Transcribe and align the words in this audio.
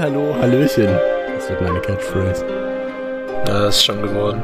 Hallo, 0.00 0.34
Hallöchen. 0.40 0.88
Das 1.34 1.50
wird 1.50 1.60
meine 1.60 1.80
Catchphrase. 1.80 2.46
Ja, 3.46 3.64
das 3.64 3.76
ist 3.76 3.84
schon 3.84 4.00
geworden. 4.00 4.40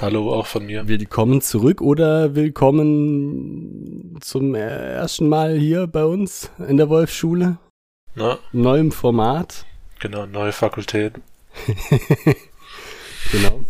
Hallo 0.00 0.32
auch 0.34 0.46
von 0.46 0.66
mir. 0.66 0.88
Willkommen 0.88 1.40
zurück 1.40 1.80
oder 1.80 2.34
willkommen 2.34 4.18
zum 4.20 4.54
ersten 4.54 5.28
Mal 5.28 5.56
hier 5.56 5.86
bei 5.86 6.04
uns 6.04 6.50
in 6.68 6.76
der 6.76 6.88
Wolfschule. 6.88 7.58
Na, 8.14 8.38
Neuem 8.52 8.92
Format. 8.92 9.64
genau, 10.00 10.26
neue 10.26 10.52
Fakultät. 10.52 11.14
Genau. 13.32 13.64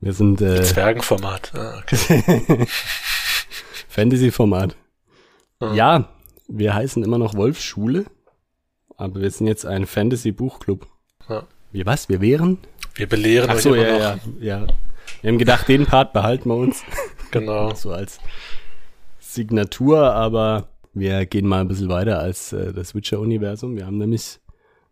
Wir 0.00 0.12
sind 0.12 0.40
äh, 0.40 0.62
Zwergenformat. 0.62 1.50
Ah, 1.56 1.80
okay. 1.82 2.22
Fantasy-Format. 3.88 4.76
Ah. 5.58 5.74
Ja, 5.74 6.08
wir 6.46 6.72
heißen 6.72 7.02
immer 7.02 7.18
noch 7.18 7.34
Wolfschule, 7.34 8.04
aber 8.96 9.20
wir 9.22 9.30
sind 9.32 9.48
jetzt 9.48 9.66
ein 9.66 9.86
Fantasy-Buchclub. 9.86 10.86
Ja. 11.28 11.42
Wie 11.72 11.84
was? 11.84 12.08
Wir 12.08 12.20
wären? 12.20 12.58
Wir 12.94 13.08
belehren 13.08 13.50
Ach 13.50 13.56
euch 13.56 13.62
so, 13.62 13.74
immer 13.74 13.86
ja, 13.88 14.14
noch. 14.14 14.22
ja, 14.40 14.58
ja. 14.60 14.66
Wir 15.22 15.30
haben 15.30 15.38
gedacht, 15.38 15.68
den 15.68 15.86
Part 15.86 16.12
behalten 16.12 16.48
wir 16.48 16.56
uns. 16.56 16.82
Genau. 17.30 17.74
so 17.74 17.90
als 17.90 18.20
Signatur, 19.18 20.12
aber 20.14 20.68
wir 20.92 21.26
gehen 21.26 21.48
mal 21.48 21.60
ein 21.62 21.66
bisschen 21.68 21.88
weiter 21.88 22.20
als 22.20 22.52
äh, 22.52 22.72
das 22.72 22.94
Witcher-Universum. 22.94 23.76
Wir 23.76 23.86
haben 23.86 23.98
nämlich 23.98 24.38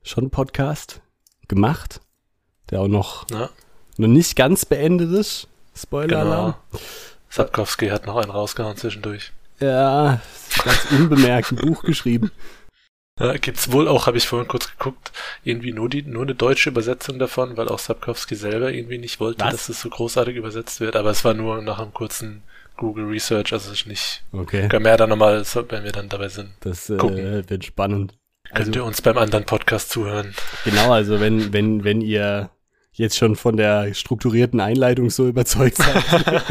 schon 0.03 0.25
einen 0.25 0.31
Podcast 0.31 1.01
gemacht, 1.47 2.01
der 2.71 2.81
auch 2.81 2.89
noch, 2.89 3.27
Ja, 3.31 3.49
noch 3.97 4.09
nicht 4.09 4.35
ganz 4.35 4.65
beendet 4.65 5.13
ist. 5.13 5.47
Spoiler-Alarm. 5.77 6.55
genau. 6.71 6.83
Sapkowski 7.29 7.89
hat 7.91 8.07
noch 8.07 8.17
einen 8.17 8.33
rausgehauen 8.33 8.77
zwischendurch. 8.77 9.33
Ja, 9.61 10.21
ganz 10.65 10.87
unbemerkt 10.91 11.53
ein 11.53 11.57
Buch 11.57 11.83
geschrieben. 11.85 12.33
Ja, 13.21 13.37
gibt's 13.37 13.71
wohl 13.71 13.89
auch, 13.89 14.07
habe 14.07 14.17
ich 14.17 14.27
vorhin 14.27 14.49
kurz 14.49 14.71
geguckt, 14.71 15.13
irgendwie 15.45 15.73
nur 15.73 15.89
die 15.91 16.03
nur 16.03 16.23
eine 16.23 16.35
deutsche 16.35 16.71
Übersetzung 16.71 17.19
davon, 17.19 17.57
weil 17.59 17.69
auch 17.69 17.79
Sapkowski 17.79 18.35
selber 18.35 18.73
irgendwie 18.73 18.99
nicht 18.99 19.21
wollte, 19.21 19.45
Was? 19.45 19.53
dass 19.53 19.69
es 19.69 19.81
so 19.83 19.91
großartig 19.91 20.37
übersetzt 20.37 20.81
wird. 20.81 20.97
Aber 20.97 21.11
es 21.11 21.25
war 21.25 21.35
nur 21.35 21.61
nach 21.61 21.79
einem 21.79 21.93
kurzen 21.93 22.43
Google 22.79 23.05
Research, 23.05 23.53
also 23.53 23.71
es 23.71 23.81
ist 23.83 23.87
nicht. 23.87 24.25
Okay, 24.33 24.67
Können 24.69 24.85
wir 24.85 24.93
ja 24.93 24.97
dann 24.97 25.11
nochmal, 25.11 25.45
wenn 25.69 25.85
wir 25.85 25.93
dann 25.93 26.09
dabei 26.09 26.29
sind, 26.29 26.53
das 26.61 26.89
äh, 26.89 26.99
wird 27.49 27.65
spannend. 27.67 28.15
könnt 28.49 28.59
Also, 28.69 28.73
ihr 28.73 28.85
uns 28.85 29.03
beim 29.03 29.19
anderen 29.19 29.45
Podcast 29.45 29.91
zuhören. 29.91 30.35
genau, 30.65 30.91
also 30.93 31.21
wenn, 31.21 31.53
wenn, 31.53 31.85
wenn 31.85 32.01
ihr 32.01 32.49
jetzt 32.93 33.17
schon 33.17 33.37
von 33.37 33.57
der 33.57 33.95
strukturierten 33.95 34.61
Einleitung 34.61 35.11
so 35.11 35.27
überzeugt 35.29 35.77
seid, 35.79 36.05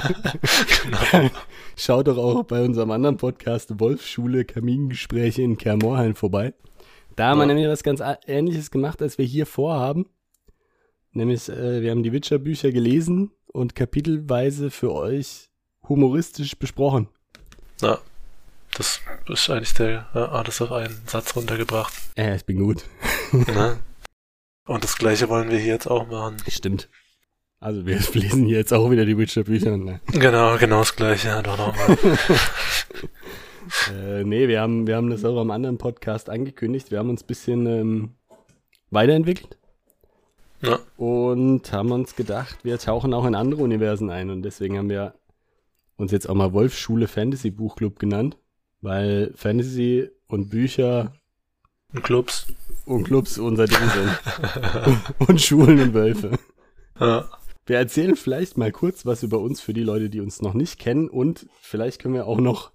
genau. 1.11 1.29
Schaut 1.77 2.07
doch 2.07 2.17
auch 2.17 2.43
bei 2.43 2.61
unserem 2.63 2.91
anderen 2.91 3.17
Podcast 3.17 3.79
Wolfschule 3.79 4.45
Kamingespräche 4.45 5.41
in 5.41 5.57
Kermorheim 5.57 6.15
vorbei. 6.15 6.53
Da 7.15 7.29
haben 7.29 7.37
wir 7.39 7.43
Ja. 7.43 7.47
nämlich 7.53 7.67
was 7.67 7.83
ganz 7.83 8.01
ähnliches 8.27 8.71
gemacht, 8.71 9.01
als 9.01 9.17
wir 9.17 9.25
hier 9.25 9.45
vorhaben. 9.45 10.05
Nämlich, 11.13 11.49
äh, 11.49 11.81
wir 11.81 11.91
haben 11.91 12.03
die 12.03 12.11
Witcher-Bücher 12.13 12.71
gelesen 12.71 13.31
und 13.47 13.75
kapitelweise 13.75 14.71
für 14.71 14.93
euch 14.93 15.49
humoristisch 15.87 16.57
besprochen. 16.57 17.07
Ja, 17.81 17.99
das 18.77 19.01
ist 19.27 19.49
eigentlich 19.49 19.73
der 19.73 20.07
ja, 20.13 20.25
alles 20.29 20.61
auf 20.61 20.71
einen 20.71 21.01
Satz 21.07 21.35
runtergebracht. 21.35 21.93
Äh, 22.15 22.35
ich 22.37 22.45
bin 22.45 22.59
gut. 22.59 22.85
ne? 23.31 23.77
Und 24.65 24.83
das 24.83 24.97
gleiche 24.97 25.29
wollen 25.29 25.49
wir 25.49 25.57
hier 25.57 25.73
jetzt 25.73 25.87
auch 25.87 26.07
machen. 26.07 26.37
Stimmt. 26.47 26.89
Also 27.59 27.85
wir 27.85 27.99
lesen 28.13 28.45
hier 28.45 28.57
jetzt 28.57 28.73
auch 28.73 28.89
wieder 28.89 29.05
die 29.05 29.17
Witcher-Bücher. 29.17 29.77
Ne? 29.77 30.01
Genau, 30.07 30.57
genau 30.57 30.79
das 30.79 30.95
gleiche. 30.95 31.29
Ja, 31.29 31.41
doch 31.41 31.57
nochmal. 31.57 31.97
Äh, 33.89 34.23
nee, 34.23 34.47
wir 34.47 34.59
haben, 34.59 34.87
wir 34.87 34.95
haben 34.95 35.09
das 35.09 35.23
auch 35.23 35.39
am 35.39 35.51
anderen 35.51 35.77
Podcast 35.77 36.29
angekündigt. 36.29 36.91
Wir 36.91 36.99
haben 36.99 37.09
uns 37.09 37.23
ein 37.23 37.27
bisschen 37.27 37.65
ähm, 37.67 38.09
weiterentwickelt. 38.89 39.57
Ja. 40.61 40.79
Und 40.97 41.71
haben 41.71 41.91
uns 41.91 42.15
gedacht, 42.15 42.63
wir 42.63 42.77
tauchen 42.79 43.13
auch 43.13 43.25
in 43.25 43.35
andere 43.35 43.63
Universen 43.63 44.09
ein. 44.09 44.29
Und 44.29 44.43
deswegen 44.43 44.77
haben 44.77 44.89
wir 44.89 45.15
uns 45.95 46.11
jetzt 46.11 46.29
auch 46.29 46.35
mal 46.35 46.53
Wolfschule 46.53 47.07
Fantasy 47.07 47.49
Buchclub 47.49 47.97
genannt. 47.97 48.37
Weil 48.81 49.31
Fantasy 49.35 50.09
und 50.27 50.49
Bücher 50.49 51.13
Und 51.93 52.03
Clubs. 52.03 52.47
und 52.85 53.03
Clubs 53.03 53.37
unser 53.37 53.67
Ding 53.67 53.77
sind. 53.77 54.99
und 55.27 55.41
Schulen 55.41 55.79
und 55.79 55.93
Wölfe. 55.93 56.31
Ja. 56.99 57.29
Wir 57.65 57.77
erzählen 57.77 58.15
vielleicht 58.15 58.57
mal 58.57 58.71
kurz 58.71 59.05
was 59.05 59.23
über 59.23 59.39
uns 59.39 59.61
für 59.61 59.73
die 59.73 59.83
Leute, 59.83 60.09
die 60.09 60.19
uns 60.19 60.41
noch 60.41 60.53
nicht 60.53 60.79
kennen. 60.79 61.09
Und 61.09 61.47
vielleicht 61.61 62.01
können 62.01 62.13
wir 62.13 62.27
auch 62.27 62.39
noch 62.39 62.71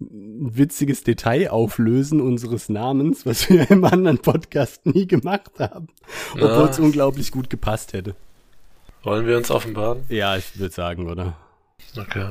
ein 0.00 0.56
witziges 0.56 1.04
Detail 1.04 1.50
auflösen 1.50 2.20
unseres 2.20 2.68
Namens, 2.68 3.26
was 3.26 3.48
wir 3.48 3.70
im 3.70 3.84
anderen 3.84 4.18
Podcast 4.18 4.86
nie 4.86 5.06
gemacht 5.06 5.52
haben. 5.58 5.88
Obwohl 6.34 6.68
es 6.68 6.78
unglaublich 6.78 7.30
gut 7.30 7.50
gepasst 7.50 7.92
hätte. 7.92 8.14
Wollen 9.02 9.26
wir 9.26 9.36
uns 9.36 9.50
offenbaren? 9.50 10.04
Ja, 10.08 10.36
ich 10.36 10.58
würde 10.58 10.74
sagen, 10.74 11.10
oder? 11.10 11.36
Okay. 11.96 12.30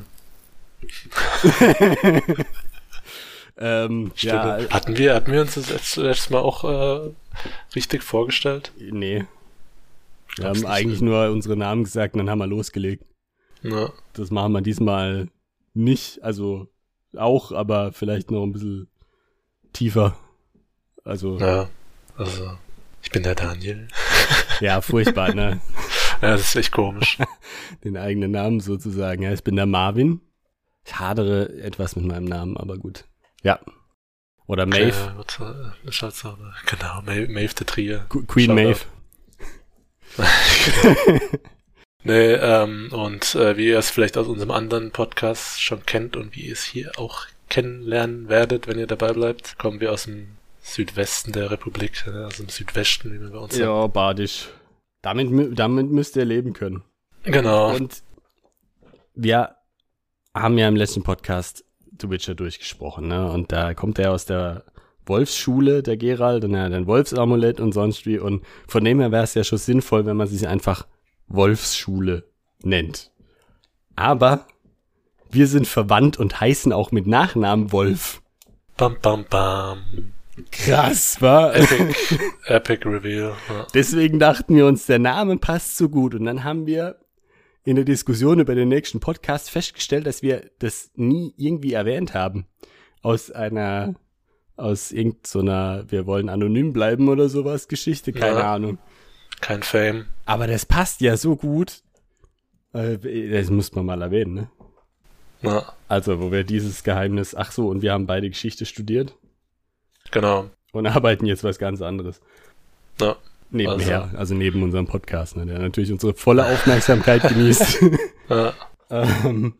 Ähm, 3.57 4.11
ja, 4.17 4.59
hatten 4.69 4.97
wir, 4.97 5.13
hatten 5.13 5.31
wir 5.31 5.41
uns 5.41 5.55
das 5.55 5.69
letzte, 5.69 6.01
letztes 6.01 6.29
Mal 6.29 6.39
auch 6.39 6.63
äh, 6.63 7.11
richtig 7.75 8.03
vorgestellt? 8.03 8.71
nee. 8.77 9.25
Wir 10.37 10.45
haben 10.45 10.59
nicht. 10.59 10.67
eigentlich 10.67 11.01
nur 11.01 11.29
unsere 11.29 11.55
Namen 11.55 11.83
gesagt 11.83 12.15
und 12.15 12.19
dann 12.19 12.29
haben 12.29 12.39
wir 12.39 12.47
losgelegt. 12.47 13.05
Ja. 13.61 13.91
Das 14.13 14.31
machen 14.31 14.53
wir 14.53 14.61
diesmal 14.61 15.27
nicht, 15.73 16.23
also 16.23 16.67
auch, 17.15 17.51
aber 17.51 17.91
vielleicht 17.91 18.31
noch 18.31 18.43
ein 18.43 18.51
bisschen 18.51 18.87
tiefer. 19.73 20.17
Also, 21.03 21.37
ja, 21.37 21.47
ja. 21.47 21.69
Also, 22.17 22.57
ich 23.01 23.11
bin 23.11 23.23
der 23.23 23.35
Daniel. 23.35 23.87
furchtbar, 24.81 25.33
ne? 25.33 25.61
Ja, 26.21 26.31
das 26.31 26.41
ist 26.41 26.55
echt 26.55 26.71
komisch. 26.71 27.17
Den 27.83 27.97
eigenen 27.97 28.31
Namen 28.31 28.61
sozusagen. 28.61 29.23
Ja, 29.23 29.33
ich 29.33 29.43
bin 29.43 29.57
der 29.57 29.65
Marvin. 29.65 30.21
Ich 30.85 30.97
hadere 30.97 31.49
etwas 31.59 31.97
mit 31.97 32.05
meinem 32.05 32.23
Namen, 32.23 32.55
aber 32.55 32.77
gut. 32.77 33.03
Ja. 33.43 33.59
Oder 34.47 34.65
Maeve. 34.65 35.13
Äh, 35.39 36.65
genau, 36.65 37.01
Maeve, 37.03 37.31
Maeve 37.31 37.53
der 37.53 37.65
Trier. 37.67 38.05
Qu- 38.09 38.25
Queen 38.25 38.47
Shoutout. 38.47 38.85
Maeve. 40.17 41.29
Nee, 42.05 42.33
ähm, 42.33 42.89
und 42.91 43.33
äh, 43.35 43.55
wie 43.55 43.67
ihr 43.69 43.77
es 43.79 43.89
vielleicht 43.89 44.17
aus 44.17 44.27
unserem 44.27 44.51
anderen 44.51 44.91
Podcast 44.91 45.61
schon 45.61 45.85
kennt 45.85 46.17
und 46.17 46.35
wie 46.35 46.47
ihr 46.47 46.51
es 46.53 46.63
hier 46.65 46.91
auch 46.97 47.27
kennenlernen 47.49 48.27
werdet, 48.27 48.67
wenn 48.67 48.77
ihr 48.77 48.87
dabei 48.87 49.13
bleibt, 49.13 49.57
kommen 49.57 49.79
wir 49.79 49.93
aus 49.93 50.03
dem 50.03 50.35
Südwesten 50.61 51.31
der 51.31 51.49
Republik, 51.49 52.03
äh, 52.05 52.25
aus 52.25 52.35
dem 52.37 52.49
Südwesten, 52.49 53.13
wie 53.13 53.19
man 53.19 53.31
bei 53.31 53.37
uns. 53.37 53.57
Ja, 53.57 53.87
badisch. 53.87 54.49
Damit, 55.01 55.57
damit 55.57 55.91
müsst 55.91 56.17
ihr 56.17 56.25
leben 56.25 56.51
können. 56.51 56.83
Genau. 57.23 57.73
Und 57.73 58.03
wir 59.13 59.55
haben 60.35 60.57
ja 60.57 60.67
im 60.67 60.75
letzten 60.75 61.03
Podcast 61.03 61.63
The 61.99 62.09
Witcher 62.09 62.35
durchgesprochen, 62.35 63.07
ne? 63.07 63.31
Und 63.31 63.51
da 63.51 63.73
kommt 63.73 63.99
er 63.99 64.11
aus 64.11 64.25
der 64.25 64.63
Wolfsschule, 65.05 65.83
der 65.83 65.97
Gerald, 65.97 66.43
und 66.43 66.53
er 66.53 66.63
hat 66.63 66.73
ein 66.73 66.87
Wolfsamulett 66.87 67.59
und 67.59 67.73
sonst 67.73 68.05
wie. 68.05 68.19
Und 68.19 68.43
von 68.67 68.83
dem 68.83 68.99
her 68.99 69.11
wäre 69.11 69.23
es 69.23 69.33
ja 69.33 69.43
schon 69.43 69.57
sinnvoll, 69.57 70.05
wenn 70.05 70.17
man 70.17 70.27
sich 70.27 70.47
einfach 70.47 70.87
Wolfsschule 71.27 72.23
nennt. 72.63 73.11
Aber 73.95 74.47
wir 75.29 75.47
sind 75.47 75.67
verwandt 75.67 76.17
und 76.17 76.39
heißen 76.39 76.71
auch 76.71 76.91
mit 76.91 77.07
Nachnamen 77.07 77.71
Wolf. 77.71 78.21
Bam, 78.77 78.97
bam, 79.01 79.25
bam. 79.29 80.13
Krass, 80.51 81.21
war. 81.21 81.55
Epic, 81.55 82.17
Epic 82.45 82.87
Reveal. 82.87 83.33
Ja. 83.49 83.67
Deswegen 83.73 84.17
dachten 84.19 84.55
wir 84.55 84.65
uns, 84.65 84.87
der 84.87 84.99
Name 84.99 85.37
passt 85.37 85.77
so 85.77 85.89
gut. 85.89 86.15
Und 86.15 86.25
dann 86.25 86.43
haben 86.43 86.65
wir 86.65 86.97
in 87.65 87.75
der 87.75 87.85
Diskussion 87.85 88.39
über 88.39 88.55
den 88.55 88.67
nächsten 88.69 88.99
Podcast 88.99 89.49
festgestellt, 89.49 90.05
dass 90.05 90.21
wir 90.21 90.49
das 90.59 90.91
nie 90.95 91.33
irgendwie 91.37 91.73
erwähnt 91.73 92.13
haben. 92.13 92.45
Aus 93.01 93.31
einer, 93.31 93.95
aus 94.55 94.91
irgendeiner, 94.91 95.85
wir 95.89 96.05
wollen 96.05 96.29
anonym 96.29 96.73
bleiben 96.73 97.07
oder 97.09 97.29
sowas 97.29 97.67
Geschichte, 97.67 98.11
keine 98.13 98.39
Ja. 98.39 98.53
Ahnung. 98.55 98.77
Kein 99.41 99.63
Fame. 99.63 100.05
Aber 100.25 100.47
das 100.47 100.65
passt 100.65 101.01
ja 101.01 101.17
so 101.17 101.35
gut. 101.35 101.81
Äh, 102.73 102.97
Das 103.29 103.49
muss 103.49 103.73
man 103.73 103.85
mal 103.85 104.01
erwähnen, 104.01 104.33
ne? 104.33 104.49
Ja, 105.41 105.73
Also, 105.89 106.21
wo 106.21 106.31
wir 106.31 106.45
dieses 106.45 106.83
Geheimnis, 106.83 107.35
ach 107.35 107.51
so, 107.51 107.67
und 107.67 107.81
wir 107.81 107.91
haben 107.91 108.07
beide 108.07 108.29
Geschichte 108.29 108.65
studiert 108.65 109.13
genau. 110.11 110.49
und 110.71 110.87
arbeiten 110.87 111.25
jetzt 111.25 111.43
was 111.43 111.59
ganz 111.59 111.81
anderes. 111.81 112.21
Ja. 113.01 113.17
Nebenher, 113.53 114.09
also, 114.17 114.33
neben 114.33 114.63
unserem 114.63 114.87
Podcast, 114.87 115.37
ne, 115.37 115.45
der 115.45 115.59
natürlich 115.59 115.91
unsere 115.91 116.13
volle 116.13 116.45
Aufmerksamkeit 116.45 117.21
genießt. 117.29 117.79
Ja. 118.29 118.53
ähm, 118.89 119.53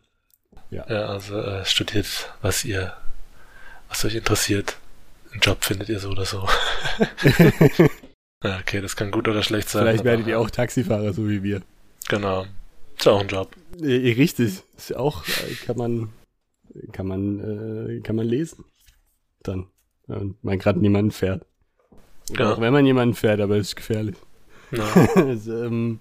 Ja. 0.70 0.84
ja 0.88 1.06
also 1.06 1.38
äh, 1.38 1.64
studiert, 1.64 2.34
was 2.42 2.64
ihr, 2.64 2.92
was 3.88 4.04
euch 4.04 4.16
interessiert. 4.16 4.76
Einen 5.30 5.40
Job 5.40 5.64
findet 5.64 5.88
ihr 5.88 6.00
so 6.00 6.10
oder 6.10 6.24
so. 6.24 6.48
ja, 8.42 8.58
okay, 8.58 8.80
das 8.80 8.96
kann 8.96 9.10
gut 9.10 9.28
oder 9.28 9.42
schlecht 9.42 9.68
sein. 9.68 9.82
Vielleicht 9.82 10.04
werdet 10.04 10.26
ihr 10.26 10.40
auch 10.40 10.50
Taxifahrer, 10.50 11.12
so 11.12 11.28
wie 11.28 11.42
wir. 11.42 11.62
Genau. 12.08 12.46
Ist 12.98 13.08
auch 13.08 13.20
ein 13.20 13.28
Job. 13.28 13.54
Richtig. 13.80 14.62
Ist 14.76 14.90
ja 14.90 14.96
auch, 14.98 15.24
äh, 15.26 15.54
kann 15.66 15.76
man, 15.76 16.12
kann 16.92 17.06
man, 17.06 17.98
äh, 17.98 18.00
kann 18.00 18.16
man 18.16 18.26
lesen. 18.26 18.64
Dann. 19.42 19.66
Und 20.06 20.42
man 20.44 20.58
gerade 20.58 20.80
niemanden 20.80 21.10
fährt. 21.12 21.46
Ja. 22.30 22.52
Auch 22.52 22.60
wenn 22.60 22.72
man 22.72 22.86
jemanden 22.86 23.14
fährt, 23.14 23.40
aber 23.40 23.56
es 23.56 23.68
ist 23.68 23.76
gefährlich. 23.76 24.16
Ja. 24.70 24.84
Also, 25.16 25.64
ähm, 25.64 26.00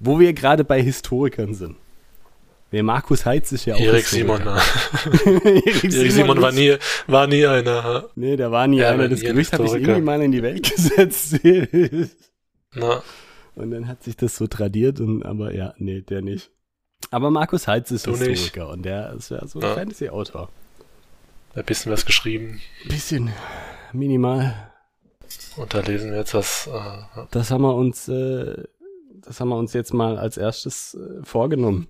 wo 0.00 0.18
wir 0.18 0.32
gerade 0.32 0.64
bei 0.64 0.82
Historikern 0.82 1.54
sind. 1.54 1.76
Der 2.72 2.82
Markus 2.82 3.24
Heitz 3.24 3.52
ist 3.52 3.66
ja 3.66 3.76
auch 3.76 3.80
Erik 3.80 4.04
Simon, 4.04 4.42
na. 4.44 4.60
Erik 5.24 5.84
Erik 5.84 6.12
Simon 6.12 6.42
war 6.42 6.50
nie, 6.50 6.76
war 7.06 7.26
nie 7.28 7.46
einer. 7.46 8.08
Nee, 8.16 8.36
der 8.36 8.50
war 8.50 8.66
nie 8.66 8.78
Ja, 8.78 8.90
einer. 8.90 9.08
Das 9.08 9.20
nie 9.20 9.28
ein 9.28 9.34
Gerücht 9.34 9.52
habe 9.52 9.64
ich 9.66 9.72
irgendwie 9.74 10.00
mal 10.00 10.20
in 10.22 10.32
die 10.32 10.42
Welt 10.42 10.68
gesetzt. 10.74 11.38
Na, 12.74 13.02
und 13.54 13.70
dann 13.70 13.86
hat 13.86 14.02
sich 14.02 14.16
das 14.16 14.34
so 14.36 14.48
tradiert 14.48 14.98
und 14.98 15.24
aber 15.24 15.54
ja, 15.54 15.74
nee, 15.78 16.00
der 16.00 16.22
nicht. 16.22 16.50
Aber 17.12 17.30
Markus 17.30 17.68
Heitz 17.68 17.92
ist 17.92 18.06
Du 18.08 18.12
nicht. 18.12 18.22
Historiker 18.22 18.70
und 18.70 18.84
der 18.84 19.12
ist 19.12 19.30
ja 19.30 19.46
so 19.46 19.60
ein. 19.60 19.74
Fantasy-Autor. 19.74 20.48
ein 21.54 21.64
bisschen 21.64 21.92
was 21.92 22.04
geschrieben. 22.04 22.60
Bisschen 22.88 23.30
minimal. 23.92 24.72
Und 25.56 25.72
da 25.74 25.80
lesen 25.80 26.10
wir 26.10 26.18
jetzt 26.18 26.34
was. 26.34 26.66
Äh, 26.66 27.20
Das 27.30 27.50
haben 27.50 27.62
wir 27.62 27.74
uns, 27.74 28.08
äh, 28.08 28.64
das 29.20 29.40
haben 29.40 29.48
wir 29.48 29.56
uns 29.56 29.72
jetzt 29.72 29.94
mal 29.94 30.18
als 30.18 30.36
erstes 30.36 30.94
äh, 30.94 31.24
vorgenommen. 31.24 31.88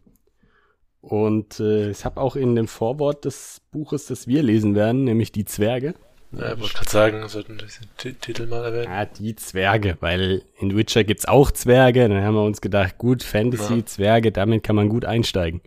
Und 1.00 1.60
äh, 1.60 1.90
ich 1.90 2.04
habe 2.04 2.20
auch 2.20 2.34
in 2.36 2.54
dem 2.56 2.66
Vorwort 2.68 3.24
des 3.24 3.60
Buches, 3.72 4.06
das 4.06 4.26
wir 4.26 4.42
lesen 4.42 4.74
werden, 4.74 5.04
nämlich 5.04 5.32
die 5.32 5.44
Zwerge. 5.44 5.94
ja, 6.32 6.54
ich 6.54 6.60
wollte 6.60 6.74
gerade 6.74 6.90
sagen, 6.90 7.28
sollten 7.28 7.58
wir 7.60 7.66
den 7.66 7.70
Ti- 7.98 8.14
Titel 8.14 8.46
mal 8.46 8.64
erwähnen. 8.64 8.90
Ja, 8.90 9.04
die 9.04 9.36
Zwerge, 9.36 9.98
weil 10.00 10.42
in 10.58 10.74
Witcher 10.76 11.04
gibt's 11.04 11.26
auch 11.26 11.50
Zwerge. 11.50 12.08
Dann 12.08 12.22
haben 12.22 12.34
wir 12.34 12.44
uns 12.44 12.60
gedacht, 12.62 12.96
gut, 12.96 13.22
Fantasy, 13.22 13.74
Ja. 13.78 13.86
Zwerge, 13.86 14.32
damit 14.32 14.62
kann 14.62 14.76
man 14.76 14.88
gut 14.88 15.04
einsteigen. 15.04 15.60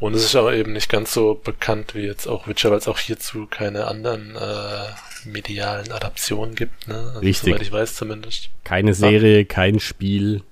Und 0.00 0.14
es 0.14 0.24
ist 0.24 0.36
aber 0.36 0.54
eben 0.54 0.72
nicht 0.72 0.88
ganz 0.88 1.12
so 1.12 1.34
bekannt 1.34 1.96
wie 1.96 2.02
jetzt 2.06 2.28
auch 2.28 2.46
Witcher, 2.46 2.70
weil 2.70 2.78
es 2.78 2.86
auch 2.86 2.98
hierzu 3.00 3.46
keine 3.50 3.88
anderen 3.88 4.36
äh, 4.36 4.84
medialen 5.26 5.90
Adaptionen 5.92 6.54
gibt. 6.54 6.88
Ne? 6.88 6.94
Also, 6.96 7.20
Richtig. 7.20 7.50
Soweit 7.54 7.62
ich 7.62 7.72
weiß 7.72 7.94
zumindest. 7.96 8.50
Keine 8.64 8.94
Serie, 8.94 9.44
kein 9.44 9.80
Spiel, 9.80 10.42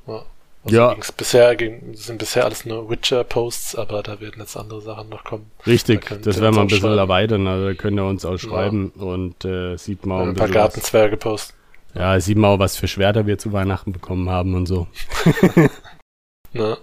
Ja. 0.07 0.23
Also 0.65 0.77
Ja. 0.77 0.95
bisher 1.17 1.57
ging, 1.57 1.95
sind 1.95 2.19
bisher 2.19 2.45
alles 2.45 2.65
nur 2.67 2.91
Witcher-Posts, 2.91 3.77
aber 3.77 4.03
da 4.03 4.21
werden 4.21 4.41
jetzt 4.41 4.57
andere 4.57 4.81
Sachen 4.83 5.09
noch 5.09 5.25
kommen. 5.25 5.51
Richtig, 5.67 6.05
Da 6.07 6.17
das 6.17 6.41
werden 6.41 6.55
wir 6.57 6.63
ein 6.63 6.67
bisschen 6.67 6.99
erweitern. 6.99 7.47
Also 7.47 7.69
da 7.69 7.75
könnt 7.75 7.99
ihr 7.99 8.05
uns 8.05 8.25
auch 8.25 8.37
schreiben 8.39 8.91
und 8.91 9.45
äh, 9.45 9.77
sieht 9.77 10.05
mal 10.05 10.23
ein 10.23 10.29
ein 10.31 10.35
paar. 10.35 10.49
Gartenzwerge 10.49 11.17
posten. 11.17 11.55
Ja, 11.95 12.19
sieht 12.21 12.37
mal, 12.37 12.59
was 12.59 12.77
für 12.77 12.89
Schwerter 12.89 13.27
wir 13.27 13.39
zu 13.39 13.53
Weihnachten 13.53 13.93
bekommen 13.93 14.29
haben 14.29 14.55
und 14.55 14.67
so. 14.67 14.87
Ne? 16.53 16.79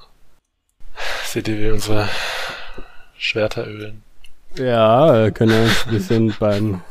Seht 1.25 1.47
ihr, 1.47 1.59
wie 1.59 1.71
unsere 1.71 2.07
Schwerter 3.17 3.67
ölen. 3.67 4.03
Ja, 4.57 5.25
äh, 5.25 5.31
können 5.31 5.51
wir 5.51 5.63
uns 5.63 5.85
ein 5.85 5.91
bisschen 5.91 6.35
beim 6.39 6.81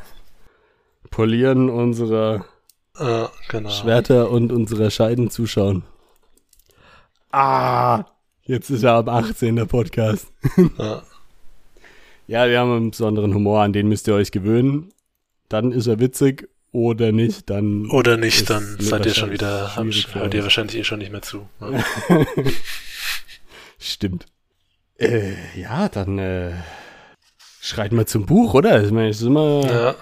Polieren 1.15 1.71
unserer 1.71 2.45
Ja, 2.99 3.31
genau. 3.49 3.71
Schwerter 3.71 4.31
und 4.31 4.51
unserer 4.51 4.91
Scheiden 4.91 5.31
zuschauen. 5.31 5.85
Ah, 7.31 8.05
jetzt 8.43 8.69
ist 8.69 8.83
er 8.83 8.95
ab 8.95 9.09
18 9.09 9.55
der 9.55 9.67
Podcast. 9.67 10.27
Ja, 10.77 11.03
Ja, 12.27 12.49
wir 12.49 12.59
haben 12.59 12.73
einen 12.73 12.91
besonderen 12.91 13.33
Humor, 13.33 13.63
an 13.63 13.73
den 13.73 13.87
müsst 13.87 14.09
ihr 14.09 14.15
euch 14.15 14.33
gewöhnen. 14.33 14.93
Dann 15.49 15.71
ist 15.71 15.87
er 15.87 16.01
witzig 16.01 16.49
oder 16.73 17.13
nicht, 17.13 17.49
dann 17.49 17.89
Oder 17.91 18.17
nicht, 18.17 18.51
dann 18.51 18.77
seid 18.81 19.07
ihr 19.07 19.15
schon 19.15 19.31
wieder, 19.31 19.77
hört 19.77 20.35
ihr 20.35 20.43
wahrscheinlich 20.43 20.77
eh 20.79 20.85
schon 20.85 20.99
nicht 20.99 21.13
mehr 21.13 21.23
zu. 21.23 21.47
Ja. 21.61 21.85
Stimmt. 23.79 24.27
Äh, 24.99 25.35
ja, 25.55 25.89
dann 25.89 26.19
äh, 26.19 26.55
schreit 27.61 27.93
mal 27.93 28.07
zum 28.07 28.27
Buch, 28.27 28.55
oder? 28.55 28.83
Ich 28.83 28.91
meine, 28.91 29.11
es 29.11 29.21
ist 29.21 29.27
immer, 29.27 29.65
ja, 29.65 29.95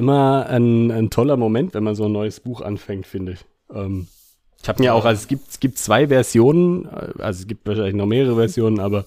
immer 0.00 0.46
ein, 0.46 0.90
ein 0.90 1.10
toller 1.10 1.36
Moment, 1.36 1.74
wenn 1.74 1.84
man 1.84 1.94
so 1.94 2.06
ein 2.06 2.12
neues 2.12 2.40
Buch 2.40 2.62
anfängt, 2.62 3.06
finde 3.06 3.32
ich. 3.32 3.44
Ähm, 3.72 4.08
ich 4.62 4.68
habe 4.68 4.82
mir 4.82 4.94
auch, 4.94 5.04
also 5.04 5.20
es 5.20 5.28
gibt, 5.28 5.48
es 5.48 5.60
gibt 5.60 5.78
zwei 5.78 6.08
Versionen, 6.08 6.86
äh, 6.86 7.12
also 7.18 7.42
es 7.42 7.46
gibt 7.46 7.66
wahrscheinlich 7.66 7.94
noch 7.94 8.06
mehrere 8.06 8.36
Versionen, 8.36 8.80
aber 8.80 9.04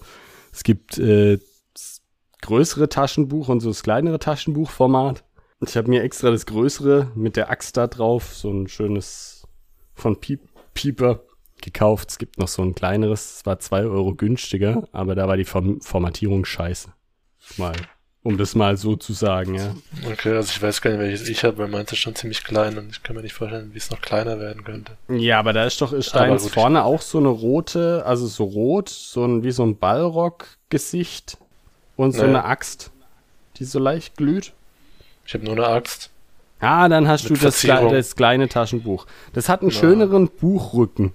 es 0.51 0.63
gibt 0.63 0.97
äh, 0.99 1.39
das 1.73 2.01
größere 2.41 2.89
Taschenbuch 2.89 3.49
und 3.49 3.59
so 3.59 3.69
das 3.69 3.83
kleinere 3.83 4.19
Taschenbuchformat. 4.19 5.23
Ich 5.65 5.75
habe 5.75 5.89
mir 5.89 6.03
extra 6.03 6.29
das 6.29 6.45
größere 6.45 7.11
mit 7.15 7.35
der 7.35 7.49
Axt 7.49 7.75
da 7.77 7.87
drauf, 7.87 8.35
so 8.35 8.51
ein 8.51 8.67
schönes 8.67 9.47
von 9.93 10.19
Piep, 10.19 10.41
Pieper 10.73 11.21
gekauft. 11.61 12.11
Es 12.11 12.17
gibt 12.17 12.37
noch 12.37 12.47
so 12.47 12.61
ein 12.61 12.75
kleineres, 12.75 13.37
es 13.37 13.45
war 13.45 13.59
zwei 13.59 13.83
Euro 13.83 14.13
günstiger, 14.13 14.87
aber 14.91 15.15
da 15.15 15.27
war 15.27 15.37
die 15.37 15.45
Form 15.45 15.81
Formatierung 15.81 16.45
scheiße. 16.45 16.93
Mal, 17.57 17.73
um 18.23 18.37
das 18.37 18.55
mal 18.55 18.77
so 18.77 18.95
zu 18.95 19.11
sagen, 19.13 19.55
ja. 19.55 19.75
okay, 20.09 20.33
also 20.35 20.49
ich 20.55 20.61
weiß 20.61 20.81
gar 20.81 20.91
nicht, 20.91 20.99
welches 21.01 21.27
ich 21.27 21.43
habe, 21.43 21.57
weil 21.57 21.67
meins 21.67 21.91
ist 21.91 21.99
schon 21.99 22.15
ziemlich 22.15 22.43
klein 22.43 22.77
und 22.77 22.89
ich 22.91 23.03
kann 23.03 23.15
mir 23.15 23.21
nicht 23.21 23.33
vorstellen, 23.33 23.71
wie 23.73 23.77
es 23.77 23.89
noch 23.91 24.01
kleiner 24.01 24.39
werden 24.39 24.63
könnte. 24.63 24.93
Ja, 25.09 25.39
aber 25.39 25.51
da 25.53 25.65
ist 25.65 25.81
doch 25.81 25.91
ist 25.91 26.15
deins 26.15 26.47
vorne 26.49 26.83
auch 26.85 27.01
so 27.01 27.17
eine 27.17 27.27
rote, 27.27 28.03
also 28.05 28.25
so 28.27 28.45
rot, 28.45 28.87
so 28.89 29.25
ein 29.25 29.43
wie 29.43 29.51
so 29.51 29.63
ein 29.63 29.77
Ballrock-Gesicht 29.77 31.37
und 31.97 32.13
so 32.13 32.23
Nee. 32.23 32.29
eine 32.29 32.45
Axt, 32.45 32.91
die 33.57 33.65
so 33.65 33.79
leicht 33.79 34.15
glüht. 34.17 34.53
Ich 35.25 35.33
habe 35.33 35.43
nur 35.43 35.53
eine 35.55 35.67
Axt. 35.67 36.09
Ah, 36.59 36.87
dann 36.87 37.09
hast 37.09 37.29
Mit 37.29 37.41
du 37.41 37.45
das, 37.45 37.61
das 37.61 38.15
kleine 38.15 38.47
Taschenbuch. 38.47 39.05
Das 39.33 39.49
hat 39.49 39.61
einen 39.61 39.71
Ja. 39.71 39.77
schöneren 39.79 40.29
Buchrücken, 40.29 41.11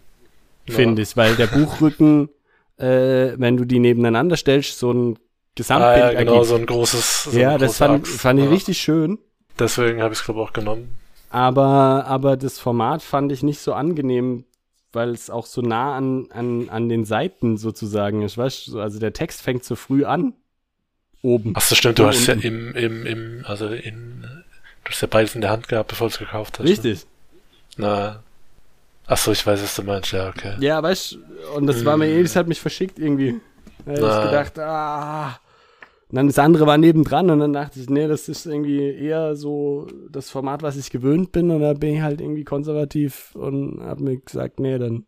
Ja. 0.67 0.75
finde 0.75 1.01
ich, 1.03 1.17
weil 1.17 1.37
der 1.37 1.47
Buchrücken 1.47 2.29
äh, 2.77 3.33
wenn 3.39 3.57
du 3.57 3.65
die 3.65 3.81
nebeneinander 3.81 4.37
stellst, 4.37 4.79
so 4.79 4.93
ein 4.93 5.19
Ah, 5.59 5.95
Gesamtbild 5.95 6.13
ja, 6.15 6.19
genau, 6.21 6.33
ergibt. 6.35 6.49
so 6.49 6.55
ein 6.57 6.67
großes. 6.67 7.25
So 7.25 7.39
ja, 7.39 7.59
das 7.59 7.77
fand, 7.79 8.07
fand 8.07 8.39
ich 8.41 8.45
Ja. 8.47 8.51
richtig 8.51 8.79
schön. 8.79 9.19
Deswegen 9.59 10.01
habe 10.03 10.13
ich 10.15 10.21
es, 10.21 10.25
glaube 10.25 10.41
ich, 10.41 10.49
auch 10.49 10.53
genommen. 10.53 10.97
Aber, 11.31 12.05
aber 12.07 12.37
das 12.37 12.59
Format 12.59 13.03
fand 13.03 13.33
ich 13.33 13.43
nicht 13.43 13.59
so 13.61 13.75
angenehm, 13.75 14.45
weil 14.93 15.11
es 15.11 15.29
auch 15.31 15.45
so 15.47 15.61
nah 15.61 15.97
an, 15.97 16.29
an, 16.31 16.69
an 16.71 16.89
den 16.89 17.05
Seiten 17.05 17.57
sozusagen 17.59 18.23
ist. 18.23 18.39
Weißt 18.39 18.69
du, 18.69 18.81
also 18.81 18.99
der 18.99 19.13
Text 19.13 19.43
fängt 19.43 19.65
so 19.65 19.75
früh 19.77 20.05
an. 20.05 20.33
Oben. 21.23 21.53
Ach 21.57 21.61
so, 21.61 21.75
stimmt, 21.75 21.99
du 21.99 22.07
hast 22.07 22.27
ja 22.27 22.35
im, 22.35 22.75
im, 22.77 23.05
im, 23.05 23.45
also 23.47 23.67
in, 23.67 24.21
du 24.85 24.91
hast 24.91 25.01
ja 25.03 25.09
beides 25.11 25.35
in 25.35 25.41
der 25.41 25.51
Hand 25.51 25.69
gehabt, 25.69 25.89
bevor 25.89 26.07
du 26.09 26.13
es 26.15 26.19
gekauft 26.19 26.59
hast. 26.61 26.65
Ne? 26.65 26.71
Richtig. 26.71 27.05
Na. 27.77 28.23
Ach 29.09 29.17
so, 29.17 29.33
ich 29.33 29.45
weiß, 29.47 29.63
was 29.63 29.75
du 29.75 29.83
meinst, 29.83 30.13
ja, 30.13 30.29
okay. 30.29 30.55
Ja, 30.61 30.83
weißt 30.83 31.13
du, 31.13 31.19
und 31.57 31.67
das 31.67 31.85
war 31.85 31.97
mir 31.97 32.07
Mm. 32.07 32.11
ähnlich, 32.11 32.29
das 32.29 32.37
hat 32.37 32.47
mich 32.47 32.61
verschickt 32.61 32.99
irgendwie. 32.99 33.41
Da 33.85 33.93
hab 33.93 34.01
Na. 34.01 34.19
ich 34.19 34.25
gedacht, 34.31 34.59
ah. 34.61 35.41
Und 36.11 36.17
dann 36.17 36.27
das 36.27 36.39
andere 36.39 36.67
war 36.67 36.79
nebendran 36.79 37.29
und 37.31 37.39
dann 37.41 37.53
dachte 37.53 37.81
ich, 37.81 37.91
nee, 37.91 38.09
das 38.09 38.29
ist 38.31 38.47
irgendwie 38.47 38.81
eher 38.95 39.37
so 39.37 39.87
das 40.11 40.31
Format, 40.31 40.63
was 40.63 40.77
ich 40.77 40.91
gewöhnt 40.91 41.33
bin. 41.33 41.51
Und 41.51 41.61
da 41.61 41.75
bin 41.75 41.95
ich 41.97 42.01
halt 42.01 42.21
irgendwie 42.23 42.45
konservativ 42.45 43.35
und 43.35 43.81
hab 43.83 44.01
mir 44.01 44.17
gesagt, 44.19 44.59
nee, 44.59 44.79
dann 44.79 45.05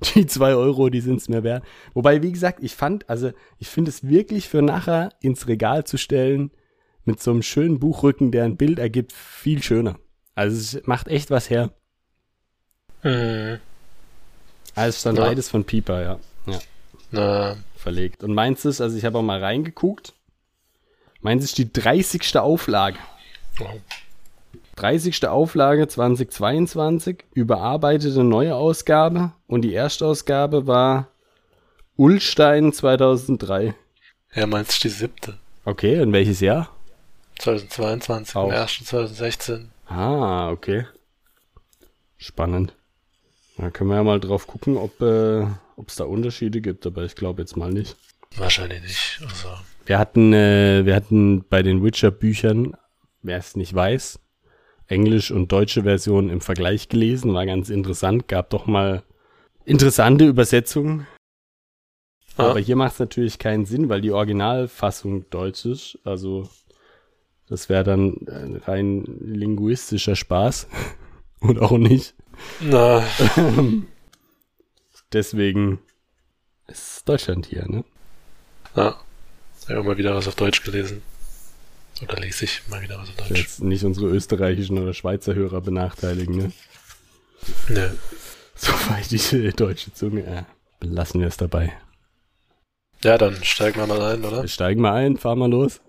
die 0.14 0.26
zwei 0.26 0.54
Euro, 0.54 0.88
die 0.88 1.00
sind's 1.00 1.28
mir 1.28 1.42
wert. 1.42 1.64
Wobei, 1.94 2.22
wie 2.22 2.30
gesagt, 2.30 2.62
ich 2.62 2.76
fand, 2.76 3.08
also 3.10 3.32
ich 3.58 3.68
finde 3.68 3.88
es 3.90 4.06
wirklich 4.08 4.48
für 4.48 4.62
nachher 4.62 5.08
ins 5.20 5.48
Regal 5.48 5.84
zu 5.84 5.96
stellen 5.96 6.52
mit 7.04 7.20
so 7.20 7.30
einem 7.32 7.42
schönen 7.42 7.78
Buchrücken, 7.80 8.30
der 8.30 8.44
ein 8.44 8.56
Bild 8.56 8.78
ergibt, 8.78 9.12
viel 9.12 9.62
schöner. 9.62 9.98
Also 10.34 10.56
es 10.78 10.86
macht 10.86 11.08
echt 11.08 11.30
was 11.30 11.50
her. 11.50 11.72
Hm, 13.02 13.58
Also 14.74 14.88
es 14.90 14.96
ist 14.98 15.06
dann 15.06 15.16
Ja. 15.16 15.22
beides 15.24 15.48
von 15.48 15.64
Pieper, 15.64 16.02
ja. 16.02 16.18
Ja. 16.46 16.58
na, 17.10 17.56
verlegt. 17.76 18.22
Und 18.22 18.34
meins 18.34 18.64
ist, 18.64 18.80
also 18.80 18.96
ich 18.96 19.04
habe 19.04 19.18
auch 19.18 19.22
mal 19.22 19.40
reingeguckt, 19.42 20.14
meins 21.26 21.42
ist 21.42 21.58
die 21.58 21.72
30. 21.72 22.36
Auflage. 22.38 22.98
oh, 23.58 23.64
30. 24.76 25.26
Auflage 25.26 25.88
2022, 25.88 27.24
überarbeitete 27.34 28.22
neue 28.22 28.54
Ausgabe 28.54 29.32
und 29.48 29.62
die 29.62 29.74
Erstausgabe 29.74 30.68
war 30.68 31.08
Ullstein 31.96 32.72
2003. 32.72 33.74
ja, 34.36 34.46
meinst 34.46 34.84
du 34.84 34.88
die 34.88 34.94
siebte? 34.94 35.36
Okay, 35.64 36.00
und 36.00 36.12
welches 36.12 36.38
Jahr? 36.38 36.70
2022, 37.40 38.36
Auch. 38.36 38.46
im 38.46 38.52
ersten 38.52 38.84
2016. 38.84 39.72
Ah, 39.88 40.50
okay. 40.50 40.86
Spannend. 42.18 42.76
Da 43.56 43.70
können 43.70 43.90
wir 43.90 43.96
ja 43.96 44.04
mal 44.04 44.20
drauf 44.20 44.46
gucken, 44.46 44.76
ob 44.76 45.00
äh, 45.00 45.42
es 45.88 45.96
da 45.96 46.04
Unterschiede 46.04 46.60
gibt, 46.60 46.86
aber 46.86 47.02
ich 47.02 47.16
glaube 47.16 47.42
jetzt 47.42 47.56
mal 47.56 47.72
nicht. 47.72 47.96
Wahrscheinlich 48.36 48.82
nicht. 48.82 49.20
Also, 49.26 49.48
Wir 49.86 50.00
hatten, 50.00 50.32
äh, 50.32 50.84
wir 50.84 50.96
hatten 50.96 51.44
bei 51.48 51.62
den 51.62 51.82
Witcher-Büchern, 51.82 52.76
wer 53.22 53.38
es 53.38 53.54
nicht 53.54 53.72
weiß, 53.72 54.18
Englisch 54.88 55.30
und 55.30 55.52
deutsche 55.52 55.84
Version 55.84 56.28
im 56.28 56.40
Vergleich 56.40 56.88
gelesen, 56.88 57.32
war 57.34 57.46
ganz 57.46 57.70
interessant, 57.70 58.26
gab 58.26 58.50
doch 58.50 58.66
mal 58.66 59.04
interessante 59.64 60.26
Übersetzungen. 60.26 61.06
Ah. 62.36 62.50
Aber 62.50 62.58
hier 62.58 62.74
macht 62.74 62.94
es 62.94 62.98
natürlich 62.98 63.38
keinen 63.38 63.64
Sinn, 63.64 63.88
weil 63.88 64.00
die 64.00 64.10
Originalfassung 64.10 65.30
deutsch 65.30 65.64
ist. 65.64 65.98
Also 66.04 66.48
das 67.48 67.68
wäre 67.68 67.84
dann 67.84 68.16
äh, 68.26 68.58
rein 68.68 69.04
linguistischer 69.20 70.16
Spaß. 70.16 70.66
und 71.40 71.60
auch 71.60 71.78
nicht. 71.78 72.14
na, 72.60 73.04
Deswegen 75.12 75.78
ist 76.66 77.08
Deutschland 77.08 77.46
hier, 77.46 77.68
ne? 77.68 77.84
ja. 78.74 78.96
Ich 79.68 79.74
habe 79.74 79.82
mal 79.82 79.96
wieder 79.96 80.14
was 80.14 80.28
auf 80.28 80.34
Deutsch 80.36 80.62
gelesen. 80.62 81.02
Oder 82.02 82.16
lese 82.20 82.44
ich 82.44 82.62
mal 82.68 82.82
wieder 82.82 82.98
was 82.98 83.08
auf 83.08 83.16
Deutsch. 83.16 83.40
Jetzt 83.40 83.62
nicht 83.62 83.84
unsere 83.84 84.06
österreichischen 84.08 84.78
oder 84.78 84.94
Schweizer 84.94 85.34
Hörer 85.34 85.60
benachteiligen, 85.60 86.36
ne? 86.36 86.52
Nö. 87.68 87.88
Soweit 88.54 89.10
die 89.10 89.50
deutsche 89.50 89.92
Zunge. 89.92 90.20
Äh, 90.24 90.42
belassen 90.80 91.20
wir 91.20 91.28
es 91.28 91.36
dabei. 91.36 91.72
Ja, 93.02 93.18
dann 93.18 93.42
steigen 93.42 93.78
wir 93.80 93.86
mal 93.86 94.00
ein, 94.02 94.24
oder? 94.24 94.42
Wir 94.42 94.48
steigen 94.48 94.80
mal 94.80 94.94
ein, 94.94 95.16
fahren 95.16 95.38
mal 95.38 95.50
los. 95.50 95.80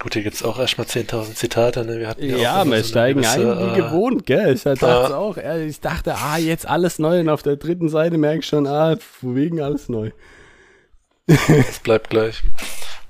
Gut, 0.00 0.14
hier 0.14 0.22
gibt's 0.22 0.44
auch 0.44 0.58
erstmal 0.58 0.86
10.000 0.86 1.34
Zitate, 1.34 1.84
ne? 1.84 1.98
Wir 1.98 2.08
hatten 2.08 2.22
Ja, 2.24 2.62
immer 2.62 2.76
wir 2.76 2.82
so 2.84 2.90
steigen 2.90 3.20
gewisse, 3.22 3.58
ein 3.58 3.66
wie 3.66 3.72
äh, 3.72 3.82
gewohnt, 3.82 4.26
gell? 4.26 4.54
Ich 4.54 4.62
dachte 4.62 4.86
Ja. 4.86 5.16
auch, 5.16 5.36
äh, 5.38 5.66
ich 5.66 5.80
dachte, 5.80 6.14
ah, 6.14 6.38
jetzt 6.38 6.66
alles 6.68 6.98
neu 7.00 7.20
und 7.20 7.28
auf 7.28 7.42
der 7.42 7.56
dritten 7.56 7.88
Seite 7.88 8.16
merke 8.16 8.40
ich 8.40 8.46
schon, 8.46 8.66
ah, 8.68 8.96
wegen 9.22 9.60
alles 9.60 9.88
neu. 9.88 10.12
Es 11.68 11.78
bleibt 11.80 12.10
gleich. 12.10 12.42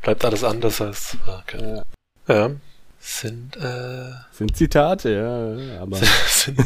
Bleibt 0.02 0.24
alles 0.24 0.44
anders 0.44 0.80
als. 0.80 1.16
ah, 1.26 1.40
Okay. 1.46 1.82
Ja. 2.28 2.34
Ja. 2.34 2.50
Sind, 3.00 3.56
äh, 3.56 4.10
Sind 4.32 4.54
Zitate, 4.56 5.10
ja, 5.10 5.80
aber 5.80 5.96
sind, 6.28 6.58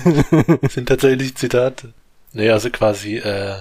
sind 0.73 0.89
tatsächlich 0.89 1.37
Zitate. 1.37 1.93
Nee, 2.33 2.51
also 2.51 2.69
quasi, 2.71 3.19
äh, 3.19 3.55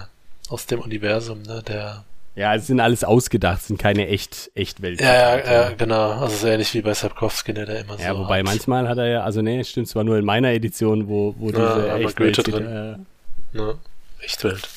aus 0.49 0.65
dem 0.65 0.79
Universum, 0.79 1.43
ne, 1.43 1.61
der. 1.67 2.05
ja, 2.35 2.55
es 2.55 2.65
sind 2.67 2.79
alles 2.79 3.03
ausgedacht, 3.03 3.61
sind 3.61 3.77
keine 3.77 4.07
echt, 4.07 4.49
echt 4.55 4.81
Welt. 4.81 4.99
Ja, 4.99 5.37
ja, 5.37 5.51
ja, 5.53 5.69
genau. 5.77 6.11
Also 6.21 6.37
so 6.37 6.47
ähnlich 6.47 6.73
wie 6.73 6.81
bei 6.81 6.93
Sapkowski, 6.95 7.53
ne, 7.53 7.65
der 7.65 7.81
immer 7.81 7.97
so. 7.97 8.03
Ja, 8.03 8.17
wobei 8.17 8.39
hat. 8.39 8.45
manchmal 8.45 8.87
hat 8.89 8.97
er 8.97 9.07
ja, 9.07 9.23
also 9.23 9.41
nee, 9.43 9.63
stimmt 9.63 9.89
zwar 9.89 10.03
nur 10.03 10.17
in 10.17 10.25
meiner 10.25 10.49
Edition, 10.49 11.07
wo, 11.07 11.35
wo 11.37 11.51
Ja, 11.51 11.75
diese 11.75 11.91
echt 12.07 12.15
Goethe 12.17 12.37
Welt- 12.37 12.47
drin. 12.55 13.05
Ne, 13.53 13.75
Echtwelt. 14.21 14.67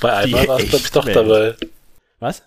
Bei 0.00 0.14
einmal 0.14 0.48
war 0.48 0.60
es, 0.60 0.68
glaube 0.70 0.84
ich, 0.84 0.90
doch 0.92 1.04
dabei. 1.04 1.54
Was? 2.20 2.42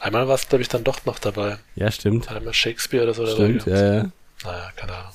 Einmal 0.00 0.28
war 0.28 0.34
es, 0.34 0.48
glaube 0.48 0.62
ich, 0.62 0.68
dann 0.68 0.84
doch 0.84 1.04
noch 1.04 1.18
dabei. 1.18 1.58
Ja, 1.74 1.90
stimmt. 1.90 2.30
Einmal 2.30 2.54
Shakespeare 2.54 3.04
oder 3.04 3.14
so. 3.14 3.26
Stimmt, 3.26 3.66
dabei 3.66 3.76
ja, 3.78 3.94
ja. 3.94 4.10
Naja, 4.44 4.72
keine 4.76 4.92
Ahnung. 4.94 5.12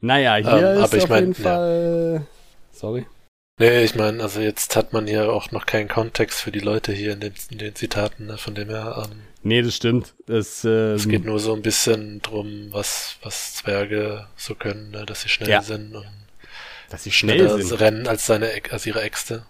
Naja, 0.00 0.36
hier 0.36 0.52
Ähm, 0.70 0.78
ist 0.78 0.84
aber 0.84 0.96
ich 0.96 1.02
auf 1.04 1.08
mein, 1.10 1.26
jeden 1.32 1.42
ja. 1.42 1.50
Fall. 1.50 2.26
Sorry. 2.72 3.06
Nee, 3.58 3.84
ich 3.84 3.94
meine, 3.94 4.22
also 4.22 4.40
jetzt 4.40 4.76
hat 4.76 4.92
man 4.92 5.06
hier 5.06 5.32
auch 5.32 5.50
noch 5.50 5.64
keinen 5.64 5.88
Kontext 5.88 6.40
für 6.40 6.52
die 6.52 6.60
Leute 6.60 6.92
hier 6.92 7.14
in 7.14 7.20
den, 7.20 7.32
in 7.50 7.58
den 7.58 7.74
Zitaten, 7.74 8.26
ne, 8.26 8.36
von 8.36 8.54
dem 8.54 8.68
her, 8.68 9.06
ähm, 9.10 9.22
Nee, 9.42 9.62
das 9.62 9.76
stimmt. 9.76 10.14
Das, 10.26 10.64
äh, 10.64 10.92
es 10.94 11.08
geht 11.08 11.24
nur 11.24 11.38
so 11.38 11.54
ein 11.54 11.62
bisschen 11.62 12.20
drum, 12.20 12.68
was, 12.72 13.16
was 13.22 13.54
Zwerge 13.54 14.26
so 14.36 14.54
können, 14.54 14.90
ne, 14.90 15.06
dass 15.06 15.22
sie 15.22 15.28
schnell 15.28 15.48
Ja. 15.48 15.62
sind 15.62 15.94
und 15.94 16.06
dass 16.90 17.04
sie 17.04 17.12
schnell 17.12 17.38
schneller 17.38 17.62
sind. 17.62 17.80
rennen 17.80 18.06
als 18.08 18.26
seine, 18.26 18.50
als 18.70 18.84
ihre 18.86 19.00
Äxte. 19.02 19.46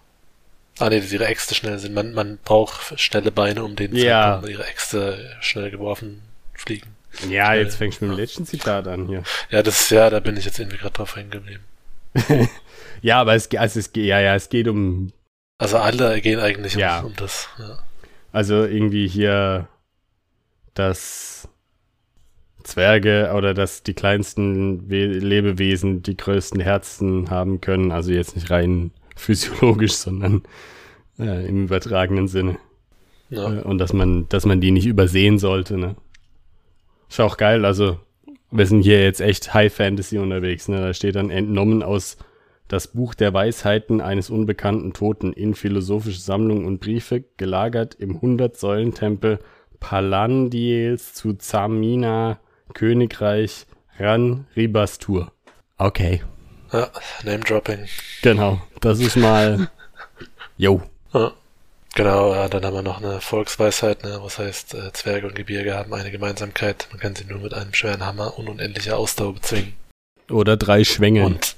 Ah, 0.79 0.89
dass 0.89 1.11
ihre 1.11 1.25
Äxte 1.25 1.55
schnell 1.55 1.79
sind. 1.79 1.93
Man, 1.93 2.13
man 2.13 2.37
braucht 2.45 2.99
schnelle 2.99 3.31
Beine, 3.31 3.63
um 3.63 3.75
denen 3.75 3.95
Ja. 3.95 4.41
weil 4.43 4.51
ihre 4.51 4.65
Äxte 4.67 5.35
schnell 5.41 5.71
geworfen 5.71 6.21
fliegen. 6.53 6.89
Ja, 7.29 7.47
schnell. 7.47 7.63
jetzt 7.63 7.75
fängst 7.77 7.99
du 8.01 8.05
mit 8.05 8.13
dem 8.15 8.19
letzten 8.19 8.45
Zitat 8.45 8.87
an 8.87 9.07
hier. 9.07 9.23
Ja, 9.49 9.63
das 9.63 9.81
ist 9.81 9.89
ja, 9.91 10.09
da 10.09 10.19
bin 10.19 10.37
ich 10.37 10.45
jetzt 10.45 10.59
irgendwie 10.59 10.77
gerade 10.77 10.93
drauf 10.93 11.15
hängen 11.15 11.31
geblieben. 11.31 11.63
Ja, 13.03 13.21
aber 13.21 13.35
es, 13.35 13.47
also 13.55 13.79
es, 13.79 13.91
ja, 13.95 14.19
ja, 14.19 14.33
es 14.33 14.49
geht 14.49 14.67
um, 14.67 15.13
Also 15.59 15.77
alle 15.77 16.19
gehen 16.19 16.39
eigentlich 16.39 16.73
um- 16.75 16.79
Ja. 16.81 17.01
um, 17.01 17.13
das. 17.15 17.47
Ja. 17.59 17.77
also 18.31 18.63
irgendwie 18.65 19.07
hier, 19.07 19.67
dass 20.73 21.47
Zwerge 22.63 23.31
oder 23.35 23.53
dass 23.53 23.83
die 23.83 23.93
kleinsten 23.93 24.89
We 24.89 25.05
Lebewesen 25.05 26.01
die 26.03 26.17
größten 26.17 26.59
Herzen 26.59 27.29
haben 27.29 27.61
können. 27.61 27.91
Also 27.91 28.11
jetzt 28.11 28.35
nicht 28.35 28.49
rein 28.49 28.91
physiologisch, 29.17 29.93
sondern 29.95 30.43
äh, 31.19 31.47
im 31.47 31.65
übertragenen 31.65 32.27
Sinne. 32.27 32.57
Ja. 33.29 33.53
Äh, 33.53 33.61
Und 33.61 33.77
dass 33.77 33.93
man, 33.93 34.27
dass 34.29 34.45
man 34.45 34.61
die 34.61 34.71
nicht 34.71 34.85
übersehen 34.85 35.39
sollte, 35.39 35.77
ne? 35.77 35.95
Ist 37.09 37.21
auch 37.21 37.37
geil, 37.37 37.63
also 37.65 37.99
wir 38.51 38.65
sind 38.65 38.81
hier 38.81 39.01
jetzt 39.01 39.21
echt 39.21 39.53
High 39.53 39.73
Fantasy 39.73 40.17
unterwegs, 40.17 40.67
ne? 40.67 40.77
Da 40.77 40.93
steht 40.93 41.15
dann 41.15 41.29
entnommen 41.29 41.83
aus 41.83 42.17
das 42.67 42.89
Buch 42.89 43.13
der 43.13 43.33
Weisheiten 43.33 44.01
eines 44.01 44.29
unbekannten 44.29 44.93
Toten 44.93 45.31
in 45.31 45.53
philosophische 45.53 46.19
Sammlungen 46.19 46.65
und 46.65 46.79
Briefe, 46.79 47.23
gelagert 47.37 47.95
im 47.95 48.19
100-Säulentempel 48.19 49.39
Palandiels 49.79 51.13
zu 51.13 51.33
Zamina, 51.33 52.39
Königreich 52.73 53.67
Ran 53.99 54.47
Ribastur. 54.55 55.31
Okay, 55.77 56.21
ja, 56.71 56.89
Name-Dropping. 57.23 57.87
genau. 58.21 58.61
Das 58.81 58.99
ist 58.99 59.15
mal. 59.15 59.69
Jo. 60.59 60.81
Ja. 61.13 61.33
Genau, 61.93 62.47
dann 62.47 62.65
haben 62.65 62.73
wir 62.75 62.81
noch 62.81 62.97
eine 63.01 63.21
Volksweisheit, 63.21 64.03
ne, 64.03 64.19
was 64.21 64.37
heißt, 64.39 64.73
äh, 64.73 64.91
Zwerge 64.93 65.27
und 65.27 65.35
Gebirge 65.35 65.75
haben 65.75 65.93
eine 65.93 66.11
Gemeinsamkeit. 66.11 66.87
Man 66.91 66.99
kann 66.99 67.15
sie 67.15 67.25
nur 67.25 67.39
mit 67.39 67.53
einem 67.53 67.73
schweren 67.73 68.05
Hammer 68.05 68.37
und 68.37 68.49
unendlicher 68.49 68.97
Ausdauer 68.97 69.33
bezwingen. 69.35 69.73
Oder 70.29 70.57
drei 70.57 70.83
Schwänge. 70.83 71.25
Und 71.25 71.55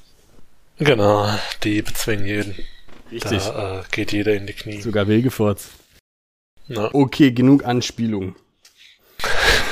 genau, 0.78 1.30
die 1.63 1.82
bezwingen 1.82 2.25
jeden. 2.25 2.56
Richtig. 3.12 3.44
Da 3.44 3.80
äh, 3.80 3.84
geht 3.92 4.12
jeder 4.12 4.34
in 4.34 4.48
die 4.48 4.54
Knie. 4.54 4.82
Sogar 4.82 5.08
Wegefurz. 5.08 5.70
Ja. 6.68 6.89
Okay, 6.94 7.32
genug 7.32 7.66
Anspielung. 7.66 8.36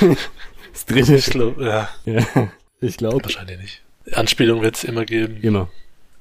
das 0.72 0.84
dritte. 0.86 1.16
Ich 1.16 1.26
glaube, 1.26 1.64
ja, 1.64 1.88
Ja, 2.04 2.50
ich 2.80 2.96
glaube 2.96 3.22
wahrscheinlich 3.22 3.58
nicht. 3.58 3.82
Anspielung 4.12 4.62
wird 4.62 4.76
es 4.76 4.84
immer 4.84 5.04
geben. 5.04 5.38
immer. 5.42 5.68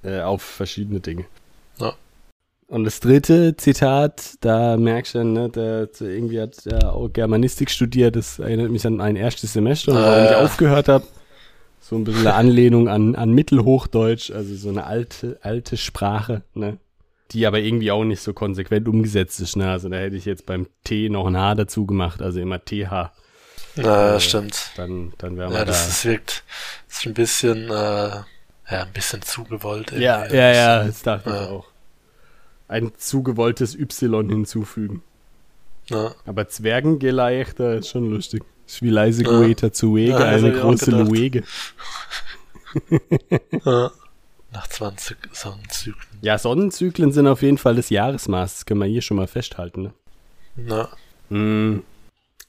Äh, 0.03 0.21
auf 0.21 0.41
verschiedene 0.41 0.99
Dinge. 0.99 1.25
Ja. 1.79 1.93
Und 2.67 2.83
das 2.83 2.99
dritte 2.99 3.55
Zitat, 3.57 4.35
da 4.41 4.77
merkst 4.77 5.15
du, 5.15 5.23
ne, 5.23 5.49
der, 5.49 5.87
der 5.87 6.07
irgendwie 6.09 6.41
hat 6.41 6.65
er 6.65 6.93
auch 6.93 7.07
Germanistik 7.11 7.69
studiert, 7.71 8.15
das 8.15 8.39
erinnert 8.39 8.71
mich 8.71 8.85
an 8.85 8.97
mein 8.97 9.15
erstes 9.15 9.53
Semester, 9.53 9.91
und 9.93 9.97
warum 9.99 10.25
ich 10.25 10.31
Äh. 10.31 10.35
aufgehört 10.35 10.87
habe. 10.89 11.05
So 11.79 11.95
ein 11.95 12.03
bisschen 12.03 12.27
eine 12.27 12.35
Anlehnung 12.35 12.89
an, 12.89 13.15
an 13.15 13.31
Mittelhochdeutsch, 13.31 14.31
also 14.31 14.53
so 14.55 14.67
eine 14.69 14.85
alte, 14.85 15.37
alte 15.41 15.77
Sprache, 15.77 16.43
ne? 16.53 16.77
Die 17.31 17.45
aber 17.47 17.59
irgendwie 17.59 17.91
auch 17.91 18.03
nicht 18.03 18.21
so 18.21 18.33
konsequent 18.33 18.87
umgesetzt 18.87 19.39
ist, 19.39 19.55
ne? 19.55 19.69
Also 19.71 19.87
da 19.87 19.97
hätte 19.97 20.15
ich 20.17 20.25
jetzt 20.25 20.45
beim 20.45 20.67
T 20.83 21.07
noch 21.09 21.27
ein 21.27 21.37
H 21.37 21.55
dazu 21.55 21.85
gemacht, 21.85 22.21
also 22.21 22.39
immer 22.41 22.59
TH. 22.63 23.11
Na, 23.77 24.15
Äh, 24.15 24.19
stimmt. 24.19 24.71
Dann, 24.75 25.13
dann 25.17 25.37
wären 25.37 25.51
wir 25.51 25.59
Ja, 25.59 25.65
da. 25.65 25.71
das 25.71 25.87
ist, 25.87 26.05
wirkt, 26.05 26.43
das 26.87 26.97
ist 26.99 27.05
ein 27.07 27.13
bisschen, 27.13 27.65
äh, 27.69 27.69
ja, 27.69 28.23
ein 28.69 28.91
bisschen 28.93 29.21
zu 29.21 29.43
gewollt. 29.43 29.91
ja, 29.91 30.25
ja, 30.27 30.51
ja, 30.53 30.83
das 30.83 31.01
dachte 31.03 31.29
Ja. 31.29 31.43
ich 31.43 31.49
auch. 31.49 31.65
Ein 32.67 32.91
zu 32.97 33.23
gewolltes 33.23 33.75
Y 33.75 34.29
hinzufügen. 34.29 35.01
Ja. 35.89 36.13
Aber 36.25 36.49
Zwergengeleichter 36.49 37.75
ist 37.75 37.89
schon 37.89 38.09
lustig. 38.11 38.43
Ist 38.67 38.81
wie 38.81 38.89
leise. 38.89 39.23
Goethe 39.23 39.71
zu 39.71 39.95
Wege, 39.95 40.17
eine 40.17 40.51
große. 40.51 40.91
Luege. 40.91 41.43
Ja. 43.65 43.91
Nach 44.51 44.67
20 44.67 45.17
Sonnenzyklen. 45.33 46.19
Ja, 46.21 46.37
Sonnenzyklen 46.37 47.11
sind 47.11 47.27
auf 47.27 47.41
jeden 47.41 47.57
Fall 47.57 47.75
das 47.75 47.89
Jahresmaß. 47.89 48.55
Das 48.55 48.65
können 48.65 48.79
wir 48.81 48.87
hier 48.87 49.01
schon 49.01 49.17
mal 49.17 49.27
festhalten. 49.27 49.93
Ne? 50.55 50.89
Ja. 51.29 51.35
Mm. 51.35 51.83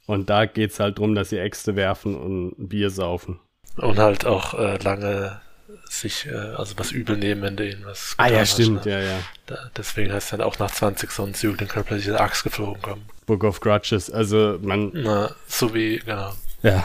Und 0.09 0.31
da 0.31 0.47
geht's 0.47 0.81
halt 0.81 0.99
drum, 0.99 1.15
dass 1.15 1.29
sie 1.29 1.39
Äxte 1.39 1.77
werfen 1.77 2.17
und 2.17 2.55
Bier 2.57 2.89
saufen. 2.89 3.41
Und 3.77 3.99
halt 3.99 4.25
auch 4.25 4.55
äh, 4.55 4.79
lange 4.79 5.39
sich, 5.87 6.25
äh, 6.27 6.35
also 6.35 6.79
was 6.79 6.93
übel 6.93 7.19
nehmen, 7.19 7.43
wenn 7.43 7.57
du 7.59 7.69
ihnen 7.69 7.85
was 7.85 8.15
Ah 8.17 8.29
ja, 8.29 8.39
hast, 8.39 8.55
stimmt, 8.55 8.87
ne? 8.87 8.93
ja, 8.93 9.01
ja. 9.01 9.19
Da, 9.45 9.71
deswegen 9.77 10.11
heißt 10.11 10.33
dann 10.33 10.41
auch 10.41 10.59
nach 10.59 10.71
20 10.71 11.11
Sonnenzyklen 11.11 11.69
kann 11.69 11.85
plötzlich 11.85 12.09
eine 12.09 12.21
Axt 12.21 12.43
geflogen 12.43 12.81
kommen. 12.81 13.05
Book 13.27 13.45
of 13.45 13.61
Grudges. 13.61 14.11
Also 14.11 14.59
man, 14.63 14.93
Na, 14.95 15.31
so 15.47 15.75
wie, 15.75 15.99
genau, 15.99 16.33
ja. 16.63 16.83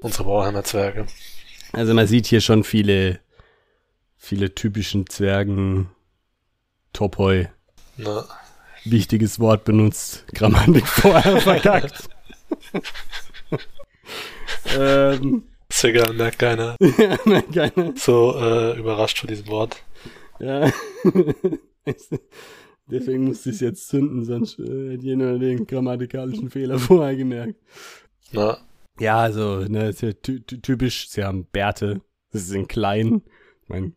unsere 0.00 0.24
Warhammer 0.26 0.64
Zwerge. 0.64 1.04
Also 1.72 1.92
man 1.92 2.06
sieht 2.06 2.24
hier 2.24 2.40
schon 2.40 2.64
viele, 2.64 3.20
viele 4.16 4.54
typischen 4.54 5.06
Zwergen 5.06 5.90
Topoi. 6.94 7.50
Na, 7.98 8.24
Wichtiges 8.86 9.38
Wort 9.38 9.64
benutzt. 9.64 10.24
Grammatik 10.32 10.86
vorher 10.86 11.42
verkackt. 11.42 12.07
ähm, 14.76 15.44
egal, 15.82 16.14
merkt 16.14 16.38
keiner. 16.38 16.76
ja, 16.98 17.16
nein, 17.24 17.50
keine. 17.52 17.94
So 17.96 18.34
äh, 18.36 18.78
überrascht 18.78 19.18
von 19.18 19.28
diesem 19.28 19.48
Wort. 19.48 19.82
Ja. 20.40 20.70
Deswegen 22.90 23.24
musste 23.24 23.50
ich 23.50 23.56
es 23.56 23.60
jetzt 23.60 23.88
zünden, 23.88 24.24
sonst 24.24 24.58
äh, 24.58 24.92
hätte 24.92 25.04
jeder 25.04 25.38
den 25.38 25.66
grammatikalischen 25.66 26.48
Fehler 26.50 26.78
vorher 26.78 27.16
gemerkt. 27.16 27.56
Na, 28.32 28.58
Ja, 28.98 29.18
also, 29.18 29.60
ne, 29.68 29.90
ist 29.90 30.00
ja 30.00 30.12
ty 30.12 30.40
typisch, 30.40 31.08
sie 31.08 31.22
haben 31.24 31.46
Bärte, 31.46 32.00
sie 32.30 32.38
sind 32.38 32.68
klein. 32.68 33.22
Ich 33.62 33.68
meine, 33.68 33.92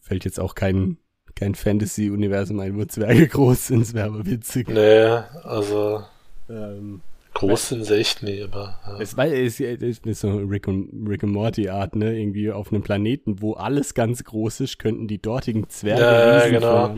fällt 0.00 0.24
jetzt 0.24 0.40
auch 0.40 0.54
kein, 0.54 0.96
kein 1.34 1.54
Fantasy-Universum 1.54 2.58
ein, 2.60 2.78
wo 2.78 2.84
Zwerge 2.86 3.28
groß 3.28 3.66
sind, 3.68 3.82
es 3.82 3.92
wäre 3.92 4.06
aber 4.06 4.24
witzig. 4.24 4.68
nee, 4.68 5.04
also 5.42 6.02
Ähm, 6.48 7.02
groß 7.34 7.68
sind 7.68 7.84
sie 7.84 7.96
echt 7.98 8.22
nie, 8.22 8.42
aber 8.42 8.78
ja. 8.86 9.00
es 9.00 9.16
war 9.16 9.26
es 9.26 9.60
ist 9.60 10.06
ist 10.06 10.20
so 10.20 10.36
Rick 10.36 10.68
und, 10.68 11.06
Rick 11.08 11.22
und 11.22 11.32
Morty 11.32 11.68
Art, 11.68 11.96
ne? 11.96 12.18
Irgendwie 12.18 12.50
auf 12.50 12.72
einem 12.72 12.82
Planeten, 12.82 13.40
wo 13.40 13.54
alles 13.54 13.94
ganz 13.94 14.24
groß 14.24 14.60
ist, 14.60 14.78
könnten 14.78 15.08
die 15.08 15.20
dortigen 15.20 15.68
Zwerge 15.68 16.02
Ja, 16.02 16.48
genau. 16.48 16.88
ja. 16.88 16.96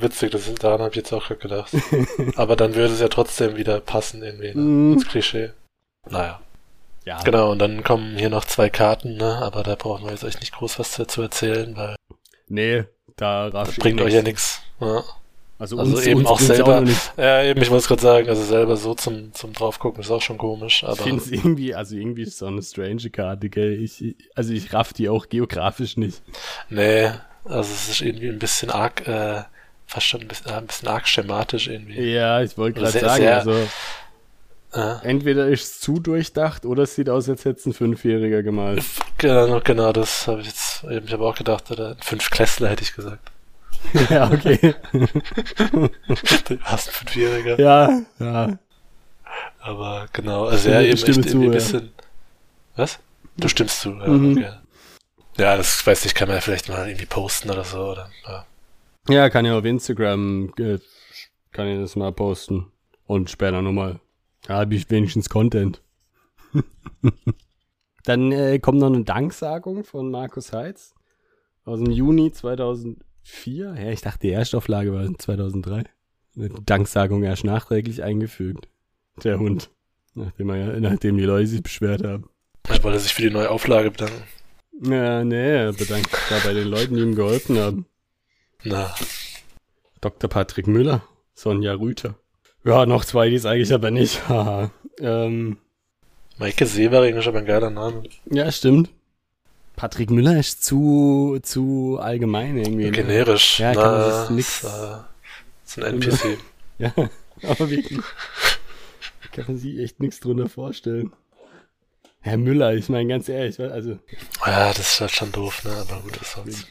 witzig, 0.00 0.30
das 0.30 0.52
daran 0.54 0.80
habe 0.80 0.90
ich 0.90 0.96
jetzt 0.96 1.12
auch 1.12 1.26
gerade 1.26 1.40
gedacht. 1.40 1.72
aber 2.36 2.56
dann 2.56 2.74
würde 2.74 2.94
es 2.94 3.00
ja 3.00 3.08
trotzdem 3.08 3.56
wieder 3.56 3.80
passen 3.80 4.22
irgendwie, 4.22 4.54
ne? 4.54 4.60
Mhm. 4.60 4.92
ins 4.94 5.08
Klischee. 5.08 5.50
Naja, 6.08 6.40
Ja, 7.04 7.22
genau, 7.22 7.52
und 7.52 7.58
dann 7.58 7.82
kommen 7.82 8.16
hier 8.16 8.30
noch 8.30 8.44
zwei 8.44 8.70
Karten, 8.70 9.16
ne? 9.16 9.38
aber 9.42 9.62
da 9.62 9.74
brauchen 9.74 10.04
wir 10.04 10.12
jetzt 10.12 10.24
euch 10.24 10.40
nicht 10.40 10.52
groß 10.54 10.78
was 10.78 10.96
dazu 10.96 11.22
erzählen, 11.22 11.76
weil 11.76 11.96
nee, 12.48 12.84
da 13.16 13.48
raff 13.48 13.68
das 13.68 13.76
bringt 13.76 14.00
eh 14.00 14.04
euch 14.04 14.14
ja 14.14 14.22
nichts. 14.22 14.62
Ja. 14.80 15.02
Also, 15.58 15.78
also 15.78 15.96
uns, 15.96 16.06
eben 16.06 16.20
uns 16.20 16.28
auch 16.28 16.38
selber- 16.40 16.82
nicht. 16.82 17.12
ja, 17.16 17.42
eben, 17.42 17.62
ich 17.62 17.70
muss 17.70 17.88
gerade 17.88 18.02
sagen, 18.02 18.28
also 18.28 18.42
selber 18.42 18.76
so 18.76 18.94
zum, 18.94 19.32
zum 19.32 19.54
draufgucken 19.54 20.02
ist 20.02 20.10
auch 20.10 20.20
schon 20.20 20.36
komisch, 20.36 20.82
Ich 20.82 20.88
aber 20.88 20.96
finde 20.96 21.22
es 21.22 21.30
irgendwie, 21.30 21.74
also 21.74 21.96
irgendwie 21.96 22.22
ist 22.22 22.28
es 22.34 22.38
so 22.38 22.46
eine 22.46 22.62
strange 22.62 23.08
Karte, 23.10 23.48
gell? 23.48 23.72
Ich, 23.82 24.04
ich- 24.04 24.16
also 24.34 24.52
ich 24.52 24.72
raff 24.74 24.92
die 24.92 25.08
auch 25.08 25.28
geografisch 25.30 25.96
nicht. 25.96 26.20
nee, 26.68 27.10
also 27.44 27.72
es 27.72 27.88
ist 27.88 28.00
irgendwie 28.02 28.28
ein 28.28 28.38
bisschen 28.38 28.70
arg, 28.70 29.08
äh, 29.08 29.44
fast 29.86 30.06
schon 30.06 30.20
ein 30.22 30.28
bisschen, 30.28 30.50
äh, 30.50 30.54
ein 30.56 30.66
bisschen 30.66 30.88
arg 30.88 31.08
schematisch 31.08 31.68
irgendwie. 31.68 32.02
Ja, 32.12 32.42
ich 32.42 32.58
wollte 32.58 32.80
gerade 32.80 32.92
Sehr- 32.92 33.00
sagen, 33.08 33.22
sehr- 33.22 33.36
also 33.38 33.54
Ja. 34.74 35.00
entweder 35.04 35.46
ist 35.48 35.62
es 35.62 35.80
zu 35.80 36.00
durchdacht 36.00 36.66
oder 36.66 36.82
es 36.82 36.94
sieht 36.96 37.08
aus, 37.08 37.30
als 37.30 37.46
hätte 37.46 37.60
es 37.60 37.66
ein 37.66 37.72
Fünfjähriger 37.72 38.42
gemalt. 38.42 38.84
Genau, 39.16 39.60
genau, 39.64 39.92
das 39.92 40.26
habe 40.26 40.42
ich 40.42 40.48
jetzt, 40.48 40.84
eben, 40.84 41.06
ich 41.06 41.12
habe 41.14 41.24
auch 41.24 41.34
gedacht, 41.36 41.70
oder 41.70 41.92
ein 41.92 42.02
Fünfklässler 42.02 42.68
hätte 42.68 42.82
ich 42.82 42.94
gesagt. 42.94 43.30
ja, 44.10 44.30
okay. 44.30 44.74
Du 44.92 46.58
hast 46.62 46.88
ein 46.88 46.92
Fünfjähriger. 46.92 47.58
ja, 47.60 48.00
ja. 48.18 48.58
Aber 49.60 50.06
genau, 50.12 50.44
also 50.46 50.68
Stimme- 50.68 50.74
ja, 50.74 50.80
eben 50.82 50.92
echt 50.92 51.04
zu, 51.04 51.10
irgendwie 51.12 51.34
ein 51.36 51.42
ja. 51.44 51.50
bisschen. 51.50 51.90
Was? 52.76 52.98
Du 53.36 53.48
stimmst 53.48 53.80
zu, 53.80 53.90
ja, 53.90 54.06
Mhm. 54.08 54.38
okay. 54.38 54.52
Ja, 55.38 55.56
das 55.56 55.86
weiß 55.86 56.06
ich, 56.06 56.14
kann 56.14 56.28
man 56.28 56.36
ja 56.38 56.40
vielleicht 56.40 56.68
mal 56.68 56.86
irgendwie 56.88 57.06
posten 57.06 57.50
oder 57.50 57.64
so, 57.64 57.78
oder? 57.92 58.10
Ja. 58.26 58.46
Ja, 59.08 59.28
kann 59.30 59.44
ja 59.44 59.56
auf 59.58 59.64
Instagram, 59.64 60.52
äh, 60.58 60.78
kann 61.52 61.68
ich 61.68 61.78
das 61.78 61.94
mal 61.96 62.12
posten. 62.12 62.72
Und 63.06 63.30
später 63.30 63.60
nochmal. 63.62 64.00
Da 64.46 64.54
habe 64.60 64.74
ich 64.74 64.88
wenigstens 64.90 65.28
Content. 65.28 65.80
Dann 68.04 68.32
äh, 68.32 68.58
kommt 68.60 68.78
noch 68.78 68.86
eine 68.86 69.04
Danksagung 69.04 69.84
von 69.84 70.10
Markus 70.10 70.52
Heitz 70.52 70.94
aus 71.64 71.80
dem 71.80 71.90
Juni 71.90 72.32
2004. 73.26 73.74
Ja, 73.84 73.90
ich 73.90 74.00
dachte, 74.00 74.20
die 74.20 74.30
Erstauflage 74.30 74.92
war 74.92 75.06
2003. 75.18 75.84
Eine 76.36 76.48
Danksagung 76.64 77.22
erst 77.22 77.44
nachträglich 77.44 78.02
eingefügt. 78.02 78.68
Der 79.24 79.38
Hund. 79.38 79.70
Nachdem, 80.14 80.50
er, 80.50 80.56
ja- 80.74 80.80
nachdem 80.80 81.16
die 81.16 81.24
Leute 81.24 81.46
sich 81.46 81.62
beschwert 81.62 82.04
haben. 82.04 82.28
Ich 82.72 82.82
wollte 82.82 82.98
sich 83.00 83.14
für 83.14 83.22
die 83.22 83.30
neue 83.30 83.50
Auflage 83.50 83.90
bedanken. 83.90 84.22
Ja, 84.82 85.24
nee, 85.24 85.56
er 85.56 85.72
bedankt 85.72 86.10
sich 86.10 86.20
da 86.28 86.38
bei 86.44 86.52
den 86.52 86.68
Leuten, 86.68 86.94
die 86.96 87.02
ihm 87.02 87.14
geholfen 87.14 87.58
haben. 87.58 87.86
Na, 88.64 88.94
Dr. 90.00 90.28
Patrick 90.28 90.66
Müller, 90.66 91.02
Sonja 91.34 91.74
Rüther. 91.74 92.16
Ja, 92.64 92.84
noch 92.84 93.04
zwei, 93.04 93.30
die 93.30 93.36
es 93.36 93.46
eigentlich 93.46 93.72
aber 93.72 93.90
nicht. 93.90 94.20
Haha. 94.28 94.70
ähm, 94.98 95.56
Maike 96.38 96.66
Severing 96.66 97.16
ist 97.16 97.26
aber 97.28 97.38
ein 97.38 97.46
geiler 97.46 97.70
Name. 97.70 98.02
ja, 98.26 98.50
stimmt. 98.52 98.90
Patrick 99.76 100.10
Müller 100.10 100.38
ist 100.38 100.64
zu, 100.64 101.38
zu 101.42 101.98
allgemein 102.00 102.56
irgendwie. 102.56 102.84
Ne? 102.86 102.90
Generisch. 102.92 103.60
Ja, 103.60 103.74
kann 103.74 103.92
man 103.92 104.20
sich 104.26 104.30
nix- 104.30 104.64
Ist, 104.64 104.64
äh, 104.64 104.96
ist 105.66 105.78
ein 105.78 105.94
NPC. 105.94 106.38
Ja, 106.78 106.92
aber 107.42 107.70
wirklich. 107.70 108.00
Kann 109.32 109.44
man 109.48 109.56
sich 109.58 109.78
echt 109.78 109.98
nichts 110.00 110.20
drunter 110.20 110.46
vorstellen. 110.48 111.10
Herr 112.20 112.36
Müller, 112.36 112.74
ich 112.74 112.88
meine 112.90 113.08
ganz 113.08 113.28
ehrlich, 113.30 113.58
also. 113.60 113.98
ja, 114.44 114.68
das 114.74 114.80
ist 114.94 115.00
halt 115.00 115.10
schon 115.12 115.32
doof, 115.32 115.64
ne? 115.64 115.70
Aber 115.72 116.00
gut, 116.02 116.20
was 116.20 116.32
soll's. 116.32 116.66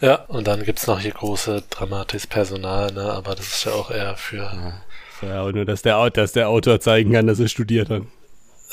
Ja, 0.00 0.16
und 0.26 0.46
dann 0.46 0.62
gibt's 0.64 0.86
noch 0.86 1.00
hier 1.00 1.12
große 1.12 1.64
dramatisches 1.70 2.26
Personal, 2.26 2.92
ne? 2.92 3.00
Aber 3.12 3.34
das 3.34 3.46
ist 3.48 3.64
ja 3.64 3.72
auch 3.72 3.90
eher 3.90 4.16
für. 4.16 4.74
Ja, 5.22 5.42
und 5.44 5.54
nur, 5.56 5.64
dass 5.64 5.80
der, 5.82 6.10
dass 6.10 6.32
der 6.32 6.48
Autor 6.50 6.80
zeigen 6.80 7.12
kann, 7.12 7.26
dass 7.26 7.40
er 7.40 7.48
studiert 7.48 7.88
hat. 7.88 8.02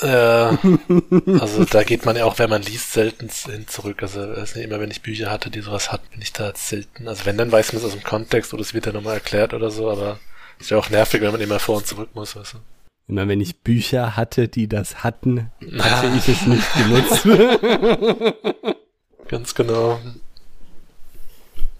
Ja, 0.02 0.58
also 1.40 1.64
da 1.64 1.82
geht 1.82 2.04
man 2.04 2.16
ja 2.16 2.26
auch, 2.26 2.38
wenn 2.38 2.50
man 2.50 2.60
liest, 2.62 2.92
selten 2.92 3.28
hin 3.30 3.66
zurück. 3.66 4.02
Also 4.02 4.20
nicht, 4.26 4.56
immer 4.56 4.78
wenn 4.78 4.90
ich 4.90 5.00
Bücher 5.02 5.30
hatte, 5.30 5.50
die 5.50 5.60
sowas 5.62 5.90
hatten, 5.90 6.06
bin 6.10 6.20
ich 6.20 6.32
da 6.34 6.52
selten. 6.54 7.08
Also 7.08 7.24
wenn, 7.24 7.38
dann 7.38 7.50
weiß 7.50 7.72
man 7.72 7.80
es 7.80 7.86
aus 7.86 7.92
dem 7.94 8.02
Kontext 8.02 8.52
oder 8.52 8.60
es 8.62 8.74
wird 8.74 8.84
ja 8.86 8.92
nochmal 8.92 9.14
erklärt 9.14 9.54
oder 9.54 9.70
so, 9.70 9.90
aber 9.90 10.18
ist 10.58 10.70
ja 10.70 10.76
auch 10.76 10.90
nervig, 10.90 11.22
wenn 11.22 11.32
man 11.32 11.40
immer 11.40 11.58
vor 11.58 11.78
und 11.78 11.86
zurück 11.86 12.10
muss, 12.14 12.36
weißt 12.36 12.54
du. 12.54 12.58
Immer 13.08 13.26
wenn 13.28 13.40
ich 13.40 13.60
Bücher 13.60 14.16
hatte, 14.16 14.48
die 14.48 14.68
das 14.68 15.02
hatten, 15.02 15.50
hatte 15.78 16.08
Ah. 16.08 16.14
ich 16.16 16.28
es 16.28 16.46
nicht 16.46 16.74
genutzt. 16.74 17.26
Ganz 19.28 19.54
genau. 19.54 19.98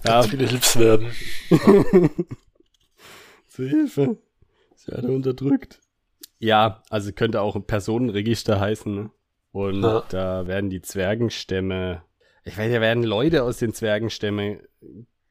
ja, 0.04 0.20
Ganz 0.20 0.28
viele 0.28 0.46
Hilfsverben. 0.48 1.10
Zur 3.48 3.66
Hilfe. 3.68 4.16
Ich 4.78 4.88
werde 4.88 5.08
unterdrückt. 5.08 5.80
Ja, 6.38 6.82
also 6.90 7.12
könnte 7.12 7.40
auch 7.40 7.56
ein 7.56 7.64
Personenregister 7.66 8.60
heißen. 8.60 8.94
Ne? 8.94 9.10
Und 9.52 9.82
Ja. 9.82 10.02
da 10.10 10.46
werden 10.46 10.70
die 10.70 10.82
Zwergenstämme. 10.82 12.02
Ich 12.44 12.56
weiß, 12.58 12.70
da 12.72 12.80
werden 12.80 13.02
Leute 13.04 13.42
aus 13.42 13.58
den 13.58 13.72
Zwergenstämmen 13.72 14.60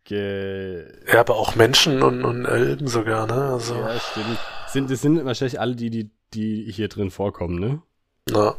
ge. 0.04 0.86
Ja, 1.12 1.22
aber 1.22 1.36
auch 1.36 1.56
Menschen 1.56 2.02
und, 2.04 2.24
und 2.26 2.46
Elben 2.46 2.88
sogar, 2.88 3.28
ne? 3.28 3.34
Also, 3.54 3.76
Ja, 3.76 4.00
stimmt. 4.00 4.38
Sind, 4.68 4.92
das 4.92 5.02
sind 5.02 5.24
wahrscheinlich 5.26 5.60
alle 5.60 5.76
die, 5.76 5.90
die, 5.90 6.10
die 6.34 6.72
hier 6.72 6.90
drin 6.90 7.12
vorkommen, 7.12 7.60
ne? 7.60 7.82
na, 8.30 8.56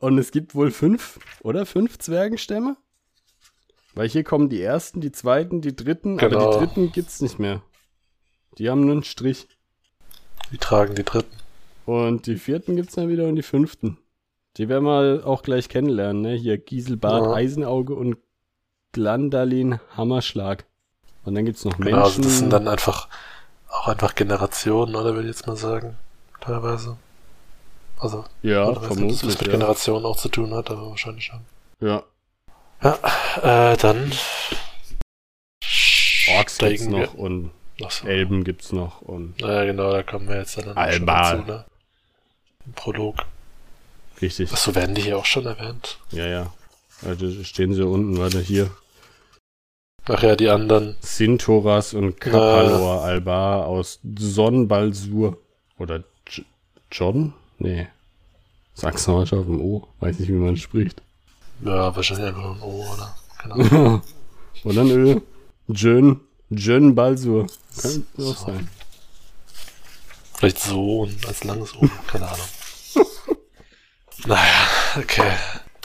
Und 0.00 0.18
es 0.18 0.30
gibt 0.32 0.54
wohl 0.54 0.70
fünf, 0.70 1.18
oder? 1.42 1.64
Fünf 1.64 1.98
Zwergenstämme? 1.98 2.76
Weil 3.94 4.08
hier 4.08 4.24
kommen 4.24 4.48
die 4.48 4.60
ersten, 4.60 5.00
die 5.00 5.12
zweiten, 5.12 5.60
die 5.60 5.74
dritten, 5.76 6.18
aber 6.18 6.28
Genau. 6.28 6.50
die 6.52 6.58
dritten 6.58 6.92
gibt's 6.92 7.20
nicht 7.20 7.38
mehr. 7.38 7.62
Die 8.58 8.68
haben 8.68 8.80
nur 8.82 8.92
einen 8.92 9.04
Strich. 9.04 9.46
Die 10.52 10.58
tragen 10.58 10.94
die 10.96 11.04
dritten. 11.04 11.34
Und 11.86 12.26
die 12.26 12.36
vierten 12.36 12.76
gibt's 12.76 12.94
dann 12.94 13.08
wieder 13.08 13.24
und 13.24 13.36
die 13.36 13.42
fünften. 13.42 13.98
Die 14.56 14.68
werden 14.68 14.84
wir 14.84 15.26
auch 15.26 15.42
gleich 15.42 15.68
kennenlernen, 15.68 16.22
ne? 16.22 16.34
Hier 16.34 16.58
Gieselbart, 16.58 17.24
Ja. 17.24 17.32
Eisenauge 17.34 17.94
und 17.94 18.16
Glandalin 18.92 19.80
Hammerschlag. 19.96 20.64
Und 21.24 21.34
dann 21.34 21.44
gibt's 21.44 21.64
noch 21.64 21.76
Genau, 21.78 21.96
also 22.02 22.06
Menschen. 22.20 22.22
das 22.22 22.38
sind 22.38 22.50
dann 22.52 22.68
einfach 22.68 23.08
auch 23.68 23.88
einfach 23.88 24.14
Generationen, 24.14 24.94
oder 24.94 25.14
würde 25.14 25.22
ich 25.28 25.34
jetzt 25.36 25.46
mal 25.46 25.56
sagen. 25.56 25.96
Teilweise. 26.40 26.96
Also, 27.98 28.24
ja, 28.42 28.60
weiß 28.62 28.68
ob 28.68 28.74
das 28.76 28.86
vermutlich. 28.86 29.24
was 29.26 29.38
mit 29.40 29.46
Ja. 29.48 29.52
Generationen 29.52 30.04
auch 30.06 30.16
zu 30.16 30.28
tun 30.28 30.54
hat, 30.54 30.70
aber 30.70 30.88
wahrscheinlich 30.90 31.24
schon. 31.24 31.40
ja. 31.80 32.02
Ja, 32.82 33.72
äh, 33.72 33.76
dann. 33.78 34.12
Orks 36.36 36.58
gibt's 36.58 36.82
wir- 36.88 36.90
noch 36.90 37.14
und 37.14 37.50
Ach 37.84 37.90
so. 37.90 38.06
Elben 38.06 38.44
gibt's 38.44 38.72
noch 38.72 39.00
und 39.02 39.40
Ja, 39.40 39.64
genau, 39.64 39.90
da 39.90 40.02
kommen 40.02 40.28
wir 40.28 40.36
jetzt 40.36 40.56
dann 40.58 40.64
auch 40.64 40.74
schon 40.74 40.76
Alba. 41.08 41.32
dazu, 41.32 41.46
ne? 41.50 41.64
Im 42.66 42.72
Prolog. 42.74 43.16
richtig. 44.20 44.52
Achso, 44.52 44.74
werden 44.74 44.94
die 44.94 45.02
hier 45.02 45.18
auch 45.18 45.24
schon 45.26 45.46
erwähnt? 45.46 45.98
Ja, 46.10 46.26
ja. 46.26 46.52
Also 47.04 47.44
stehen 47.44 47.74
sie 47.74 47.82
unten, 47.86 48.18
warte, 48.18 48.40
hier. 48.40 48.70
Ach 50.06 50.22
ja, 50.22 50.36
die 50.36 50.48
anderen. 50.48 50.96
Sintoras 51.00 51.94
und 51.94 52.20
Kapalor 52.20 53.02
Alba 53.02 53.64
aus 53.64 54.00
Sonbalsur. 54.18 55.38
Oder 55.78 56.04
J 56.28 56.44
John? 56.92 57.32
Nee. 57.58 57.88
Sag's 58.74 59.06
noch 59.06 59.20
auf 59.20 59.28
dem 59.30 59.60
O. 59.60 59.88
Weiß 60.00 60.18
nicht, 60.18 60.28
wie 60.28 60.32
man 60.34 60.56
spricht. 60.56 61.00
Ja, 61.64 61.94
wahrscheinlich 61.94 62.26
einfach 62.26 62.54
ein 62.56 62.62
O, 62.62 62.84
oder? 62.92 63.14
Keine 63.38 63.54
Ahnung. 63.70 64.02
oder 64.64 64.80
ein 64.82 64.90
Ö. 64.90 65.20
Jön. 65.68 66.20
Jön 66.50 66.94
Balsur. 66.94 67.46
Könnte 67.80 68.06
auch 68.22 68.36
sein. 68.36 68.68
Vielleicht 70.44 70.62
so 70.62 71.00
und 71.00 71.26
als 71.26 71.42
langes 71.44 71.74
O, 71.74 71.88
keine 72.06 72.26
Ahnung. 72.26 72.46
naja, 74.26 74.68
okay. 74.98 75.32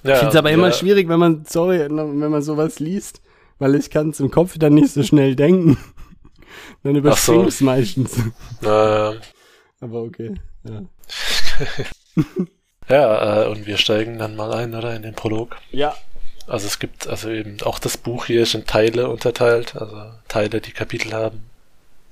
Ja, 0.03 0.13
Ich 0.15 0.19
find's 0.19 0.35
aber 0.35 0.49
ja, 0.49 0.55
immer 0.55 0.73
schwierig, 0.73 1.07
wenn 1.07 1.19
man, 1.19 1.45
sorry, 1.47 1.79
wenn 1.79 2.17
man 2.29 2.41
sowas 2.41 2.79
liest, 2.79 3.21
weil 3.57 3.75
ich 3.75 3.89
kann's 3.89 4.19
im 4.19 4.31
Kopf 4.31 4.57
dann 4.57 4.73
nicht 4.73 4.91
so 4.91 5.01
schnell 5.03 5.37
denken. 5.37 5.77
Dann 6.83 6.93
so. 6.93 6.99
überspring's 6.99 7.61
meistens. 7.61 8.17
Äh, 8.61 8.67
Aber 8.67 10.01
okay. 10.03 10.35
Ja. 10.65 10.81
ja, 12.89 13.43
äh, 13.43 13.47
und 13.47 13.65
wir 13.65 13.77
steigen 13.77 14.17
dann 14.17 14.35
mal 14.35 14.53
ein, 14.53 14.75
oder? 14.75 14.93
In 14.93 15.03
den 15.03 15.13
Prolog. 15.13 15.55
ja. 15.71 15.95
Also 16.47 16.65
es 16.65 16.79
gibt 16.79 17.07
also 17.07 17.29
eben 17.29 17.61
auch 17.61 17.77
das 17.77 17.95
Buch 17.95 18.25
hier 18.25 18.41
ist 18.41 18.55
in 18.55 18.65
Teile 18.65 19.07
unterteilt, 19.07 19.75
also 19.75 19.95
Teile, 20.27 20.59
die 20.61 20.71
Kapitel 20.71 21.13
haben, 21.13 21.48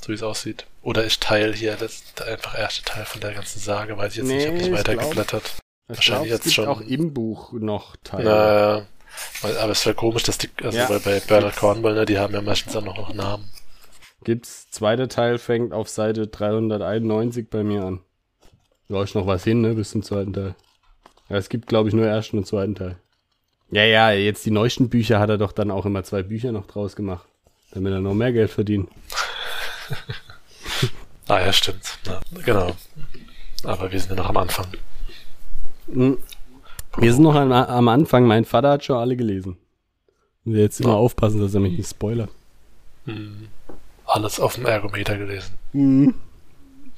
so 0.02 0.10
wie 0.10 0.14
es 0.14 0.24
aussieht. 0.24 0.66
Oder 0.82 1.04
ist 1.04 1.22
Teil 1.22 1.54
hier 1.54 1.76
das 1.76 2.04
der 2.18 2.28
einfach 2.28 2.58
erste 2.58 2.84
Teil 2.84 3.06
von 3.06 3.20
der 3.22 3.34
ganzen 3.34 3.60
Sage, 3.60 3.98
weiß 3.98 4.12
ich 4.14 4.18
jetzt 4.20 4.28
nicht, 4.28 4.38
ich 4.40 4.46
habe 4.48 4.56
Nee, 4.58 4.62
nicht 4.64 4.72
ich 4.72 4.78
weitergeblättert. 4.80 5.44
Ich 5.90 5.96
Wahrscheinlich 5.98 6.30
glaub, 6.30 6.44
jetzt 6.46 6.54
schon- 6.54 6.68
auch 6.68 6.82
im 6.82 7.14
Buch 7.14 7.54
noch 7.54 7.96
Teile. 8.04 8.24
Naja, 8.26 8.86
weil, 9.42 9.58
aber 9.58 9.72
es 9.72 9.86
wäre 9.86 9.96
komisch, 9.96 10.24
dass 10.24 10.38
die, 10.38 10.50
also 10.62 10.78
Ja. 10.78 10.90
weil 10.90 11.00
bei 11.00 11.20
Bernard 11.22 11.56
Cornwell, 11.56 11.94
ne, 11.96 12.06
die 12.06 12.20
haben 12.20 12.34
ja 12.34 12.42
meistens 12.42 12.76
auch 12.76 12.84
noch 12.84 13.14
Namen. 13.14 13.50
Gibt's, 14.24 14.70
zweiter 14.70 15.08
Teil 15.08 15.38
fängt 15.38 15.74
auf 15.74 15.88
Seite 15.90 16.28
391 16.28 17.50
bei 17.50 17.64
mir 17.64 17.84
an. 17.84 18.00
Da 18.90 19.02
ist 19.04 19.16
noch 19.16 19.28
was 19.28 19.44
hin, 19.44 19.62
ne, 19.62 19.74
bis 19.74 19.92
zum 19.92 20.04
zweiten 20.04 20.34
Teil. 20.34 20.56
Ja, 21.30 21.38
es 21.38 21.50
gibt, 21.50 21.68
glaube 21.68 21.90
ich, 21.90 21.96
nur 21.96 22.06
ersten 22.06 22.38
und 22.38 22.46
zweiten 22.48 22.76
Teil. 22.76 22.98
Ja, 23.72 23.84
ja, 23.84 24.12
jetzt 24.12 24.46
die 24.46 24.52
neuesten 24.52 24.90
Bücher 24.90 25.20
hat 25.20 25.30
er 25.30 25.38
doch 25.38 25.52
dann 25.52 25.72
auch 25.72 25.86
immer 25.86 26.04
zwei 26.04 26.24
Bücher 26.24 26.52
noch 26.54 26.68
draus 26.68 26.96
gemacht. 26.96 27.28
Damit 27.72 27.92
er 27.92 28.00
noch 28.00 28.14
mehr 28.14 28.32
Geld 28.32 28.50
verdient. 28.50 28.90
Ah 31.30 31.42
ja, 31.42 31.52
stimmt. 31.52 31.98
Ja, 32.06 32.22
genau. 32.46 32.74
Aber 33.66 33.92
wir 33.92 34.00
sind 34.00 34.12
ja 34.12 34.16
noch 34.16 34.30
am 34.30 34.38
Anfang. 34.38 34.66
Mhm. 35.88 36.18
Wir 36.98 37.14
sind 37.14 37.24
noch 37.24 37.36
am, 37.36 37.52
am 37.52 37.88
Anfang, 37.90 38.26
mein 38.26 38.46
Vater 38.46 38.70
hat 38.72 38.86
schon 38.86 38.96
alle 38.96 39.18
gelesen. 39.18 39.58
Und 40.46 40.56
jetzt 40.56 40.80
immer 40.80 40.92
Ja. 40.92 40.96
aufpassen, 40.96 41.42
dass 41.42 41.54
er 41.54 41.60
mich 41.60 41.78
nicht 41.78 41.90
spoilert. 41.90 42.30
Hm. 43.06 43.50
Alles 44.06 44.40
auf 44.40 44.56
dem 44.56 44.66
Ergometer 44.68 45.18
gelesen. 45.18 45.54
Mhm. 45.74 46.14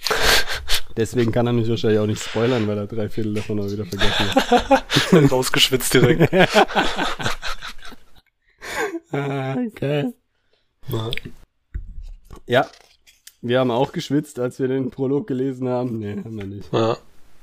Deswegen 0.96 1.32
kann 1.32 1.48
er 1.48 1.54
mich 1.54 1.68
wahrscheinlich 1.68 2.00
auch 2.00 2.06
nicht 2.06 2.22
spoilern, 2.22 2.68
weil 2.68 2.78
er 2.78 2.86
drei 2.88 3.10
Viertel 3.10 3.34
davon 3.34 3.60
auch 3.60 3.72
wieder 3.72 3.86
vergessen 3.86 4.36
hat. 4.36 4.84
Rausgeschwitzt 5.32 5.94
direkt. 5.94 6.32
Ah, 9.12 9.56
okay. 9.68 10.14
Ja. 10.90 11.12
Ja, 12.48 12.68
wir 13.42 13.60
haben 13.60 13.72
auch 13.72 13.92
geschwitzt, 13.92 14.40
als 14.40 14.60
wir 14.60 14.68
den 14.68 14.92
Prolog 14.92 15.28
gelesen 15.28 15.68
haben. 15.70 16.00
Nee, 16.00 16.18
haben 16.18 16.38
wir 16.38 16.46
nicht. 16.46 16.72
Ja. 16.74 16.98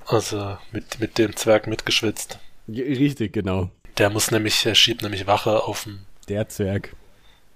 Also 0.07 0.57
mit, 0.73 1.01
mit 1.01 1.19
dem 1.19 1.35
Zwerg 1.37 1.67
mitgeschwitzt. 1.67 2.39
Ge- 2.69 2.87
Richtig, 2.97 3.33
genau. 3.33 3.71
Der 3.99 4.11
muss 4.11 4.31
nämlich, 4.31 4.65
er 4.67 4.75
schiebt 4.75 5.03
nämlich 5.03 5.27
Wache 5.27 5.63
auf 5.65 5.85
dem. 5.85 6.01
Der 6.29 6.49
Zwerg. 6.49 6.95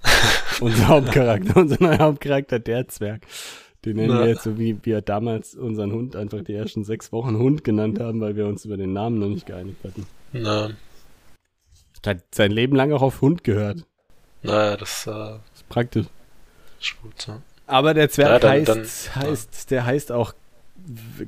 unser 0.61 0.89
Hauptcharakter, 0.89 1.57
unser 1.57 1.77
neuer 1.83 1.99
Hauptcharakter, 1.99 2.59
der 2.59 2.89
Zwerg. 2.89 3.23
Den 3.85 3.97
nennen 3.97 4.15
Na. 4.15 4.21
wir 4.21 4.29
jetzt 4.29 4.43
so, 4.45 4.59
wie 4.59 4.79
wir 4.83 5.01
damals 5.03 5.55
unseren 5.55 5.93
Hund 5.93 6.17
einfach 6.17 6.43
die 6.43 6.55
ersten 6.55 6.85
sechs 6.85 7.13
Wochen 7.13 7.37
Hund 7.39 7.65
genannt 7.65 8.01
haben, 8.01 8.21
weil 8.21 8.37
wir 8.37 8.47
uns 8.47 8.65
über 8.65 8.77
den 8.77 8.93
Namen 8.93 9.19
noch 9.19 9.29
nicht 9.29 9.47
geeinigt 9.47 9.83
hatten. 9.85 10.07
Na, 10.33 10.71
Hat 12.07 12.23
sein 12.35 12.51
Leben 12.51 12.77
lang 12.77 12.93
auch 12.93 13.03
auf 13.03 13.21
Hund 13.21 13.45
gehört. 13.45 13.85
naja, 14.43 14.77
das 14.77 15.07
äh, 15.07 15.35
ist 15.55 15.69
praktisch. 15.69 16.07
Gut. 17.03 17.27
Ja. 17.27 17.41
Aber 17.67 17.95
der 17.95 18.11
Zwerg 18.11 18.29
Ja, 18.31 18.39
dann- 18.39 18.51
heißt, 18.53 19.11
dann- 19.15 19.23
heißt, 19.25 19.71
der 19.71 19.87
heißt 19.87 20.13
auch 20.13 20.33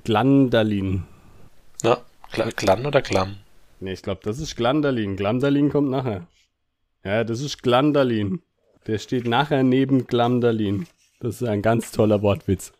Glandalin. 0.05 1.05
Gla 1.81 2.49
Glan 2.57 2.87
oder 2.87 3.03
Glam? 3.03 3.37
Nee, 3.81 3.93
ich 3.93 4.03
glaube, 4.03 4.21
das 4.25 4.39
ist 4.39 4.57
Glandalin. 4.57 5.17
Glandalin 5.17 5.71
kommt 5.71 5.91
nachher. 5.91 6.27
Ja, 7.05 7.25
das 7.25 7.41
ist 7.41 7.63
Glandalin. 7.63 8.41
Der 8.87 8.99
steht 8.99 9.27
nachher 9.27 9.63
neben 9.63 10.07
Glandalin. 10.07 10.87
Das 11.21 11.41
ist 11.43 11.47
ein 11.49 11.63
ganz 11.63 11.93
toller 11.93 12.23
Wortwitz. 12.23 12.73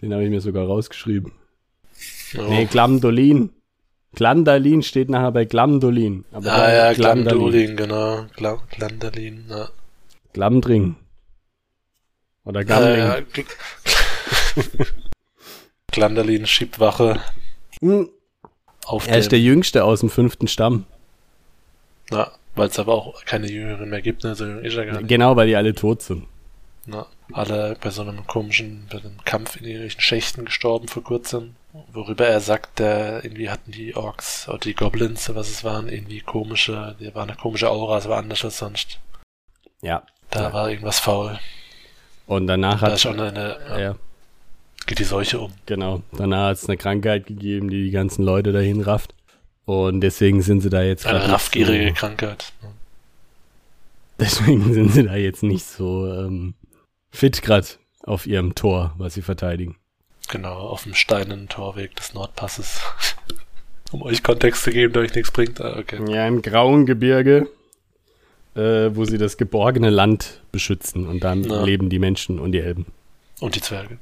Den 0.00 0.12
habe 0.12 0.24
ich 0.24 0.30
mir 0.30 0.40
sogar 0.40 0.66
rausgeschrieben. 0.66 1.32
Oh. 2.38 2.42
Nee, 2.48 2.64
Glamdolin. 2.66 3.50
Glandalin 4.14 4.82
steht 4.82 5.10
nachher 5.10 5.32
bei 5.32 5.44
Glamdolin. 5.44 6.24
Ah 6.32 6.40
ja, 6.72 6.92
Glandalin. 6.94 7.38
Glandolin, 7.38 7.76
genau. 7.76 8.24
Gla 8.34 8.58
Glandalin, 8.70 9.44
ja. 9.50 9.68
Glamdring. 10.32 10.96
Oder 12.46 12.60
Ah, 12.60 12.62
Gamling. 12.64 12.98
ja, 12.98 13.14
Gl- 13.16 13.44
Glandalin 15.92 16.46
schiebt 16.46 16.78
Wache 16.80 17.20
Hm, 17.80 18.08
auf 18.86 19.06
Er 19.08 19.18
ist 19.18 19.32
der 19.32 19.40
Jüngste 19.40 19.84
aus 19.84 20.00
dem 20.00 20.08
fünften 20.10 20.48
Stamm. 20.48 20.86
na, 22.10 22.30
weil 22.54 22.68
es 22.68 22.78
aber 22.78 22.94
auch 22.94 23.22
keine 23.26 23.50
Jüngeren 23.50 23.90
mehr 23.90 24.00
gibt, 24.00 24.24
ne, 24.24 24.34
so 24.34 24.46
jung 24.46 24.60
ist 24.64 24.74
er 24.76 24.86
gar 24.86 24.96
nicht. 24.98 25.08
Genau, 25.08 25.36
weil 25.36 25.46
die 25.48 25.56
alle 25.56 25.74
tot 25.74 26.00
sind. 26.00 26.26
Na, 26.86 27.06
alle 27.32 27.76
bei 27.80 27.90
so 27.90 28.00
einem 28.02 28.26
komischen, 28.26 28.86
bei 28.90 28.98
einem 28.98 29.22
Kampf 29.24 29.56
in 29.56 29.64
irgendwelchen 29.64 30.00
Schächten 30.00 30.44
gestorben 30.46 30.88
vor 30.88 31.02
kurzem, 31.02 31.56
worüber 31.92 32.26
er 32.26 32.40
sagt, 32.40 32.78
der 32.78 33.24
irgendwie 33.24 33.50
hatten 33.50 33.72
die 33.72 33.94
Orks 33.96 34.48
oder 34.48 34.58
die 34.58 34.74
Goblins, 34.74 35.28
was 35.34 35.50
es 35.50 35.64
waren, 35.64 35.88
irgendwie 35.88 36.20
komische, 36.20 36.96
die 37.00 37.12
waren 37.14 37.28
eine 37.28 37.36
komische 37.38 37.68
Aura, 37.68 37.98
es 37.98 38.08
war 38.08 38.18
anders 38.18 38.44
als 38.44 38.56
sonst. 38.58 39.00
Ja. 39.82 40.04
Da 40.30 40.44
Ja. 40.44 40.52
war 40.52 40.70
irgendwas 40.70 41.00
faul. 41.00 41.38
Und 42.26 42.46
danach 42.46 42.80
Da 42.80 42.92
hat 42.92 43.06
eine, 43.06 43.56
ja, 43.68 43.78
ja, 43.78 43.96
geht 44.86 44.98
die 44.98 45.04
Seuche 45.04 45.38
um. 45.40 45.52
genau. 45.66 46.02
Danach 46.12 46.50
hat 46.50 46.56
es 46.58 46.68
eine 46.68 46.76
Krankheit 46.76 47.26
gegeben, 47.26 47.70
die 47.70 47.84
die 47.84 47.90
ganzen 47.90 48.24
Leute 48.24 48.52
dahin 48.52 48.80
rafft. 48.80 49.14
Und 49.64 50.00
deswegen 50.00 50.42
sind 50.42 50.60
sie 50.60 50.70
da 50.70 50.82
jetzt 50.82 51.06
Eine 51.06 51.28
raffgierige 51.28 51.88
so, 51.88 51.94
Krankheit. 51.94 52.52
Deswegen 54.18 54.72
sind 54.72 54.92
sie 54.92 55.02
da 55.02 55.14
jetzt 55.16 55.42
nicht 55.42 55.66
so 55.66 56.10
ähm, 56.10 56.54
fit 57.10 57.42
grad 57.42 57.78
auf 58.02 58.26
ihrem 58.26 58.54
Tor, 58.54 58.94
was 58.96 59.12
sie 59.14 59.20
verteidigen. 59.20 59.76
Genau, 60.28 60.54
auf 60.54 60.84
dem 60.84 60.94
steinernen 60.94 61.48
Torweg 61.48 61.94
des 61.96 62.14
Nordpasses. 62.14 62.80
um 63.92 64.02
euch 64.02 64.22
Kontext 64.22 64.62
zu 64.62 64.70
geben, 64.70 64.92
der 64.92 65.02
euch 65.02 65.14
nichts 65.14 65.30
bringt. 65.30 65.60
Ah, 65.60 65.76
okay. 65.78 66.00
Ja, 66.10 66.26
im 66.26 66.42
grauen 66.42 66.86
Gebirge, 66.86 67.48
äh, 68.56 68.94
wo 68.96 69.04
sie 69.04 69.18
das 69.18 69.36
geborgene 69.36 69.90
Land 69.90 70.40
beschützen. 70.52 71.06
Und 71.06 71.22
dann 71.24 71.44
Ja. 71.44 71.62
leben 71.62 71.88
die 71.90 71.98
Menschen 71.98 72.38
und 72.38 72.52
die 72.52 72.60
Elben. 72.60 72.86
Und 73.40 73.54
die 73.54 73.60
Zwerge. 73.60 73.98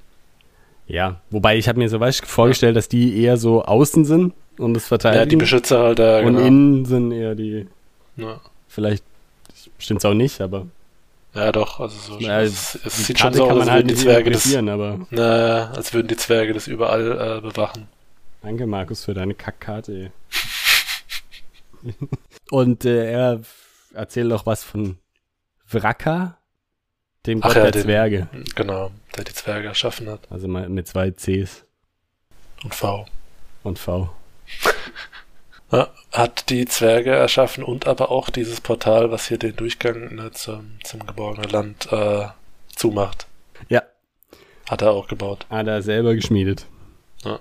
Ja, 0.87 1.21
wobei 1.31 1.57
ich 1.57 1.67
habe 1.69 1.79
mir 1.79 1.89
so 1.89 1.99
weißt, 1.99 2.25
vorgestellt, 2.27 2.77
dass 2.77 2.89
die 2.89 3.19
eher 3.21 3.37
so 3.37 3.65
außen 3.65 4.05
sind 4.05 4.35
und 4.59 4.77
es 4.77 4.89
Ja, 4.91 5.25
die. 5.27 5.37
Beschützer 5.37 5.83
halt 5.83 5.99
da, 5.99 6.19
und 6.21 6.27
genau. 6.37 6.41
innen 6.47 6.85
sind 6.85 7.11
eher 7.13 7.35
die, 7.35 7.67
Ja. 8.17 8.41
vielleicht 8.69 9.03
stimmt's 9.79 10.05
auch 10.05 10.15
nicht, 10.15 10.41
aber 10.41 10.67
ja, 11.35 11.51
doch, 11.51 11.81
also 11.81 11.97
so. 11.99 12.21
Ja, 12.21 12.43
es, 12.43 12.79
es 12.85 13.07
sieht 13.07 13.19
schon 13.19 13.33
Karte 13.33 13.39
so 13.39 13.45
aus, 13.45 13.51
als 13.51 13.59
man 13.59 13.71
halt 13.71 13.87
würden 13.87 13.97
die 13.97 14.03
Zwerge 14.03 14.31
das, 14.31 14.55
aber 14.55 15.01
na, 15.11 15.71
als 15.73 15.93
würden 15.93 16.07
die 16.07 16.17
Zwerge 16.17 16.53
das 16.53 16.69
überall 16.69 17.39
äh, 17.39 17.41
bewachen. 17.41 17.89
danke 18.43 18.67
Markus 18.67 19.05
für 19.05 19.15
deine 19.15 19.35
Kackkarte. 19.35 20.13
und 22.51 22.85
äh, 22.85 23.11
er 23.11 23.41
erzählt 23.95 24.31
doch 24.31 24.47
was 24.47 24.63
von 24.65 24.99
Wraka, 25.71 26.39
dem 27.27 27.41
Ach 27.43 27.49
Gott 27.49 27.57
ja, 27.57 27.63
der 27.63 27.71
den- 27.73 27.83
Zwerge. 27.83 28.29
Genau, 28.55 28.91
der 29.17 29.25
die 29.25 29.33
Zwerge 29.33 29.69
erschaffen 29.69 30.09
hat. 30.09 30.21
Also 30.31 30.47
mit 30.49 30.87
zwei 30.87 31.11
Cs 31.11 31.65
Und 32.63 32.75
V. 32.75 33.07
und 33.63 33.79
V. 33.79 34.11
Ja, 35.73 35.89
hat 36.13 36.51
die 36.51 36.67
Zwerge 36.67 37.11
erschaffen 37.11 37.65
und 37.65 37.89
aber 37.89 38.11
auch 38.13 38.31
dieses 38.31 38.61
Portal, 38.61 39.11
was 39.11 39.27
hier 39.27 39.39
den 39.39 39.57
Durchgang 39.57 40.15
ne, 40.15 40.31
zum, 40.31 40.79
zum 40.85 41.05
geborgenen 41.05 41.51
Land 41.51 41.91
äh, 41.91 42.27
zumacht. 42.77 43.27
Ja, 43.69 43.83
Hat 44.69 44.83
er 44.83 44.93
auch 44.93 45.09
gebaut. 45.09 45.47
hat 45.51 45.67
er 45.67 45.83
selber 45.83 46.15
geschmiedet. 46.15 46.67
Ja. 47.25 47.41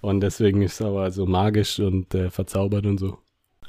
Und 0.00 0.22
deswegen 0.22 0.62
ist 0.62 0.80
er 0.80 0.88
aber 0.88 1.12
so 1.12 1.26
magisch 1.26 1.78
und 1.78 2.12
äh, 2.16 2.30
verzaubert 2.30 2.84
und 2.86 2.98
so. 2.98 3.18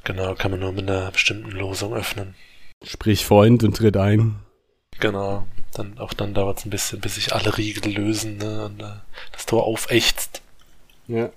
Genau, 0.10 0.34
kann 0.34 0.50
man 0.50 0.60
nur 0.60 0.72
mit 0.72 0.90
einer 0.90 1.12
bestimmten 1.12 1.52
Losung 1.52 1.94
öffnen. 1.94 2.34
Sprich 2.84 3.28
Freund 3.28 3.64
und 3.64 3.78
tritt 3.78 3.96
ein. 3.96 4.40
Genau. 5.00 5.46
Dann 5.74 6.00
auch 6.00 6.14
dann 6.14 6.34
dauert 6.34 6.58
es 6.58 6.66
ein 6.66 6.72
bisschen, 6.72 7.00
bis 7.00 7.14
sich 7.14 7.36
alle 7.36 7.56
Riegel 7.56 7.94
lösen 7.94 8.38
ne, 8.38 8.66
und 8.66 8.82
äh, 8.82 8.90
das 9.32 9.46
Tor 9.46 9.66
aufächzt. 9.66 10.42
Ja. 11.08 11.30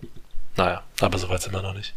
Naja, 0.56 0.82
aber 1.02 1.18
so 1.18 1.28
weit 1.28 1.42
sind 1.42 1.52
wir 1.52 1.60
noch 1.60 1.74
nicht. 1.74 1.92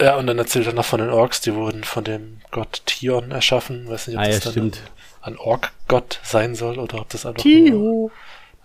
Ja, 0.00 0.16
und 0.16 0.26
dann 0.26 0.38
erzählt 0.38 0.66
er 0.66 0.72
noch 0.72 0.86
von 0.86 1.00
den 1.00 1.10
Orks, 1.10 1.42
die 1.42 1.54
wurden 1.54 1.84
von 1.84 2.02
dem 2.02 2.40
Gott 2.50 2.80
Tion 2.86 3.30
erschaffen. 3.30 3.86
Weiß 3.86 4.06
nicht, 4.06 4.16
ob 4.16 4.22
Ah 4.22 4.26
ja, 4.26 4.36
das 4.36 4.44
dann 4.44 4.52
stimmt. 4.52 4.82
ein 5.20 5.36
Ork-Gott 5.36 6.18
sein 6.22 6.54
soll 6.54 6.78
oder 6.78 7.02
ob 7.02 7.10
das 7.10 7.26
einfach 7.26 7.44
nur... 7.44 8.10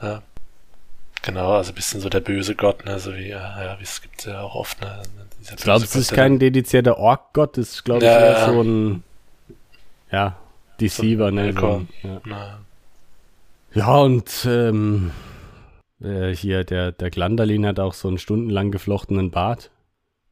Ja. 0.01 0.21
Genau, 1.21 1.55
also 1.55 1.73
ein 1.73 1.75
bisschen 1.75 1.99
so 1.99 2.07
der 2.07 2.21
böse 2.21 2.55
Gott, 2.55 2.85
ne, 2.85 2.97
so 2.97 3.13
wie, 3.13 3.27
ja, 3.27 3.61
ja, 3.61 3.77
wie 3.79 3.83
es 3.83 4.01
gibt 4.01 4.25
ja 4.25 4.39
auch 4.39 4.55
oft, 4.55 4.79
ne, 4.79 5.01
Ich 5.49 5.55
glaube, 5.57 5.83
es 5.83 5.95
ist 5.95 6.11
kein 6.13 6.39
dedizierter 6.39 6.97
Ork-Gott, 6.97 7.57
es 7.57 7.73
ist, 7.75 7.83
glaube 7.85 7.99
ich, 8.05 8.11
Ja, 8.11 8.19
eher 8.19 8.31
ja. 8.31 8.45
so 8.51 8.61
ein, 8.61 9.03
ja, 10.11 10.37
Deceiver, 10.81 11.31
ne? 11.31 11.53
So, 11.53 11.85
ja. 12.03 12.21
Na, 12.25 12.59
ja, 13.73 13.97
und 13.97 14.45
ähm, 14.49 15.11
äh, 16.01 16.29
hier, 16.33 16.63
der, 16.63 16.91
der 16.93 17.09
Glandalin 17.09 17.65
hat 17.65 17.79
auch 17.79 17.93
so 17.93 18.07
einen 18.07 18.17
stundenlang 18.17 18.71
geflochtenen 18.71 19.31
Bart. 19.31 19.69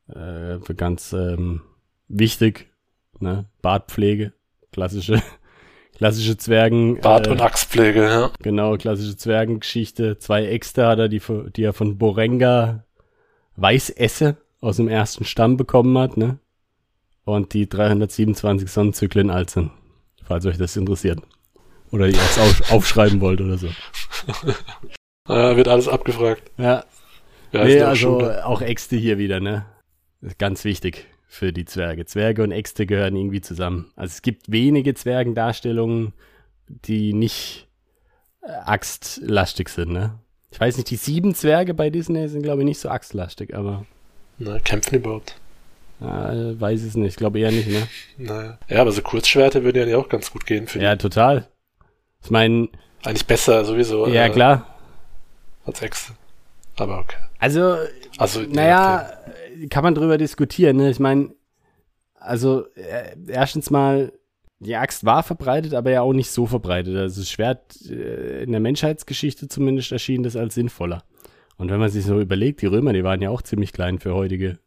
Äh, 0.08 0.60
für 0.60 0.76
ganz 0.76 1.13
ähm, 1.13 1.62
wichtig, 2.08 2.71
ne? 3.19 3.45
Bartpflege, 3.62 4.34
klassische, 4.71 5.21
klassische 5.97 6.38
Zwergen. 6.38 6.99
Bart- 7.02 7.28
äh, 7.28 7.32
und 7.32 7.41
Axtpflege, 7.41 8.04
ja. 8.04 8.32
Genau, 8.41 8.78
klassische 8.78 9.17
Zwergengeschichte. 9.17 10.17
Zwei 10.19 10.45
Äxte 10.45 10.88
hat 10.88 10.99
er, 10.99 11.10
die, 11.10 11.21
die 11.56 11.63
er 11.63 11.73
von 11.73 11.97
Borenga 11.97 12.86
Weißesse 13.56 14.38
aus 14.63 14.78
dem 14.78 14.88
ersten 14.88 15.26
Stamm 15.26 15.58
bekommen 15.58 15.97
hat, 15.97 16.17
ne? 16.17 16.39
Und 17.26 17.54
die 17.54 17.67
327 17.69 18.69
Sonnenzyklen 18.69 19.30
alt 19.30 19.49
sind. 19.49 19.71
Falls 20.23 20.45
euch 20.45 20.58
das 20.58 20.76
interessiert. 20.78 21.19
Oder 21.91 22.08
ihr 22.08 22.15
es 22.15 22.38
auf, 22.39 22.71
aufschreiben 22.71 23.21
wollt 23.21 23.41
oder 23.41 23.58
so. 23.58 23.69
Ja, 25.28 25.56
wird 25.56 25.69
alles 25.69 25.88
abgefragt. 25.88 26.52
Ja, 26.58 26.84
Ja, 27.54 27.63
nee, 27.63 27.80
also 27.80 28.19
Schule. 28.19 28.45
auch 28.45 28.62
Äxte 28.62 28.97
hier 28.97 29.17
wieder, 29.17 29.39
ne? 29.39 29.65
Ist 30.19 30.38
ganz 30.38 30.65
wichtig 30.65 31.06
für 31.28 31.54
die 31.54 31.63
Zwerge. 31.63 32.06
Zwerge 32.06 32.43
und 32.43 32.52
Äxte 32.52 32.86
gehören 32.86 33.15
irgendwie 33.15 33.39
zusammen. 33.39 33.89
Also 33.95 34.12
es 34.12 34.21
gibt 34.21 34.52
wenige 34.52 34.93
Zwergendarstellungen, 34.95 36.12
die 36.67 37.13
nicht 37.13 37.69
äh, 38.41 38.52
axtlastig 38.65 39.69
sind, 39.69 39.93
ne? 39.93 40.19
Ich 40.52 40.60
weiß 40.60 40.76
nicht, 40.76 40.89
die 40.89 40.97
sieben 40.97 41.34
Zwerge 41.36 41.73
bei 41.73 41.89
Disney 41.89 42.28
sind, 42.28 42.43
glaube 42.43 42.62
ich, 42.63 42.65
nicht 42.65 42.80
so 42.80 42.89
axtlastig, 42.89 43.56
aber 43.56 43.86
Na, 44.44 44.60
kämpfen 44.60 44.96
überhaupt? 44.96 45.36
äh, 46.02 46.60
weiß 46.60 46.84
es 46.84 46.96
nicht. 46.96 47.10
Ich 47.10 47.16
glaube 47.16 47.40
eher 47.40 47.52
nicht, 47.52 47.68
ne? 47.70 47.88
Naja. 48.18 48.58
Ja, 48.68 48.82
aber 48.82 48.92
so 48.92 49.02
Kurzschwerter 49.02 49.64
würden 49.64 49.88
ja 49.88 49.98
auch 49.98 50.10
ganz 50.10 50.32
gut 50.32 50.46
gehen 50.46 50.68
für 50.68 50.82
Ja, 50.82 50.96
total. 50.96 51.48
Ich 52.24 52.30
meine. 52.30 52.70
Eigentlich 53.04 53.26
besser 53.26 53.64
sowieso 53.66 54.08
ja 54.08 54.26
äh, 54.26 54.30
klar. 54.30 54.78
als 55.66 55.82
Äxte. 55.82 56.14
Aber 56.78 57.00
okay. 57.00 57.18
Also 57.40 57.78
Also, 58.18 58.42
Naja, 58.42 59.10
kann 59.70 59.84
man 59.84 59.96
drüber 59.96 60.18
diskutieren. 60.18 60.78
Ne? 60.78 60.90
Ich 60.90 61.00
meine, 61.00 61.32
also 62.16 62.66
äh, 62.76 63.16
erstens 63.28 63.70
mal, 63.70 64.14
die 64.60 64.76
Axt 64.78 65.04
war 65.06 65.24
verbreitet, 65.24 65.74
aber 65.74 65.92
ja 65.92 66.02
auch 66.02 66.14
nicht 66.14 66.32
so 66.32 66.46
verbreitet. 66.48 66.96
Also 66.96 67.22
das 67.22 67.30
Schwert 67.30 67.62
äh, 67.90 68.44
in 68.44 68.52
der 68.52 68.62
Menschheitsgeschichte 68.62 69.50
zumindest 69.50 69.92
erschien 69.92 70.24
das 70.24 70.36
als 70.38 70.56
sinnvoller. 70.56 71.04
Und 71.58 71.70
wenn 71.72 71.80
man 71.80 71.89
sich 71.89 72.06
so 72.06 72.20
überlegt, 72.20 72.62
die 72.62 72.66
Römer, 72.68 72.94
die 72.94 73.04
waren 73.04 73.22
ja 73.22 73.30
auch 73.30 73.42
ziemlich 73.42 73.74
klein 73.74 74.00
für 74.00 74.13
heutige, 74.13 74.60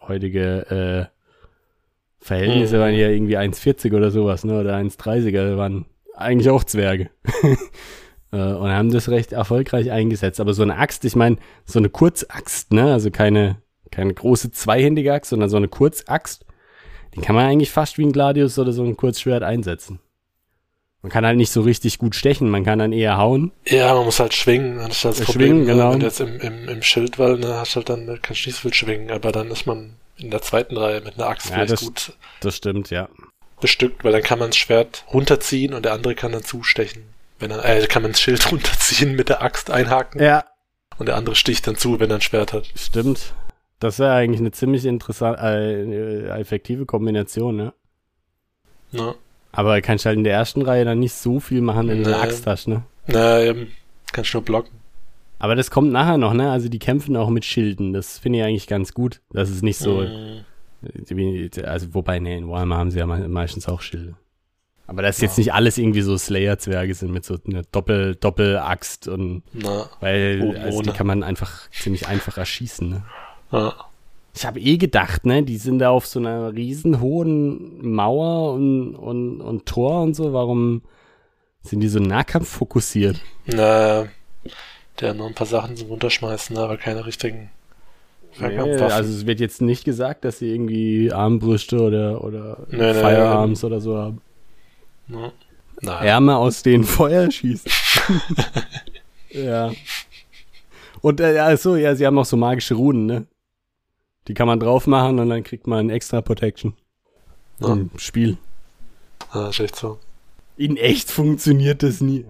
heutige 0.00 1.10
äh, 1.10 2.24
Verhältnisse, 2.24 2.76
Mhm. 2.76 2.80
waren 2.80 2.94
ja 2.94 3.08
irgendwie 3.08 3.38
1,40 3.38 3.94
oder 3.94 4.10
sowas, 4.10 4.44
ne? 4.44 4.58
Oder 4.60 4.74
1,30er, 4.76 5.50
die 5.52 5.56
waren 5.56 5.86
eigentlich 6.14 6.50
auch 6.50 6.64
Zwerge. 6.64 7.10
Äh, 8.32 8.38
und 8.38 8.68
haben 8.70 8.90
das 8.90 9.08
recht 9.08 9.30
erfolgreich 9.30 9.92
eingesetzt. 9.92 10.40
Aber 10.40 10.52
so 10.52 10.64
eine 10.64 10.78
Axt, 10.78 11.04
ich 11.04 11.14
meine, 11.14 11.36
so 11.64 11.78
eine 11.78 11.88
Kurzaxt, 11.88 12.72
ne? 12.72 12.92
Also 12.92 13.12
keine, 13.12 13.58
keine 13.92 14.12
große 14.12 14.50
zweihändige 14.50 15.12
Axt, 15.12 15.30
sondern 15.30 15.48
so 15.48 15.56
eine 15.56 15.68
Kurzaxt, 15.68 16.44
die 17.14 17.20
kann 17.20 17.36
man 17.36 17.46
eigentlich 17.46 17.70
fast 17.70 17.98
wie 17.98 18.04
ein 18.04 18.10
Gladius 18.10 18.58
oder 18.58 18.72
so 18.72 18.82
ein 18.82 18.96
Kurzschwert 18.96 19.44
einsetzen. 19.44 20.00
Man 21.06 21.12
kann 21.12 21.24
halt 21.24 21.36
nicht 21.36 21.52
so 21.52 21.60
richtig 21.60 21.98
gut 21.98 22.16
stechen, 22.16 22.50
man 22.50 22.64
kann 22.64 22.80
dann 22.80 22.92
eher 22.92 23.16
hauen. 23.16 23.52
Ja, 23.64 23.94
man 23.94 24.06
muss 24.06 24.18
halt 24.18 24.34
schwingen. 24.34 24.78
Das 24.78 24.88
ist 24.96 25.04
das 25.04 25.18
Ja, 25.20 25.24
Problem. 25.26 25.48
schwingen, 25.50 25.66
ne? 25.66 25.72
genau. 25.74 25.92
Wenn 25.92 26.00
du 26.00 26.06
jetzt 26.06 26.18
im, 26.20 26.40
im, 26.40 26.68
im 26.68 26.82
Schildwall, 26.82 27.38
ne, 27.38 27.54
hast 27.54 27.76
halt 27.76 27.88
dann, 27.88 28.06
kannst 28.22 28.44
du 28.44 28.48
nicht 28.48 28.56
so 28.56 28.62
viel 28.62 28.74
schwingen, 28.74 29.12
aber 29.12 29.30
dann 29.30 29.48
ist 29.52 29.66
man 29.68 29.92
in 30.16 30.32
der 30.32 30.42
zweiten 30.42 30.76
Reihe 30.76 31.00
mit 31.02 31.14
einer 31.14 31.28
Axt 31.28 31.46
Ja, 31.48 31.54
vielleicht 31.54 31.72
das- 31.74 31.80
gut 31.82 32.12
Das 32.40 32.56
stimmt, 32.56 32.90
ja. 32.90 33.08
bestückt, 33.60 34.02
weil 34.02 34.10
dann 34.10 34.22
kann 34.24 34.40
man 34.40 34.48
das 34.48 34.56
Schwert 34.56 35.04
runterziehen 35.12 35.74
und 35.74 35.84
der 35.84 35.92
andere 35.92 36.16
kann 36.16 36.32
dann 36.32 36.42
zustechen. 36.42 37.04
Wenn 37.38 37.50
dann, 37.50 37.60
äh, 37.60 37.86
kann 37.86 38.02
man 38.02 38.10
das 38.10 38.20
Schild 38.20 38.44
runterziehen, 38.50 39.14
mit 39.14 39.28
der 39.28 39.42
Axt 39.42 39.70
einhaken 39.70 40.20
Ja, 40.20 40.44
und 40.98 41.06
der 41.06 41.14
andere 41.14 41.36
sticht 41.36 41.68
dann 41.68 41.76
zu, 41.76 42.00
wenn 42.00 42.10
er 42.10 42.16
ein 42.16 42.20
Schwert 42.20 42.52
hat. 42.52 42.66
stimmt. 42.74 43.32
Das 43.78 44.00
wäre 44.00 44.12
eigentlich 44.12 44.40
eine 44.40 44.50
ziemlich 44.50 44.84
interessante, 44.86 45.40
äh, 45.40 46.40
effektive 46.40 46.84
Kombination, 46.84 47.54
ne? 47.54 47.72
Ne? 48.90 49.14
Aber 49.56 49.80
kannst 49.80 50.04
halt 50.06 50.18
in 50.18 50.24
der 50.24 50.34
ersten 50.34 50.62
Reihe 50.62 50.84
dann 50.84 51.00
nicht 51.00 51.14
so 51.14 51.40
viel 51.40 51.60
machen, 51.62 51.88
wenn 51.88 52.02
du 52.04 52.14
eine. 52.14 52.22
Axt 52.22 52.46
hast, 52.46 52.68
ne? 52.68 52.82
Na, 53.06 53.40
eben, 53.42 53.68
kannst 54.12 54.32
nur 54.34 54.42
blocken. 54.42 54.70
Aber 55.38 55.54
das 55.54 55.70
kommt 55.70 55.90
nachher 55.92 56.18
noch, 56.18 56.32
ne? 56.34 56.50
Also 56.50 56.68
die 56.68 56.78
kämpfen 56.78 57.16
auch 57.16 57.28
mit 57.30 57.44
Schilden. 57.44 57.92
Das 57.92 58.18
finde 58.18 58.38
ich 58.38 58.44
eigentlich 58.44 58.66
ganz 58.66 58.94
gut. 58.94 59.20
Das 59.30 59.50
ist 59.50 59.62
nicht 59.62 59.78
so, 59.78 60.06
wie- 61.08 61.50
also 61.64 61.94
wobei, 61.94 62.18
ne, 62.18 62.36
in 62.38 62.48
Warhammer 62.48 62.76
haben 62.78 62.90
sie 62.90 62.98
ja 62.98 63.06
me- 63.06 63.28
meistens 63.28 63.68
auch 63.68 63.80
Schilde. 63.80 64.14
Aber 64.86 65.02
das 65.02 65.16
ist 65.16 65.22
jetzt 65.22 65.36
Ja. 65.38 65.40
nicht 65.42 65.52
alles 65.54 65.78
irgendwie 65.78 66.02
so 66.02 66.16
Slayer-Zwerge 66.16 66.94
sind 66.94 67.12
mit 67.12 67.24
so 67.24 67.36
einer 67.48 67.62
Doppel, 67.72 68.14
Doppel-Axt 68.14 69.08
und, 69.08 69.42
na, 69.52 69.88
weil, 70.00 70.56
also 70.62 70.80
die 70.82 70.90
kann 70.90 71.06
man 71.08 71.22
einfach 71.24 71.68
ziemlich 71.70 72.06
einfach 72.06 72.38
erschießen, 72.38 72.88
ne? 72.88 73.02
ja. 73.52 73.74
Ich 74.36 74.44
habe 74.44 74.60
eh 74.60 74.76
gedacht, 74.76 75.24
ne, 75.24 75.42
die 75.42 75.56
sind 75.56 75.78
da 75.78 75.88
auf 75.88 76.06
so 76.06 76.18
einer 76.18 76.52
riesen 76.52 77.00
hohen 77.00 77.90
Mauer 77.94 78.52
und, 78.52 78.94
und, 78.94 79.40
und 79.40 79.64
Tor 79.64 80.02
und 80.02 80.14
so. 80.14 80.34
Warum 80.34 80.82
sind 81.62 81.80
die 81.80 81.88
so 81.88 82.00
Nahkampf 82.00 82.46
fokussiert? 82.46 83.18
Na, 83.46 84.08
der 85.00 85.14
nur 85.14 85.26
ein 85.26 85.34
paar 85.34 85.46
Sachen 85.46 85.74
zum 85.74 85.88
Runterschmeißen, 85.88 86.54
aber 86.58 86.76
keine 86.76 87.06
richtigen 87.06 87.50
Fernkampfwaffen. 88.32 88.92
also 88.92 89.10
es 89.10 89.24
wird 89.24 89.40
jetzt 89.40 89.62
nicht 89.62 89.84
gesagt, 89.86 90.26
dass 90.26 90.40
sie 90.40 90.52
irgendwie 90.52 91.10
Armbrüste 91.10 91.80
oder, 91.80 92.22
oder 92.22 92.58
nee, 92.70 92.92
Firearms 92.92 93.64
oder 93.64 93.80
so 93.80 93.96
haben. 93.96 94.20
ne? 95.06 95.32
Na, 95.80 96.04
Ärmel, 96.04 96.34
aus 96.34 96.62
denen 96.62 96.84
Feuer 96.84 97.30
schießt. 97.30 97.70
ja. 99.30 99.72
Und 101.00 101.20
äh, 101.20 101.36
ja, 101.36 101.56
so, 101.56 101.76
ja, 101.76 101.94
sie 101.94 102.06
haben 102.06 102.18
auch 102.18 102.26
so 102.26 102.36
magische 102.36 102.74
Runen, 102.74 103.06
ne? 103.06 103.26
Die 104.28 104.34
kann 104.34 104.46
man 104.46 104.60
drauf 104.60 104.86
machen 104.86 105.18
und 105.18 105.28
dann 105.28 105.44
kriegt 105.44 105.66
man 105.66 105.90
extra 105.90 106.20
Protection 106.20 106.74
Ja. 107.60 107.72
im 107.72 107.90
Spiel. 107.96 108.36
ja, 109.34 109.48
ist 109.48 109.60
echt 109.60 109.76
so. 109.76 109.98
In 110.56 110.76
echt 110.76 111.10
funktioniert 111.10 111.82
das 111.82 112.00
nie. 112.00 112.24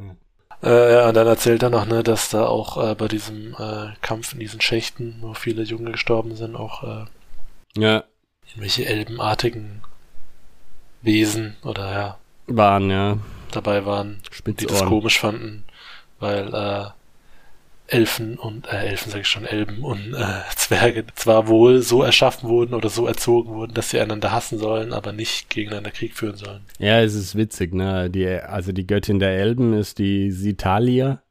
Äh, 0.62 0.92
ja, 0.94 1.08
und 1.08 1.14
dann 1.14 1.26
erzählt 1.26 1.62
er 1.62 1.70
noch, 1.70 1.86
ne, 1.86 2.02
dass 2.02 2.30
da 2.30 2.46
auch 2.46 2.76
äh, 2.82 2.94
bei 2.94 3.08
diesem 3.08 3.54
äh, 3.58 3.92
Kampf 4.00 4.32
in 4.32 4.40
diesen 4.40 4.60
Schächten, 4.60 5.16
wo 5.20 5.34
viele 5.34 5.62
Junge 5.62 5.92
gestorben 5.92 6.34
sind, 6.34 6.56
auch 6.56 6.82
äh, 6.82 7.04
Ja, 7.76 8.04
irgendwelche 8.48 8.86
elbenartigen 8.86 9.82
Wesen 11.02 11.56
oder 11.62 11.92
ja, 11.92 12.18
waren, 12.46 12.90
ja. 12.90 13.18
dabei 13.52 13.84
waren, 13.86 14.20
die 14.22 14.28
das 14.28 14.36
Spitzohren. 14.38 14.88
komisch 14.88 15.18
fanden, 15.20 15.64
weil 16.18 16.52
äh, 16.52 16.86
Elfen 17.88 18.36
und 18.38 18.66
äh, 18.66 18.86
Elfen 18.88 19.10
sage 19.10 19.22
ich 19.22 19.28
schon, 19.28 19.44
Elben 19.44 19.84
und 19.84 20.12
äh, 20.14 20.24
Zwerge 20.56 21.04
zwar 21.14 21.46
wohl 21.48 21.82
so 21.82 22.02
erschaffen 22.02 22.48
wurden 22.48 22.74
oder 22.74 22.88
so 22.88 23.06
erzogen 23.06 23.54
wurden, 23.54 23.74
dass 23.74 23.90
sie 23.90 24.00
einander 24.00 24.32
hassen 24.32 24.58
sollen, 24.58 24.92
aber 24.92 25.12
nicht 25.12 25.50
gegeneinander 25.50 25.90
Krieg 25.92 26.14
führen 26.16 26.36
sollen. 26.36 26.62
Ja, 26.78 27.00
es 27.00 27.14
ist 27.14 27.36
witzig, 27.36 27.74
ne? 27.74 28.10
Die, 28.10 28.26
also 28.28 28.72
die 28.72 28.86
Göttin 28.86 29.18
der 29.20 29.36
Elben 29.38 29.72
ist 29.74 29.98
die 29.98 30.30
Sitalia 30.32 31.22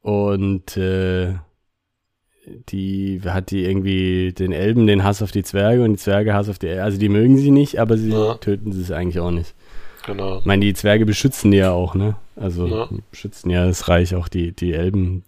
und 0.00 0.76
äh, 0.78 1.34
die 2.70 3.20
hat 3.26 3.50
die 3.50 3.64
irgendwie 3.64 4.32
den 4.32 4.52
Elben 4.52 4.86
den 4.86 5.04
Hass 5.04 5.22
auf 5.22 5.30
die 5.30 5.42
Zwerge 5.44 5.84
und 5.84 5.92
die 5.92 5.98
Zwerge 5.98 6.32
Hass 6.34 6.48
auf 6.48 6.58
die 6.58 6.68
Elben. 6.68 6.82
Also 6.82 6.98
die 6.98 7.08
mögen 7.08 7.36
sie 7.36 7.50
nicht, 7.50 7.78
aber 7.78 7.96
sie 7.96 8.10
Ja. 8.10 8.34
töten 8.34 8.72
sie 8.72 8.80
es 8.80 8.90
eigentlich 8.90 9.20
auch 9.20 9.30
nicht. 9.30 9.54
genau. 10.06 10.38
Ich 10.38 10.46
meine, 10.46 10.64
die 10.64 10.72
Zwerge 10.74 11.04
beschützen 11.04 11.50
die 11.50 11.58
ja 11.58 11.72
auch, 11.72 11.94
ne? 11.94 12.16
Also 12.36 12.66
Ja. 12.66 12.88
beschützen 13.10 13.50
ja 13.50 13.66
das 13.66 13.88
Reich 13.88 14.14
auch 14.14 14.28
die, 14.28 14.52
die 14.52 14.72
Elben. 14.72 15.24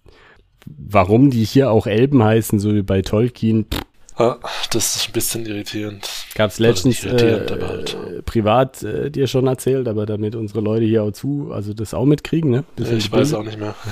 Warum 0.66 1.30
die 1.30 1.44
hier 1.44 1.70
auch 1.70 1.86
Elben 1.86 2.22
heißen, 2.22 2.58
so 2.58 2.74
wie 2.74 2.82
bei 2.82 3.02
Tolkien, 3.02 3.66
Ah, 4.14 4.36
das 4.70 4.96
ist 4.96 5.08
ein 5.08 5.12
bisschen 5.12 5.46
irritierend. 5.46 6.06
gab 6.34 6.50
es 6.50 6.60
Oder 6.60 6.68
letztens 6.68 7.02
äh, 7.02 7.46
halt. 7.48 8.26
privat 8.26 8.82
äh, 8.82 9.10
dir 9.10 9.26
schon 9.26 9.46
erzählt, 9.46 9.88
aber 9.88 10.04
damit 10.04 10.36
unsere 10.36 10.60
Leute 10.60 10.84
hier 10.84 11.02
auch 11.02 11.12
zu, 11.12 11.50
also 11.50 11.72
das 11.72 11.94
auch 11.94 12.04
mitkriegen, 12.04 12.50
ne? 12.50 12.64
Bisschen 12.76 12.98
ich 12.98 13.10
weiß 13.10 13.32
auch 13.34 13.42
nicht 13.42 13.58
mehr. 13.58 13.74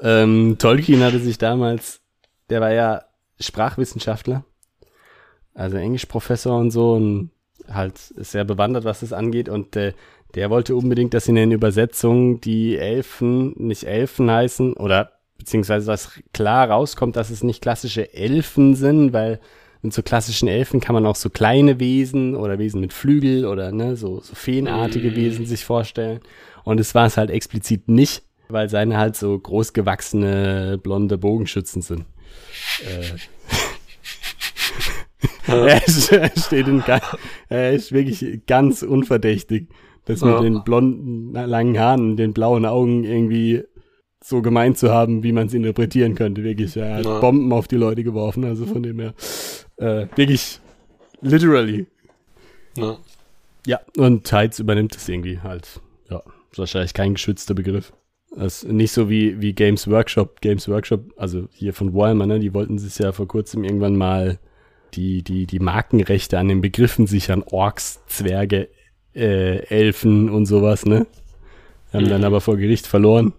Ähm, 0.00 0.56
Tolkien 0.58 1.02
hatte 1.02 1.18
sich 1.18 1.38
damals, 1.38 2.00
der 2.50 2.60
war 2.60 2.72
ja 2.72 3.02
Sprachwissenschaftler, 3.40 4.44
also 5.54 5.76
Englischprofessor 5.76 6.56
und 6.58 6.70
so 6.70 6.92
und 6.92 7.30
halt 7.68 7.98
sehr 7.98 8.44
bewandert, 8.44 8.84
was 8.84 9.00
das 9.00 9.12
angeht 9.12 9.48
und 9.48 9.74
äh, 9.76 9.92
der 10.34 10.50
wollte 10.50 10.76
unbedingt, 10.76 11.14
dass 11.14 11.28
in 11.28 11.34
den 11.36 11.52
Übersetzungen 11.52 12.40
die 12.40 12.76
Elfen 12.76 13.54
nicht 13.56 13.84
Elfen 13.84 14.30
heißen 14.30 14.74
oder 14.74 15.12
beziehungsweise 15.38 15.86
dass 15.86 16.20
klar 16.32 16.68
rauskommt, 16.68 17.16
dass 17.16 17.30
es 17.30 17.42
nicht 17.42 17.62
klassische 17.62 18.12
Elfen 18.12 18.74
sind, 18.74 19.12
weil 19.12 19.40
mit 19.82 19.92
so 19.92 20.02
klassischen 20.02 20.48
Elfen 20.48 20.80
kann 20.80 20.94
man 20.94 21.06
auch 21.06 21.14
so 21.16 21.30
kleine 21.30 21.78
Wesen 21.78 22.34
oder 22.34 22.58
Wesen 22.58 22.80
mit 22.80 22.92
Flügel 22.92 23.46
oder 23.46 23.70
ne, 23.70 23.96
so, 23.96 24.20
so 24.20 24.34
feenartige 24.34 25.12
Mm. 25.12 25.14
Wesen 25.16 25.46
sich 25.46 25.64
vorstellen. 25.64 26.20
Und 26.64 26.80
es 26.80 26.94
war 26.96 27.06
es 27.06 27.16
halt 27.16 27.30
explizit 27.30 27.88
nicht, 27.88 28.22
weil 28.48 28.68
seine 28.68 28.96
halt 28.98 29.16
so 29.16 29.38
großgewachsene 29.38 30.78
blonde 30.82 31.16
Bogenschützen 31.16 31.82
sind. 31.82 32.04
Äh. 32.80 33.18
er, 35.70 35.80
steht 36.36 36.68
in 36.68 36.80
ga- 36.80 37.00
er 37.48 37.72
ist 37.72 37.92
wirklich 37.92 38.42
ganz 38.46 38.82
unverdächtig, 38.82 39.68
das 40.08 40.22
mit 40.22 40.34
Ja. 40.34 40.40
den 40.40 40.64
blonden, 40.64 41.32
langen 41.32 41.78
Haaren 41.78 42.16
den 42.16 42.32
blauen 42.32 42.64
Augen 42.66 43.04
irgendwie 43.04 43.62
so 44.22 44.42
gemeint 44.42 44.76
zu 44.78 44.90
haben, 44.90 45.22
wie 45.22 45.32
man 45.32 45.46
es 45.46 45.54
interpretieren 45.54 46.14
könnte. 46.14 46.42
Wirklich, 46.42 46.76
er 46.76 46.96
hat 46.96 47.04
Ja. 47.04 47.20
Bomben 47.20 47.52
auf 47.52 47.68
die 47.68 47.76
Leute 47.76 48.02
geworfen, 48.02 48.44
also 48.44 48.66
von 48.66 48.82
dem 48.82 48.98
her. 48.98 49.14
Äh, 49.76 50.06
wirklich, 50.16 50.60
literally. 51.20 51.86
Ne? 52.76 52.96
Ja, 53.66 53.80
und 53.96 54.24
Tides 54.24 54.58
übernimmt 54.58 54.96
es 54.96 55.08
irgendwie 55.08 55.38
halt. 55.40 55.80
Ja, 56.10 56.22
ist 56.50 56.58
wahrscheinlich 56.58 56.94
kein 56.94 57.14
geschützter 57.14 57.54
Begriff. 57.54 57.92
Das 58.34 58.62
ist 58.64 58.72
nicht 58.72 58.92
so 58.92 59.08
wie, 59.08 59.40
wie 59.40 59.52
Games 59.52 59.88
Workshop. 59.88 60.40
Games 60.40 60.68
Workshop, 60.68 61.12
also 61.16 61.48
hier 61.52 61.72
von 61.72 61.94
Warhammer, 61.94 62.26
ne, 62.26 62.38
die 62.40 62.54
wollten 62.54 62.78
sich 62.78 62.98
ja 62.98 63.12
vor 63.12 63.26
kurzem 63.28 63.64
irgendwann 63.64 63.96
mal 63.96 64.38
die, 64.94 65.22
die, 65.22 65.46
die 65.46 65.58
Markenrechte 65.60 66.38
an 66.38 66.48
den 66.48 66.60
Begriffen 66.60 67.06
sichern. 67.06 67.42
Orks, 67.50 68.00
Zwerge, 68.06 68.68
äh, 69.18 69.58
Elfen 69.66 70.30
und 70.30 70.46
sowas, 70.46 70.86
ne? 70.86 71.06
Haben 71.92 72.04
Mhm. 72.04 72.08
dann 72.10 72.24
aber 72.24 72.40
vor 72.40 72.56
Gericht 72.56 72.86
verloren. 72.86 73.32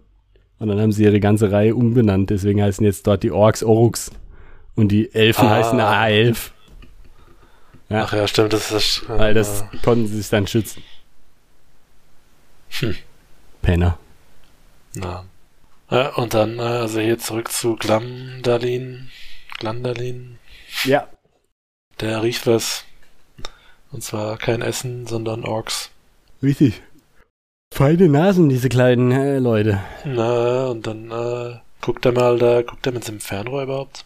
Und 0.60 0.68
dann 0.68 0.80
haben 0.82 0.92
sie 0.92 1.04
ihre 1.04 1.20
ganze 1.20 1.52
Reihe 1.52 1.74
umbenannt. 1.76 2.30
Deswegen 2.32 2.62
heißen 2.62 2.86
jetzt 2.86 3.08
dort 3.08 3.24
die 3.24 3.32
Orks 3.32 3.64
Oruks. 3.64 4.12
Und 4.76 4.90
die 4.90 5.14
Elfen 5.14 5.48
Ah. 5.48 5.52
heißen 5.52 5.80
A11. 5.80 6.52
Ja. 7.90 8.04
Ach 8.04 8.14
ja, 8.14 8.28
stimmt, 8.28 8.54
das 8.54 8.72
ist. 8.72 9.04
Äh, 9.10 9.18
Weil 9.20 9.34
das 9.34 9.64
konnten 9.84 10.08
sie 10.08 10.18
sich 10.18 10.30
dann 10.30 10.48
schützen. 10.48 10.84
Hm. 12.80 12.96
Penner. 13.62 13.98
Na. 14.96 15.26
Ja, 15.90 16.10
und 16.16 16.34
dann, 16.34 16.60
äh, 16.60 16.62
also 16.62 17.00
hier 17.00 17.18
zurück 17.18 17.52
zu 17.52 17.76
Glamdalin. 17.76 19.10
Glandalin. 19.58 20.38
Ja. 20.86 21.08
Der 22.00 22.22
riecht 22.24 22.46
was. 22.48 22.86
Und 23.92 24.04
zwar 24.04 24.38
kein 24.38 24.62
Essen, 24.62 25.08
sondern 25.08 25.44
Orks. 25.44 25.90
Richtig. 26.44 26.82
Feine 27.74 28.10
Nasen, 28.10 28.50
diese 28.50 28.70
kleinen 28.70 29.12
äh, 29.12 29.40
Leute. 29.40 29.80
Na, 30.06 30.68
und 30.68 30.86
dann 30.88 31.12
äh, 31.12 31.56
guckt 31.82 32.06
er 32.06 32.12
mal 32.12 32.38
da, 32.38 32.62
guckt 32.62 32.86
er 32.86 32.92
mit 32.94 33.04
seinem 33.04 33.20
Fernrohr 33.20 33.64
überhaupt? 33.64 34.06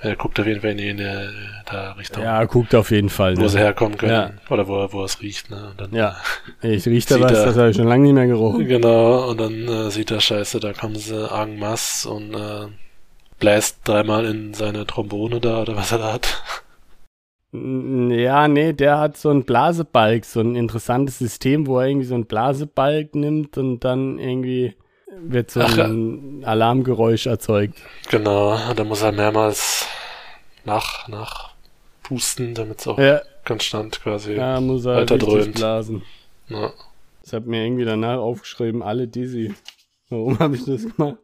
Er 0.00 0.16
guckt 0.16 0.38
auf 0.38 0.46
jeden 0.46 0.60
Fall 0.60 0.78
in 0.78 0.96
die, 0.98 1.28
da 1.66 1.92
Richtung, 1.92 2.22
Ja, 2.22 2.44
guckt 2.44 2.74
auf 2.74 2.90
jeden 2.90 3.08
Fall. 3.08 3.36
wo 3.38 3.42
Ne? 3.42 3.48
sie 3.48 3.58
herkommen 3.58 3.96
können. 3.96 4.12
Ja. 4.12 4.30
Oder 4.50 4.68
wo, 4.68 4.76
er- 4.82 4.92
wo 4.92 5.02
es 5.04 5.20
riecht, 5.22 5.50
ne? 5.50 5.68
Und 5.70 5.80
dann, 5.80 5.94
Ja. 5.94 6.16
Ich 6.60 6.84
riech 6.86 7.06
da 7.06 7.18
was, 7.20 7.32
er- 7.32 7.46
das 7.46 7.56
habe 7.56 7.70
ich 7.70 7.76
schon 7.76 7.88
lange 7.88 8.02
nicht 8.04 8.12
mehr 8.12 8.26
gerochen. 8.26 8.66
Genau, 8.66 9.30
und 9.30 9.40
dann 9.40 9.66
äh, 9.66 9.90
sieht 9.90 10.10
er 10.10 10.20
scheiße, 10.20 10.60
da 10.60 10.72
kommen 10.74 10.96
sie 10.96 11.16
en 11.32 11.58
masse 11.58 12.08
und 12.10 12.34
äh, 12.34 12.66
bläst 13.38 13.78
dreimal 13.84 14.26
in 14.26 14.52
seine 14.52 14.86
Trombone 14.86 15.40
da 15.40 15.62
oder 15.62 15.74
was 15.76 15.92
er 15.92 15.98
da 15.98 16.12
hat. 16.12 16.42
Ja, 17.56 18.48
nee, 18.48 18.72
der 18.72 18.98
hat 18.98 19.16
so 19.16 19.30
einen 19.30 19.44
Blasebalg, 19.44 20.24
so 20.24 20.40
ein 20.40 20.56
interessantes 20.56 21.18
System, 21.18 21.66
wo 21.68 21.78
er 21.78 21.86
irgendwie 21.86 22.06
so 22.06 22.14
einen 22.14 22.26
Blasebalg 22.26 23.14
nimmt 23.14 23.56
und 23.58 23.80
dann 23.80 24.18
irgendwie 24.18 24.74
wird 25.20 25.50
so 25.52 25.60
Ach, 25.60 25.78
ein 25.78 26.42
Alarmgeräusch 26.44 27.26
erzeugt. 27.26 27.78
Genau, 28.10 28.56
und 28.68 28.76
dann 28.78 28.88
muss 28.88 29.02
er 29.02 29.12
mehrmals 29.12 29.86
nach, 30.64 31.06
nach 31.06 31.52
pusten, 32.02 32.54
damit 32.54 32.80
es 32.80 32.88
auch 32.88 32.98
Ja, 32.98 33.20
konstant 33.44 34.02
quasi. 34.02 34.34
da 34.34 34.60
muss 34.60 34.84
er 34.84 34.96
Weiter 34.96 35.18
dröhnt. 35.18 35.54
blasen. 35.54 36.02
Ja. 36.48 36.72
Ich 37.24 37.32
habe 37.32 37.48
mir 37.48 37.64
irgendwie 37.64 37.84
danach 37.84 38.18
aufgeschrieben, 38.18 38.82
alle 38.82 39.06
dizzy. 39.06 39.54
Warum 40.10 40.38
habe 40.40 40.56
ich 40.56 40.64
das 40.64 40.82
gemacht? 40.94 41.16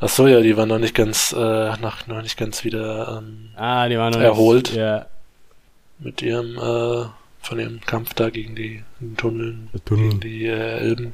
Ach 0.00 0.08
so, 0.08 0.26
ja, 0.26 0.40
die 0.40 0.56
waren 0.56 0.68
noch 0.68 0.78
nicht 0.78 0.94
ganz, 0.94 1.32
äh, 1.36 1.76
noch, 1.78 2.06
noch 2.06 2.22
nicht 2.22 2.36
ganz 2.38 2.64
wieder 2.64 3.18
ähm, 3.18 3.50
Ah, 3.56 3.88
die 3.88 3.98
waren 3.98 4.12
noch 4.14 4.20
Erholt. 4.20 4.68
Nicht, 4.68 4.76
ja, 4.76 5.06
mit 5.98 6.22
ihrem, 6.22 6.56
äh, 6.56 7.06
von 7.40 7.58
ihrem 7.58 7.80
Kampf 7.80 8.14
da 8.14 8.30
gegen 8.30 8.54
die 8.54 8.82
Tunneln, 9.16 9.70
Tunnel. 9.84 10.08
gegen 10.08 10.20
die 10.20 10.46
äh, 10.46 11.12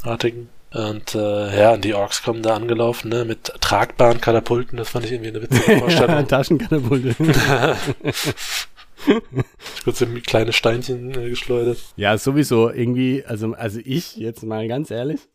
Elbenartigen. 0.00 0.48
Und 0.72 1.14
äh, 1.14 1.60
ja, 1.60 1.74
und 1.74 1.84
die 1.84 1.92
Orks 1.92 2.22
kommen 2.22 2.42
da 2.42 2.54
angelaufen, 2.54 3.10
ne, 3.10 3.26
mit 3.26 3.44
tragbaren 3.60 4.22
Katapulten, 4.22 4.78
das 4.78 4.88
fand 4.88 5.04
ich 5.04 5.12
irgendwie 5.12 5.30
eine 5.30 5.42
witzige 5.42 5.78
Vorstellung. 5.78 6.26
Taschenkatapulte. 6.26 7.14
Kurz 9.84 10.00
in 10.00 10.22
kleine 10.22 10.52
Steinchen 10.52 11.10
äh, 11.14 11.28
geschleudert. 11.30 11.78
ja, 11.96 12.16
sowieso 12.18 12.70
irgendwie, 12.70 13.24
also, 13.24 13.52
also 13.54 13.80
ich, 13.84 14.16
jetzt 14.16 14.42
mal 14.44 14.68
ganz 14.68 14.90
ehrlich, 14.90 15.28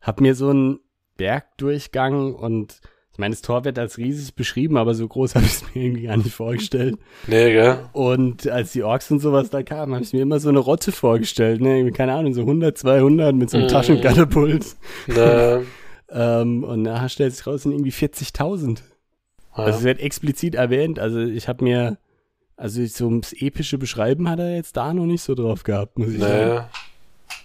hab 0.00 0.20
mir 0.20 0.34
so 0.34 0.50
einen 0.50 0.80
Bergdurchgang 1.16 2.34
und 2.34 2.80
ich 3.18 3.20
meine, 3.20 3.34
das 3.34 3.42
Tor 3.42 3.64
wird 3.64 3.80
als 3.80 3.98
riesig 3.98 4.36
beschrieben, 4.36 4.76
aber 4.76 4.94
so 4.94 5.08
groß 5.08 5.34
habe 5.34 5.44
ich 5.44 5.50
es 5.54 5.74
mir 5.74 5.82
irgendwie 5.82 6.02
gar 6.02 6.16
nicht 6.16 6.30
vorgestellt. 6.32 6.98
Nee, 7.26 7.50
gell? 7.50 7.80
Und 7.92 8.46
als 8.48 8.70
die 8.70 8.84
Orks 8.84 9.10
und 9.10 9.18
sowas 9.18 9.50
da 9.50 9.64
kamen, 9.64 9.92
habe 9.92 10.04
ich 10.04 10.12
mir 10.12 10.22
immer 10.22 10.38
so 10.38 10.48
eine 10.48 10.60
Rotte 10.60 10.92
vorgestellt, 10.92 11.60
ne? 11.60 11.90
Keine 11.90 12.12
Ahnung, 12.14 12.32
so 12.32 12.42
100, 12.42 12.78
200 12.78 13.34
mit 13.34 13.50
so 13.50 13.56
einem 13.56 13.66
Mhm. 13.66 13.70
Taschenkatapult. 13.70 14.66
Da, 15.08 15.62
Ähm, 16.10 16.62
und 16.64 16.82
nachher 16.82 17.08
stellt 17.08 17.34
sich 17.34 17.44
raus, 17.46 17.64
sind 17.64 17.72
irgendwie 17.72 17.90
40.000. 17.92 18.78
ja. 18.78 19.64
Also 19.64 19.78
es 19.80 19.84
wird 19.84 19.98
explizit 20.00 20.54
erwähnt. 20.54 20.98
Also 21.00 21.18
ich 21.18 21.48
habe 21.48 21.64
mir, 21.64 21.98
also 22.56 22.86
so 22.86 23.06
ums 23.06 23.32
epische 23.34 23.78
Beschreiben 23.78 24.28
hat 24.30 24.38
er 24.38 24.54
jetzt 24.54 24.76
da 24.76 24.94
noch 24.94 25.04
nicht 25.06 25.22
so 25.22 25.34
drauf 25.34 25.64
gehabt, 25.64 25.98
muss 25.98 26.10
ich 26.12 26.20
sagen. 26.20 26.54
Nee. 26.54 26.60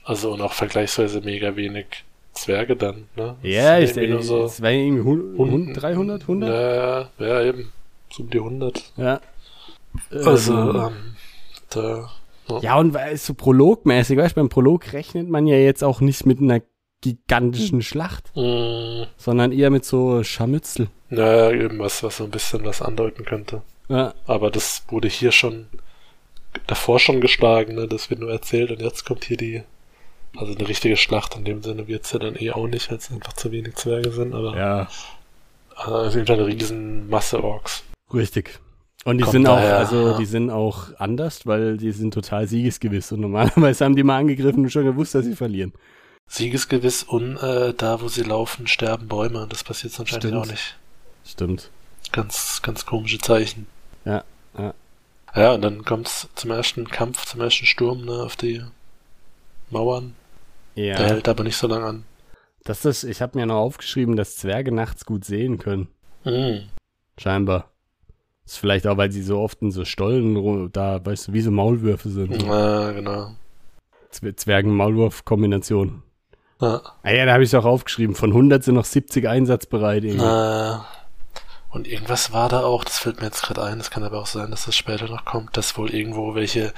Also 0.06 0.32
und 0.32 0.40
auch 0.42 0.54
vergleichsweise 0.54 1.20
mega 1.22 1.56
wenig 1.56 2.06
Zwerge 2.34 2.76
dann, 2.76 3.08
ne? 3.16 3.36
Das 3.42 3.52
Ja, 3.52 3.80
ich 3.80 3.94
denke, 3.94 4.22
so 4.24 4.44
es 4.46 4.62
war 4.62 4.72
irgendwie 4.72 5.04
hun- 5.04 5.36
Hund- 5.38 5.52
hun- 5.52 5.74
300, 5.74 6.28
100? 6.28 6.50
Ja, 7.20 7.26
ja, 7.26 7.42
eben. 7.44 7.72
So 8.12 8.24
um 8.24 8.30
die 8.30 8.40
100. 8.40 8.92
Ja. 8.98 9.20
Also, 10.26 10.54
Ähm, 10.54 10.76
ähm, 10.76 11.16
da. 11.70 12.10
ja, 12.62 12.78
und 12.78 12.94
weil 12.94 13.14
es 13.14 13.26
so 13.26 13.34
prologmäßig, 13.34 14.18
weißt 14.18 14.36
du, 14.36 14.42
beim 14.42 14.50
Prolog 14.50 14.94
rechnet 14.94 15.30
man 15.30 15.46
ja 15.48 15.58
jetzt 15.58 15.84
auch 15.84 16.02
nicht 16.02 16.26
mit 16.26 16.40
einer 16.40 16.62
gigantischen 17.02 17.82
Schlacht, 17.82 18.32
Mh, 18.36 19.08
sondern 19.18 19.52
eher 19.52 19.70
mit 19.70 19.86
so 19.86 20.24
Scharmützel. 20.24 20.88
naja, 21.10 21.52
eben 21.52 21.78
was, 21.80 22.02
was 22.02 22.18
so 22.18 22.24
ein 22.24 22.32
bisschen 22.32 22.64
was 22.66 22.82
andeuten 22.82 23.26
könnte. 23.26 23.62
Ja, 23.90 24.14
Aber 24.26 24.50
das 24.50 24.84
wurde 24.88 25.10
hier 25.10 25.32
schon 25.32 25.68
davor 26.68 27.00
schon 27.00 27.20
geschlagen, 27.22 27.76
ne? 27.76 27.88
Das 27.88 28.10
wird 28.10 28.22
nur 28.22 28.32
erzählt 28.32 28.72
und 28.72 28.82
jetzt 28.82 29.06
kommt 29.06 29.26
hier 29.26 29.38
die. 29.38 29.64
Also 30.36 30.56
eine 30.56 30.68
richtige 30.68 30.98
Schlacht 30.98 31.36
in 31.36 31.46
dem 31.46 31.62
Sinne 31.62 31.88
wird's 31.88 32.12
ja 32.12 32.20
dann 32.20 32.36
eh 32.36 32.52
auch 32.52 32.68
nicht, 32.68 32.90
weil 32.90 32.98
es 32.98 33.12
einfach 33.12 33.34
zu 33.34 33.52
wenig 33.52 33.76
Zwerge 33.76 34.12
sind, 34.12 34.34
aber 34.34 34.58
ja, 34.58 34.88
auf 35.76 36.14
jeden 36.14 36.26
Fall 36.26 36.38
eine 36.38 36.48
riesen 36.48 37.10
Masse 37.10 37.44
Orks. 37.44 37.84
richtig. 38.14 38.60
Und 39.06 39.18
die 39.18 39.24
Kommt 39.24 39.34
sind 39.34 39.48
auch, 39.48 39.58
daher, 39.58 39.80
also 39.80 40.12
ja. 40.12 40.18
die 40.18 40.26
sind 40.26 40.50
auch 40.50 40.88
anders, 40.98 41.46
weil 41.46 41.76
die 41.78 41.92
sind 41.92 42.14
total 42.14 42.48
siegesgewiss 42.48 43.12
und 43.12 43.20
normalerweise 43.20 43.84
haben 43.84 43.98
die 43.98 44.04
mal 44.04 44.18
angegriffen 44.18 44.64
und 44.64 44.70
schon 44.70 44.86
gewusst, 44.86 45.14
dass 45.14 45.26
sie 45.26 45.36
verlieren. 45.36 45.74
Siegesgewiss 46.30 47.04
und 47.04 47.36
äh, 47.38 47.74
da, 47.74 48.00
wo 48.02 48.08
sie 48.08 48.24
laufen, 48.24 48.66
sterben 48.66 49.10
Bäume. 49.10 49.46
Das 49.50 49.66
passiert 49.66 50.00
anscheinend 50.00 50.24
Stimmt. 50.24 50.38
auch 50.38 50.46
nicht. 50.46 50.78
Stimmt. 51.26 51.70
Ganz, 52.14 52.62
ganz 52.62 52.86
komische 52.86 53.20
Zeichen. 53.20 53.68
Ja, 54.06 54.24
ja. 54.58 54.74
Ja, 55.36 55.54
und 55.54 55.62
dann 55.64 55.84
kommt's 55.84 56.30
zum 56.36 56.52
ersten 56.52 56.88
Kampf, 56.88 57.26
zum 57.26 57.42
ersten 57.42 57.66
Sturm 57.66 58.06
ne, 58.06 58.14
auf 58.24 58.38
die 58.38 58.64
Mauern. 59.70 60.16
Ja. 60.76 60.96
Der 60.98 61.08
hält 61.08 61.28
aber 61.30 61.44
nicht 61.44 61.58
so 61.58 61.68
lange 61.68 61.86
an. 61.86 62.04
Das 62.64 62.86
ist, 62.86 63.04
ich 63.04 63.22
habe 63.22 63.38
mir 63.38 63.46
noch 63.46 63.58
aufgeschrieben, 63.60 64.16
dass 64.16 64.38
Zwerge 64.38 64.72
nachts 64.72 65.06
gut 65.06 65.26
sehen 65.26 65.58
können. 65.58 65.88
Mhm. 66.24 66.62
Scheinbar. 67.18 67.70
Ist 68.46 68.58
vielleicht 68.58 68.88
auch, 68.88 68.98
weil 68.98 69.12
sie 69.12 69.22
so 69.22 69.40
oft 69.40 69.62
in 69.62 69.72
so 69.72 69.86
Stollen 69.86 70.72
da, 70.72 71.06
weißt 71.06 71.28
du, 71.30 71.34
wie 71.34 71.42
so 71.42 71.52
Maulwürfe 71.52 72.10
sind. 72.10 72.42
Ja, 72.44 72.92
genau. 72.92 73.32
Zwer- 74.12 74.36
Zwergen-Maulwurf-Kombination. 74.36 76.04
Ja. 76.62 76.82
Ah 77.04 77.12
ja, 77.12 77.26
da 77.26 77.34
habe 77.34 77.44
ich 77.44 77.56
auch 77.56 77.66
aufgeschrieben. 77.66 78.16
Von 78.16 78.30
100 78.32 78.64
sind 78.64 78.76
noch 78.76 78.86
70 78.86 79.28
einsatzbereit. 79.28 80.04
Irgendwie. 80.04 80.24
Äh, 80.26 80.78
und 81.74 81.88
irgendwas 81.88 82.32
war 82.32 82.50
da 82.50 82.62
auch, 82.62 82.84
das 82.84 83.00
fällt 83.00 83.20
mir 83.20 83.26
jetzt 83.26 83.42
gerade 83.42 83.64
ein, 83.64 83.80
das 83.80 83.90
kann 83.90 84.04
aber 84.04 84.22
auch 84.22 84.28
sein, 84.28 84.52
dass 84.52 84.66
das 84.66 84.76
später 84.76 85.08
noch 85.08 85.26
kommt, 85.26 85.58
dass 85.58 85.76
wohl 85.76 85.90
irgendwo 85.90 86.36
welche 86.36 86.72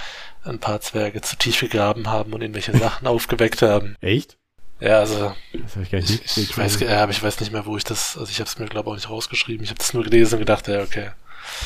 ein 0.46 0.60
paar 0.60 0.80
Zwerge 0.80 1.22
zu 1.22 1.36
tief 1.36 1.60
gegraben 1.60 2.08
haben 2.08 2.32
und 2.32 2.42
irgendwelche 2.42 2.78
Sachen 2.78 3.06
aufgeweckt 3.06 3.62
haben. 3.62 3.98
Echt? 4.00 4.38
Ja, 4.80 5.00
also 5.00 5.36
Das 5.52 5.74
habe 5.76 5.84
ich 5.84 5.92
gar 5.92 6.00
nicht 6.00 6.38
ich, 6.38 6.58
weiß, 6.58 6.80
ja, 6.80 7.04
aber 7.04 7.12
ich 7.12 7.22
weiß 7.22 7.42
nicht 7.42 7.52
mehr, 7.52 7.66
wo 7.66 7.76
ich 7.76 7.84
das, 7.84 8.18
also 8.18 8.30
ich 8.30 8.40
habe 8.40 8.48
es 8.48 8.58
mir 8.58 8.68
glaube 8.68 8.90
auch 8.90 8.96
nicht 8.96 9.10
rausgeschrieben. 9.10 9.66
Ich 9.66 9.70
habe 9.70 9.80
das 9.80 9.94
nur 9.94 10.04
gelesen 10.04 10.36
und 10.36 10.40
gedacht, 10.40 10.68
ja, 10.70 10.82
okay. 10.82 11.12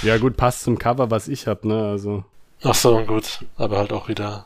Ja 0.02 0.18
gut, 0.18 0.36
passt 0.36 0.64
zum 0.64 0.80
Cover, 0.80 1.12
was 1.12 1.28
ich 1.28 1.46
habe, 1.46 1.68
ne? 1.68 1.88
Also 1.88 2.26
Ach 2.64 2.76
so, 2.76 3.06
gut, 3.06 3.46
aber 3.58 3.78
halt 3.78 3.94
auch 3.94 4.08
wieder, 4.08 4.46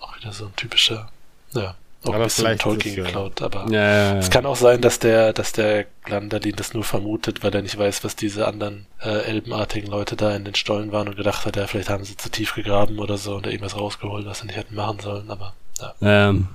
auch 0.00 0.16
wieder 0.16 0.32
so 0.32 0.46
ein 0.46 0.56
typischer, 0.56 1.10
ja, 1.52 1.76
auch 2.04 2.08
Aber 2.08 2.16
ein 2.18 2.22
bisschen 2.24 2.58
Tolkien 2.58 2.96
ja- 2.96 3.02
geklaut, 3.04 3.42
aber 3.42 3.66
ja, 3.70 3.80
ja, 3.82 4.12
ja. 4.14 4.18
Es 4.18 4.30
kann 4.30 4.46
auch 4.46 4.56
sein, 4.56 4.80
dass 4.80 4.98
der, 5.00 5.32
dass 5.32 5.52
der 5.52 5.84
Glandalin 6.04 6.54
das 6.56 6.72
nur 6.72 6.84
vermutet, 6.84 7.42
weil 7.42 7.54
er 7.54 7.62
nicht 7.62 7.76
weiß, 7.76 8.04
was 8.04 8.14
diese 8.16 8.46
anderen 8.46 8.86
äh, 9.00 9.08
elbenartigen 9.24 9.90
Leute 9.90 10.14
da 10.16 10.34
in 10.36 10.44
den 10.44 10.54
Stollen 10.54 10.92
waren 10.92 11.08
und 11.08 11.16
gedacht 11.16 11.44
hat, 11.44 11.56
ja, 11.56 11.66
vielleicht 11.66 11.90
haben 11.90 12.04
sie 12.04 12.16
zu 12.16 12.30
tief 12.30 12.54
gegraben 12.54 12.98
oder 13.00 13.18
so 13.18 13.34
und 13.36 13.46
da 13.46 13.50
irgendwas 13.50 13.76
rausgeholt, 13.76 14.26
was 14.26 14.38
sie 14.40 14.46
nicht 14.46 14.56
hätten 14.56 14.74
machen 14.76 15.00
sollen. 15.00 15.28
Aber 15.30 15.54
ja, 15.80 15.94
Ähm, 16.28 16.48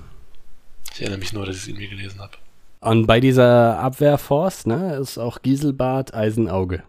ich 0.94 1.00
erinnere 1.00 1.18
mich 1.18 1.32
nur, 1.32 1.44
dass 1.46 1.56
ich 1.56 1.62
es 1.62 1.68
irgendwie 1.68 1.88
gelesen 1.88 2.20
habe. 2.20 2.32
und 2.80 3.06
bei 3.06 3.20
dieser 3.20 3.78
Abwehrforce, 3.80 4.66
ne, 4.66 4.94
ist 4.96 5.18
auch 5.18 5.42
Giselbart 5.42 6.14
Eisenauge. 6.14 6.82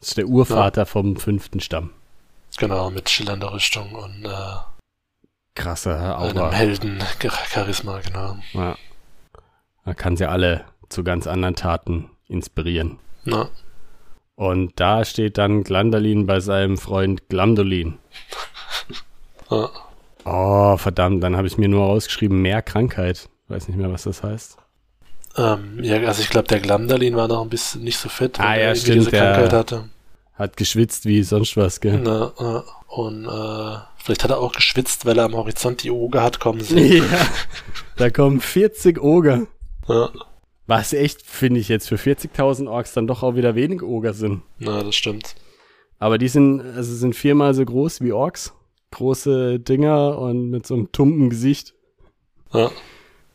Das 0.00 0.08
ist 0.08 0.16
der 0.18 0.26
Urvater 0.26 0.86
vom 0.86 1.16
fünften 1.16 1.60
Stamm. 1.60 1.90
Genau, 2.58 2.90
mit 2.90 3.08
schillernder 3.08 3.52
Rüstung 3.52 3.92
und 3.94 4.24
äh, 4.24 4.28
Krasse 5.54 5.94
einem 6.16 6.36
Aura. 6.38 6.52
Helden 6.52 6.98
Charisma, 7.48 8.00
genau. 8.00 8.36
Ja. 8.52 8.76
Da 9.84 9.94
kann 9.94 10.16
sie 10.16 10.28
alle 10.28 10.64
zu 10.88 11.04
ganz 11.04 11.26
anderen 11.26 11.54
Taten 11.54 12.10
inspirieren. 12.28 12.98
Na, 13.24 13.48
Und 14.34 14.72
da 14.80 15.04
steht 15.04 15.38
dann 15.38 15.62
Glandalin 15.62 16.26
bei 16.26 16.40
seinem 16.40 16.76
Freund 16.78 17.28
Glamdolin. 17.28 17.98
ja. 19.50 19.70
Oh, 20.26 20.76
verdammt, 20.78 21.22
dann 21.22 21.36
habe 21.36 21.46
ich 21.46 21.58
mir 21.58 21.68
nur 21.68 21.84
ausgeschrieben, 21.84 22.40
mehr 22.40 22.62
Krankheit. 22.62 23.28
Weiß 23.48 23.68
nicht 23.68 23.76
mehr, 23.76 23.92
was 23.92 24.04
das 24.04 24.22
heißt. 24.22 24.56
Ähm, 25.36 25.80
ja, 25.82 25.96
also 25.98 26.22
ich 26.22 26.30
glaube, 26.30 26.48
der 26.48 26.60
Glandalin 26.60 27.14
war 27.16 27.28
noch 27.28 27.42
ein 27.42 27.50
bisschen 27.50 27.82
nicht 27.82 27.98
so 27.98 28.08
fit, 28.08 28.40
Ah, 28.40 28.50
weil 28.50 28.60
ja, 28.60 28.66
er 28.68 28.74
stimmt, 28.74 28.96
diese 29.00 29.10
Krankheit 29.10 29.52
hatte. 29.52 29.88
Hat 30.34 30.56
geschwitzt 30.56 31.04
wie 31.06 31.22
sonst 31.22 31.56
was, 31.56 31.80
gell? 31.80 32.00
Na, 32.02 32.32
äh, 32.38 32.62
und 32.94 33.26
äh, 33.26 33.76
vielleicht 34.04 34.22
hat 34.24 34.30
er 34.30 34.38
auch 34.38 34.52
geschwitzt, 34.52 35.06
weil 35.06 35.18
er 35.18 35.24
am 35.24 35.34
Horizont 35.34 35.82
die 35.82 35.90
Oge 35.90 36.22
hat 36.22 36.38
kommen 36.40 36.60
sehen. 36.62 37.04
ja. 37.10 37.26
Da 37.96 38.10
kommen 38.10 38.40
40 38.40 39.00
Oger. 39.02 39.46
Ja, 39.88 40.10
Was 40.66 40.92
echt, 40.92 41.22
finde 41.22 41.60
ich 41.60 41.68
jetzt, 41.68 41.88
für 41.88 41.96
40.000 41.96 42.68
Orks 42.68 42.92
dann 42.92 43.06
doch 43.06 43.22
auch 43.22 43.34
wieder 43.34 43.54
wenig 43.54 43.82
Oger 43.82 44.14
sind. 44.14 44.42
na, 44.58 44.82
das 44.82 44.94
stimmt. 44.94 45.34
Aber 45.98 46.18
die 46.18 46.28
sind, 46.28 46.60
also 46.60 46.94
sind 46.94 47.14
viermal 47.14 47.54
so 47.54 47.64
groß 47.64 48.00
wie 48.02 48.12
Orks. 48.12 48.52
Große 48.90 49.58
Dinger 49.60 50.18
und 50.18 50.50
mit 50.50 50.66
so 50.66 50.74
einem 50.74 50.92
tumpen 50.92 51.30
Gesicht. 51.30 51.74
Ja. 52.52 52.70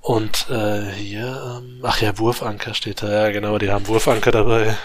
Und 0.02 0.48
äh, 0.50 0.84
hier, 0.92 1.60
ähm, 1.62 1.80
ach 1.84 2.02
ja, 2.02 2.18
Wurfanker 2.18 2.74
steht 2.74 3.04
da, 3.04 3.12
ja 3.12 3.32
genau, 3.32 3.58
die 3.58 3.70
haben 3.70 3.86
Wurfanker 3.88 4.32
dabei. 4.32 4.78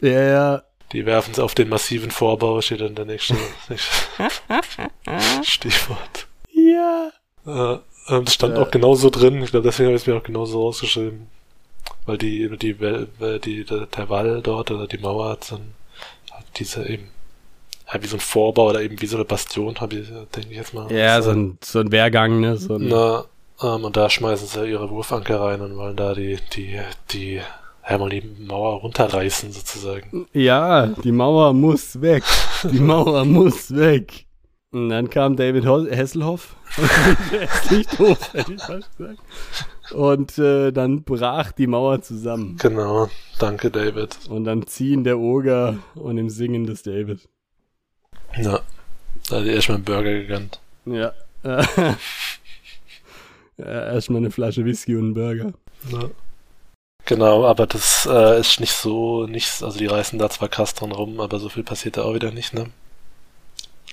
Ja, 0.00 0.22
ja. 0.22 0.62
Die 0.92 1.04
werfen 1.04 1.34
sie 1.34 1.42
auf 1.42 1.54
den 1.54 1.68
massiven 1.68 2.10
Vorbau, 2.10 2.60
steht 2.60 2.80
dann 2.80 2.94
der 2.94 3.04
nächste, 3.06 3.34
Stichwort. 5.42 6.26
Ja. 6.52 7.10
Äh, 7.46 7.78
das 8.24 8.34
stand 8.34 8.56
Ja. 8.56 8.62
auch 8.62 8.70
genauso 8.70 9.10
drin, 9.10 9.42
ich 9.42 9.50
glaube, 9.50 9.64
deswegen 9.66 9.88
habe 9.88 9.96
ich 9.96 10.02
es 10.02 10.06
mir 10.06 10.16
auch 10.16 10.22
genauso 10.22 10.62
rausgeschrieben. 10.62 11.26
Weil 12.04 12.18
die, 12.18 12.48
die, 12.56 12.70
äh, 12.70 13.06
die, 13.40 13.64
der, 13.64 13.86
der 13.86 14.08
Wall 14.08 14.40
dort 14.42 14.70
oder 14.70 14.86
die 14.86 14.98
Mauer 14.98 15.30
hat 15.30 15.44
so 15.44 15.56
ein, 15.56 15.74
hat 16.32 16.44
diese 16.56 16.86
eben, 16.88 17.08
ja, 17.92 18.00
wie 18.02 18.06
so 18.06 18.16
ein 18.16 18.20
Vorbau 18.20 18.68
oder 18.68 18.80
eben 18.82 19.00
wie 19.00 19.06
so 19.06 19.16
eine 19.16 19.24
Bastion, 19.24 19.76
habe 19.80 19.96
ich, 19.96 20.08
denke 20.08 20.50
ich 20.50 20.56
jetzt 20.56 20.72
mal. 20.74 20.90
Ja, 20.92 21.20
so 21.22 21.30
ein, 21.30 21.58
so 21.62 21.80
ein 21.80 21.90
Wehrgang, 21.90 22.40
ne? 22.40 22.56
So 22.56 22.74
ein, 22.74 22.88
Na, 22.88 23.24
ähm, 23.60 23.84
und 23.84 23.96
da 23.96 24.08
schmeißen 24.08 24.46
sie 24.46 24.70
ihre 24.70 24.88
Wurfanker 24.90 25.40
rein 25.40 25.60
und 25.60 25.76
wollen 25.76 25.96
da 25.96 26.14
die, 26.14 26.38
die, 26.54 26.78
die, 27.10 27.40
ja, 27.88 27.98
mal 27.98 28.08
die 28.08 28.22
Mauer 28.38 28.80
runterreißen, 28.80 29.52
sozusagen. 29.52 30.26
Ja, 30.32 30.86
die 30.86 31.12
Mauer 31.12 31.52
muss 31.52 32.00
weg. 32.00 32.24
Die 32.64 32.80
Mauer 32.80 33.24
muss 33.24 33.74
weg. 33.74 34.26
Und 34.72 34.88
dann 34.88 35.08
kam 35.08 35.36
David 35.36 35.66
Ho 35.66 35.86
Hasselhoff. 35.90 36.56
Der 37.32 37.42
ist 37.42 37.70
nicht 37.70 37.98
doof, 37.98 38.34
hätte 38.34 38.54
ich 38.54 38.62
fast 38.62 38.96
gesagt. 38.98 39.20
Und 39.92 40.36
äh, 40.38 40.72
dann 40.72 41.04
brach 41.04 41.52
die 41.52 41.68
Mauer 41.68 42.02
zusammen. 42.02 42.56
Genau. 42.60 43.08
Danke, 43.38 43.70
David. 43.70 44.18
Und 44.28 44.44
dann 44.44 44.66
ziehen 44.66 45.04
der 45.04 45.18
Oger 45.18 45.78
und 45.94 46.18
im 46.18 46.28
Singen 46.28 46.66
des 46.66 46.82
David. 46.82 47.28
Ja. 48.36 48.60
Da 49.28 49.36
hat 49.36 49.46
er 49.46 49.54
erstmal 49.54 49.76
einen 49.76 49.84
Burger 49.84 50.12
gegönnt. 50.12 50.60
Ja. 50.86 51.12
ja 51.44 51.96
erstmal 53.56 54.18
eine 54.18 54.30
Flasche 54.32 54.64
Whisky 54.64 54.96
und 54.96 55.04
einen 55.04 55.14
Burger. 55.14 55.52
Ja. 55.90 56.10
Genau, 57.06 57.46
aber 57.46 57.68
das 57.68 58.06
äh, 58.10 58.40
ist 58.40 58.58
nicht 58.58 58.72
so, 58.72 59.26
nicht, 59.26 59.62
also 59.62 59.78
die 59.78 59.86
reißen 59.86 60.18
da 60.18 60.28
zwar 60.28 60.48
krass 60.48 60.74
dran 60.74 60.90
rum, 60.90 61.20
aber 61.20 61.38
so 61.38 61.48
viel 61.48 61.62
passiert 61.62 61.96
da 61.96 62.02
auch 62.02 62.14
wieder 62.14 62.32
nicht, 62.32 62.52
ne? 62.52 62.66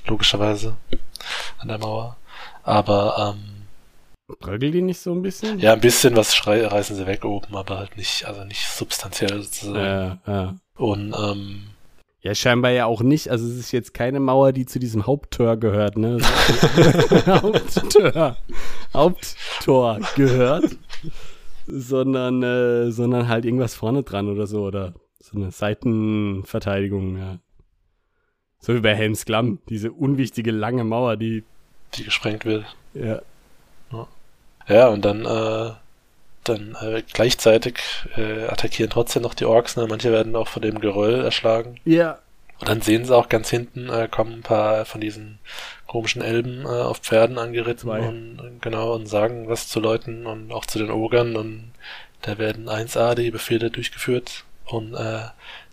Logischerweise. 0.08 0.74
An 1.60 1.68
der 1.68 1.78
Mauer. 1.78 2.18
Aber, 2.64 3.36
ähm, 3.36 3.68
Bröckelt 4.40 4.74
die 4.74 4.82
nicht 4.82 5.00
so 5.00 5.14
ein 5.14 5.22
bisschen? 5.22 5.60
ja, 5.60 5.74
ein 5.74 5.80
bisschen 5.80 6.16
was 6.16 6.34
schrei 6.36 6.66
reißen 6.66 6.96
sie 6.96 7.06
weg 7.06 7.24
oben, 7.24 7.56
aber 7.56 7.78
halt 7.78 7.98
nicht, 7.98 8.26
also 8.26 8.44
nicht 8.46 8.68
substanziell 8.68 9.44
sozusagen. 9.44 9.76
Ja, 9.78 10.18
ja. 10.26 10.56
Und, 10.76 11.14
ähm, 11.16 11.68
Ja, 12.22 12.34
scheinbar 12.34 12.72
ja 12.72 12.86
auch 12.88 13.02
nicht. 13.02 13.30
Also 13.30 13.48
es 13.48 13.58
ist 13.58 13.72
jetzt 13.72 13.94
keine 13.94 14.20
Mauer, 14.20 14.54
die 14.54 14.66
zu 14.66 14.80
diesem 14.80 15.06
Haupttor 15.06 15.58
gehört, 15.58 15.98
ne? 15.98 16.18
Haupttor. 17.28 18.38
Haupttor 18.92 20.00
gehört. 20.16 20.78
Sondern, 21.66 22.44
äh, 22.44 22.92
sondern 22.92 23.28
halt 23.28 23.46
irgendwas 23.46 23.76
vorne 23.76 24.04
dran 24.04 24.30
oder 24.30 24.48
so. 24.48 24.64
Oder 24.64 24.94
so 25.20 25.38
eine 25.38 25.52
Seitenverteidigung, 25.52 27.18
ja. 27.18 27.40
So 28.60 28.74
wie 28.76 28.80
bei 28.80 28.96
Helms 28.96 29.26
Klamm, 29.26 29.60
diese 29.68 29.92
unwichtige 29.92 30.52
lange 30.52 30.84
Mauer, 30.84 31.18
die, 31.18 31.44
die 31.96 32.06
gesprengt 32.06 32.46
wird. 32.46 32.66
ja, 32.94 33.22
Ja, 34.68 34.88
und 34.88 35.04
dann, 35.04 35.26
äh, 35.26 35.72
dann 36.46 36.76
äh, 36.82 37.04
gleichzeitig 37.14 37.80
äh, 38.16 38.46
attackieren 38.46 38.90
trotzdem 38.90 39.22
noch 39.22 39.34
die 39.34 39.46
Orks, 39.46 39.76
ne? 39.76 39.86
Manche 39.90 40.12
werden 40.12 40.36
auch 40.36 40.48
von 40.48 40.62
dem 40.62 40.80
Geröll 40.80 41.26
erschlagen. 41.26 41.76
ja, 41.84 42.20
Und 42.60 42.70
dann 42.70 42.82
sehen 42.82 43.04
sie 43.04 43.16
auch 43.16 43.28
ganz 43.28 43.50
hinten, 43.50 43.90
äh, 43.90 44.08
kommen 44.10 44.34
ein 44.34 44.42
paar 44.44 44.86
von 44.86 45.02
diesen 45.02 45.40
komischen 45.94 46.24
Elben 46.24 46.66
äh, 46.66 46.70
auf 46.70 46.98
Pferden 46.98 47.38
angeritten 47.38 47.88
Zwei. 47.88 48.00
und 48.08 48.40
genau 48.62 48.96
und 48.96 49.08
sagen 49.08 49.48
was 49.48 49.68
zu 49.68 49.80
Leuten 49.80 50.26
und 50.26 50.52
auch 50.52 50.66
zu 50.66 50.80
den 50.80 50.90
Ogern 50.90 51.36
und 51.36 51.72
da 52.24 52.40
werden 52.40 52.68
1A 52.68 53.14
die 53.14 53.30
Befehle 53.30 53.70
durchgeführt 53.70 54.44
und 54.66 54.96
äh, 54.96 55.20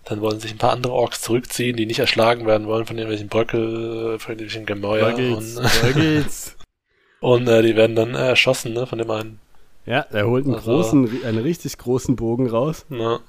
dann 0.04 0.20
wollen 0.20 0.38
sich 0.38 0.52
ein 0.52 0.58
paar 0.58 0.72
andere 0.72 0.92
Orks 0.92 1.22
zurückziehen, 1.22 1.74
die 1.74 1.86
nicht 1.86 2.00
erschlagen 2.00 2.44
werden 2.46 2.66
wollen 2.66 2.84
von 2.84 2.98
irgendwelchen 2.98 3.28
Bröckel, 3.28 4.18
von 4.18 4.32
irgendwelchen 4.32 4.66
Gemäuer 4.66 5.12
Bröckels, 5.12 5.56
und, 5.56 5.80
Bröckels. 5.80 6.56
und 7.20 7.48
äh, 7.48 7.62
die 7.62 7.74
werden 7.76 7.96
dann 7.96 8.14
äh, 8.14 8.28
erschossen, 8.28 8.74
ne, 8.74 8.86
von 8.86 8.98
dem 8.98 9.10
einen. 9.10 9.40
Ja, 9.86 10.00
er 10.10 10.26
holt 10.26 10.44
einen 10.44 10.56
Also- 10.56 10.70
großen, 10.70 11.24
einen 11.24 11.38
richtig 11.38 11.78
großen 11.78 12.14
Bogen 12.16 12.46
raus 12.46 12.84
Na, 12.90 13.20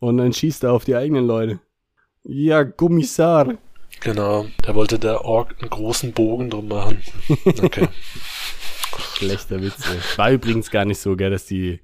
und 0.00 0.16
dann 0.16 0.32
schießt 0.32 0.64
er 0.64 0.72
auf 0.72 0.84
die 0.84 0.96
eigenen 0.96 1.28
Leute. 1.28 1.60
Ja, 2.24 2.64
Kommissar. 2.64 3.54
Genau, 4.00 4.46
da 4.62 4.74
wollte 4.74 4.98
der 4.98 5.24
Ork 5.24 5.54
einen 5.60 5.70
großen 5.70 6.12
Bogen 6.12 6.50
drum 6.50 6.68
machen. 6.68 6.98
Okay. 7.62 7.88
Schlechter 9.16 9.60
Witz. 9.62 9.88
Ey. 9.88 9.98
War 10.18 10.30
übrigens 10.32 10.70
gar 10.70 10.84
nicht 10.84 10.98
so, 11.00 11.16
gell, 11.16 11.30
dass 11.30 11.46
die, 11.46 11.80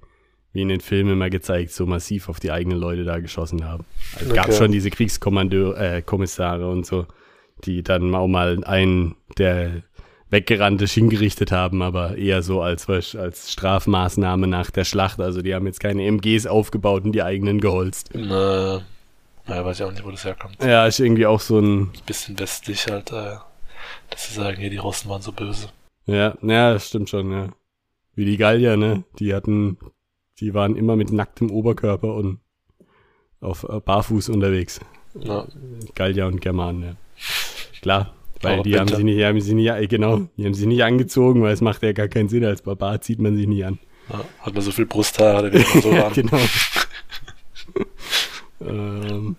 wie 0.53 0.63
in 0.63 0.69
den 0.69 0.81
Filmen 0.81 1.13
immer 1.13 1.31
gezeigt, 1.31 1.73
so 1.73 1.87
massiv 1.87 2.29
auf 2.29 2.41
die 2.41 2.51
eigenen 2.51 2.79
Leute 2.79 3.05
da 3.05 3.19
geschossen 3.21 3.65
haben. 3.65 3.85
Es 4.21 4.29
gab 4.33 4.49
Okay. 4.49 4.57
schon 4.57 4.73
diese 4.73 4.91
Kriegskommandeur, 4.91 5.79
äh, 5.79 6.03
Kommissare 6.03 6.69
und 6.69 6.87
so, 6.87 7.07
die 7.65 7.83
dann 7.83 8.15
auch 8.15 8.27
mal 8.29 8.63
einen, 8.65 9.17
der 9.39 9.83
weggerannt 10.29 10.83
ist, 10.83 10.93
hingerichtet 10.93 11.53
haben, 11.53 11.83
aber 11.83 12.17
eher 12.17 12.43
so 12.43 12.61
als, 12.61 12.89
als 12.89 13.53
Strafmaßnahme 13.53 14.47
nach 14.49 14.71
der 14.71 14.85
Schlacht. 14.85 15.21
Also 15.21 15.41
die 15.41 15.55
haben 15.55 15.67
jetzt 15.67 15.79
keine 15.81 16.03
MGs 16.05 16.47
aufgebaut 16.47 17.05
und 17.05 17.13
die 17.13 17.23
eigenen 17.23 17.61
geholzt. 17.61 18.11
Na, 18.13 18.83
naja, 19.47 19.65
weiß 19.65 19.81
ich 19.81 19.85
auch 19.85 19.93
nicht, 19.93 20.05
wo 20.05 20.11
das 20.11 20.25
herkommt. 20.25 20.63
Ja, 20.63 20.87
ist 20.87 21.01
irgendwie 21.01 21.27
auch 21.27 21.41
so 21.41 21.59
ein, 21.59 21.93
bisschen 22.07 22.39
westlich 22.39 22.87
halt, 22.89 23.13
äh, 23.13 23.37
dass 24.11 24.29
sie 24.29 24.35
sagen, 24.35 24.57
hier, 24.59 24.71
die 24.71 24.77
Russen 24.77 25.09
waren 25.11 25.23
so 25.23 25.33
böse. 25.33 25.69
ja, 26.07 26.37
ja, 26.43 26.73
das 26.73 26.89
stimmt 26.89 27.11
schon, 27.11 27.31
ja. 27.31 27.49
Wie 28.15 28.25
die 28.25 28.39
Gallier, 28.39 28.77
ne? 28.77 29.05
Die 29.19 29.35
hatten, 29.35 29.79
die 30.41 30.55
waren 30.55 30.75
immer 30.75 30.97
mit 30.97 31.13
nacktem 31.13 31.51
Oberkörper 31.51 32.15
und 32.15 32.41
auf 33.41 33.65
äh, 33.69 33.81
barfuß 33.81 34.31
unterwegs. 34.31 34.81
Ja. 35.15 35.47
Gallier 35.95 36.27
und 36.27 36.41
Germanen, 36.41 36.83
ja. 36.83 36.97
Klar, 37.83 38.15
weil 38.43 38.63
die 38.63 38.79
haben 38.79 38.89
sie 38.89 39.05
nicht, 39.05 39.23
haben 39.23 39.41
sie 39.41 39.55
nicht, 39.55 39.71
äh, 39.71 39.87
genau, 39.87 40.29
die 40.37 40.45
haben 40.45 40.55
sie 40.55 40.67
nicht 40.67 40.83
angezogen, 40.83 41.43
weil 41.43 41.53
es 41.53 41.61
macht 41.61 41.83
ja 41.83 41.93
gar 41.93 42.09
keinen 42.09 42.29
Sinn. 42.29 42.45
Als 42.45 42.63
Barbar 42.63 43.01
zieht 43.01 43.19
man 43.19 43.37
sich 43.37 43.47
nie 43.47 43.65
an. 43.65 43.79
Ja, 44.11 44.25
hat 44.41 44.55
man 44.55 44.63
so 44.63 44.71
viel 44.71 44.87
Brusthaare, 44.87 45.53
wie 45.53 45.59
man 45.59 45.83
so 45.83 45.93
ja, 45.93 46.03
waren. 46.05 46.13
genau. 46.13 46.41
Ähm, 48.61 49.37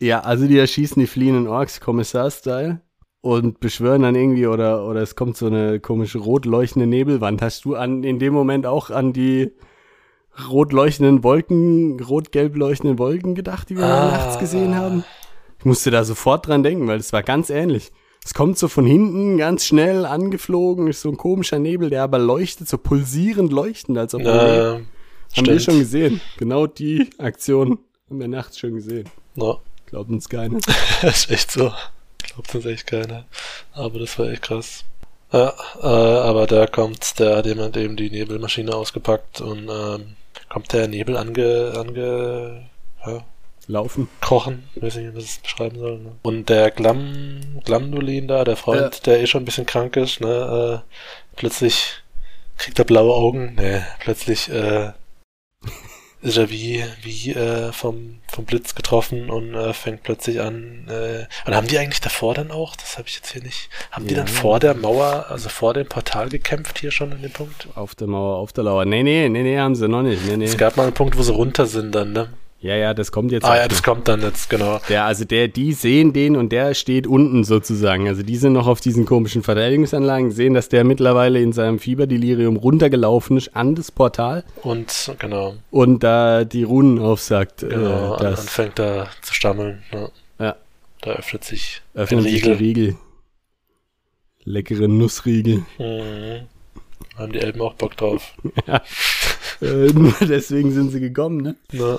ja, 0.00 0.20
also 0.20 0.46
die 0.46 0.58
erschießen 0.58 0.98
die 1.00 1.06
fliehenden 1.06 1.46
Orks 1.46 1.80
Kommissar-Style 1.80 2.80
und 3.20 3.60
beschwören 3.60 4.02
dann 4.02 4.14
irgendwie 4.16 4.46
oder 4.48 4.84
oder 4.86 5.00
es 5.00 5.14
kommt 5.14 5.36
so 5.36 5.46
eine 5.46 5.78
komische 5.80 6.18
rot 6.18 6.44
leuchtende 6.44 6.86
Nebelwand. 6.88 7.40
Hast 7.40 7.64
du 7.64 7.76
an 7.76 8.02
in 8.02 8.18
dem 8.18 8.32
Moment 8.34 8.66
auch 8.66 8.90
an 8.90 9.12
die 9.12 9.52
rot 10.50 10.72
leuchtenden 10.72 11.22
Wolken, 11.22 12.00
rot-gelb 12.00 12.56
leuchtenden 12.56 12.98
Wolken 12.98 13.34
gedacht, 13.34 13.70
die 13.70 13.76
wir 13.76 13.84
Ah. 13.84 14.10
nachts 14.10 14.38
gesehen 14.38 14.74
haben? 14.74 15.04
Ich 15.58 15.64
musste 15.64 15.90
da 15.92 16.02
sofort 16.04 16.48
dran 16.48 16.62
denken, 16.64 16.88
weil 16.88 16.98
es 16.98 17.12
war 17.12 17.22
ganz 17.22 17.48
ähnlich. 17.50 17.92
Es 18.24 18.34
kommt 18.34 18.56
so 18.58 18.66
von 18.68 18.84
hinten 18.86 19.36
ganz 19.36 19.64
schnell 19.64 20.04
angeflogen, 20.06 20.86
ist 20.88 21.02
so 21.02 21.08
ein 21.10 21.16
komischer 21.16 21.58
Nebel, 21.58 21.90
der 21.90 22.02
aber 22.04 22.18
leuchtet, 22.18 22.68
so 22.68 22.78
pulsierend 22.78 23.52
leuchtend, 23.52 23.98
als 23.98 24.14
ob 24.14 24.22
er. 24.22 24.34
Ja, 24.56 24.72
Haben 24.74 24.86
wir 25.36 25.42
stimmt. 25.44 25.62
schon 25.62 25.78
gesehen. 25.78 26.20
Genau 26.38 26.66
die 26.66 27.08
Aktion 27.18 27.78
haben 28.12 28.20
wir 28.20 28.28
nachts 28.28 28.58
schon 28.58 28.74
gesehen. 28.74 29.08
Ja, 29.36 29.56
Glaubt 29.86 30.10
uns 30.10 30.28
keiner. 30.28 30.58
ist 31.02 31.30
echt 31.30 31.50
so. 31.50 31.72
Glaubt 32.18 32.54
uns 32.54 32.66
echt 32.66 32.86
keiner. 32.86 33.24
Aber 33.72 33.98
das 33.98 34.18
war 34.18 34.30
echt 34.30 34.42
krass. 34.42 34.84
Ja, 35.32 35.54
äh, 35.82 35.86
aber 35.86 36.46
da 36.46 36.66
kommt 36.66 37.18
der, 37.18 37.36
hat 37.36 37.46
jemand 37.46 37.74
eben 37.78 37.96
die 37.96 38.10
Nebelmaschine 38.10 38.74
ausgepackt 38.74 39.40
und 39.40 39.70
ähm, 39.70 40.16
kommt 40.50 40.72
der 40.74 40.88
Nebel 40.88 41.16
ange, 41.16 41.72
ange, 41.74 42.68
ja, 43.06 43.24
Laufen. 43.66 44.08
krochen, 44.20 44.68
weiß 44.76 44.96
nicht, 44.96 45.04
wie 45.04 45.12
man 45.12 45.20
das 45.20 45.38
beschreiben 45.38 45.78
soll. 45.78 45.98
Ne? 45.98 46.12
Und 46.22 46.50
der 46.50 46.70
Glam, 46.70 47.60
Glamdolin 47.64 48.28
da, 48.28 48.44
der 48.44 48.56
Freund, 48.56 49.06
der 49.06 49.20
eh 49.20 49.26
schon 49.26 49.42
ein 49.42 49.46
bisschen 49.46 49.66
krank 49.66 49.96
ist, 49.96 50.20
ne, 50.20 50.82
äh, 50.84 51.36
plötzlich 51.36 52.02
kriegt 52.58 52.78
er 52.78 52.84
blaue 52.84 53.14
Augen, 53.14 53.54
ne, 53.54 53.86
plötzlich, 54.00 54.50
äh, 54.50 54.92
ist 56.22 56.36
er 56.36 56.50
wie, 56.50 56.84
wie, 57.02 57.32
äh, 57.32 57.72
vom, 57.72 58.20
vom 58.30 58.44
Blitz 58.44 58.74
getroffen 58.74 59.28
und 59.28 59.54
äh, 59.54 59.72
fängt 59.72 60.02
plötzlich 60.04 60.40
an, 60.40 60.86
äh, 60.88 61.26
und 61.46 61.54
haben 61.54 61.66
die 61.66 61.78
eigentlich 61.78 62.00
davor 62.00 62.34
dann 62.34 62.50
auch, 62.50 62.76
das 62.76 62.96
habe 62.96 63.08
ich 63.08 63.16
jetzt 63.16 63.32
hier 63.32 63.42
nicht, 63.42 63.68
haben 63.90 64.06
die 64.06 64.14
Ja. 64.14 64.20
dann 64.20 64.28
vor 64.28 64.60
der 64.60 64.74
Mauer, 64.74 65.26
also 65.28 65.48
vor 65.48 65.74
dem 65.74 65.86
Portal 65.88 66.28
gekämpft 66.28 66.78
hier 66.78 66.90
schon 66.92 67.12
an 67.12 67.22
dem 67.22 67.32
Punkt? 67.32 67.66
Auf 67.74 67.94
der 67.96 68.06
Mauer, 68.06 68.36
auf 68.38 68.52
der 68.52 68.64
Lauer. 68.64 68.84
Nee, 68.84 69.02
nee, 69.02 69.28
nee, 69.28 69.42
nee, 69.42 69.58
haben 69.58 69.74
sie 69.74 69.88
noch 69.88 70.02
nicht. 70.02 70.24
Nee, 70.24 70.36
nee. 70.36 70.44
Es 70.44 70.56
gab 70.56 70.76
mal 70.76 70.84
einen 70.84 70.94
Punkt, 70.94 71.18
wo 71.18 71.22
sie 71.22 71.32
runter 71.32 71.66
sind 71.66 71.94
dann, 71.94 72.12
ne? 72.12 72.28
Ja, 72.62 72.76
ja, 72.76 72.94
das 72.94 73.10
kommt 73.10 73.32
jetzt. 73.32 73.44
Ah 73.44 73.56
ja, 73.56 73.66
das 73.66 73.82
kommt 73.82 74.06
dann 74.06 74.22
jetzt, 74.22 74.48
genau. 74.48 74.80
Der, 74.88 75.04
also 75.04 75.24
der, 75.24 75.48
die 75.48 75.72
sehen 75.72 76.12
den 76.12 76.36
und 76.36 76.52
der 76.52 76.74
steht 76.74 77.08
unten 77.08 77.42
sozusagen. 77.42 78.06
Also 78.06 78.22
die 78.22 78.36
sind 78.36 78.52
noch 78.52 78.68
auf 78.68 78.80
diesen 78.80 79.04
komischen 79.04 79.42
Verteidigungsanlagen, 79.42 80.30
sehen, 80.30 80.54
dass 80.54 80.68
der 80.68 80.84
mittlerweile 80.84 81.40
in 81.42 81.52
seinem 81.52 81.80
Fieberdelirium 81.80 82.56
runtergelaufen 82.56 83.36
ist 83.36 83.56
an 83.56 83.74
das 83.74 83.90
Portal 83.90 84.44
Und, 84.62 85.12
genau. 85.18 85.54
und 85.72 86.04
da 86.04 86.44
die 86.44 86.62
Runen 86.62 87.00
aufsagt. 87.00 87.66
Genau, 87.68 88.14
äh, 88.14 88.20
das 88.20 88.42
anfängt 88.42 88.78
da 88.78 89.08
zu 89.22 89.34
stammeln. 89.34 89.82
Ja. 89.92 90.08
Ja. 90.38 90.56
Da 91.00 91.10
öffnet 91.14 91.42
sich 91.42 91.82
öffnen 91.94 92.20
ein 92.20 92.30
sich 92.30 92.42
die 92.42 92.48
Riegel. 92.48 92.56
Riegel. 92.58 92.96
Leckere 94.44 94.86
Nussriegel. 94.86 95.64
Mhm. 95.78 96.46
Haben 97.18 97.32
die 97.32 97.40
Elben 97.40 97.60
auch 97.60 97.74
Bock 97.74 97.96
drauf. 97.96 98.34
äh, 99.60 99.64
nur 99.64 100.14
deswegen 100.20 100.70
sind 100.70 100.92
sie 100.92 101.00
gekommen, 101.00 101.38
ne? 101.38 101.56
Ne? 101.72 101.98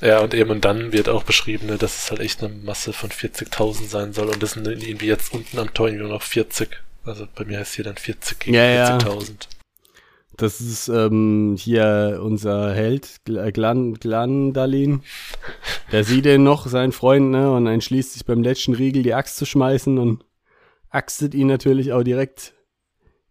Ja, 0.00 0.20
und 0.20 0.34
eben 0.34 0.50
und 0.50 0.64
dann 0.64 0.92
wird 0.92 1.08
auch 1.08 1.22
beschrieben, 1.22 1.66
ne, 1.66 1.78
dass 1.78 1.96
es 2.04 2.10
halt 2.10 2.20
echt 2.20 2.42
eine 2.42 2.54
Masse 2.54 2.92
von 2.92 3.10
40.000 3.10 3.86
sein 3.88 4.12
soll. 4.12 4.28
Und 4.28 4.42
das 4.42 4.52
sind 4.52 4.66
irgendwie 4.66 5.06
jetzt 5.06 5.32
unten 5.32 5.58
am 5.58 5.72
Tor 5.72 5.86
irgendwie 5.88 6.04
nur 6.04 6.12
noch 6.14 6.22
40. 6.22 6.68
Also 7.04 7.26
bei 7.34 7.44
mir 7.44 7.58
heißt 7.58 7.74
hier 7.74 7.84
dann 7.84 7.96
40 7.96 8.38
gegen 8.38 8.54
Ja, 8.54 8.64
ja. 8.64 8.98
40.000. 8.98 9.48
Das 10.36 10.60
ist 10.60 10.88
ähm, 10.88 11.54
hier 11.58 12.20
unser 12.22 12.74
Held, 12.74 13.20
Gl- 13.26 13.52
Glan, 13.52 13.94
Glandalin. 13.94 15.02
Der 15.92 16.02
sieht 16.04 16.24
den 16.24 16.42
noch, 16.42 16.66
sein 16.66 16.90
Freund, 16.90 17.30
ne, 17.30 17.52
und 17.52 17.66
entschließt 17.68 18.14
sich 18.14 18.24
beim 18.24 18.42
letzten 18.42 18.74
Riegel 18.74 19.02
die 19.04 19.14
Axt 19.14 19.36
zu 19.36 19.46
schmeißen 19.46 19.96
und 19.98 20.24
axtet 20.90 21.34
ihn 21.34 21.46
natürlich 21.46 21.92
auch 21.92 22.02
direkt 22.02 22.52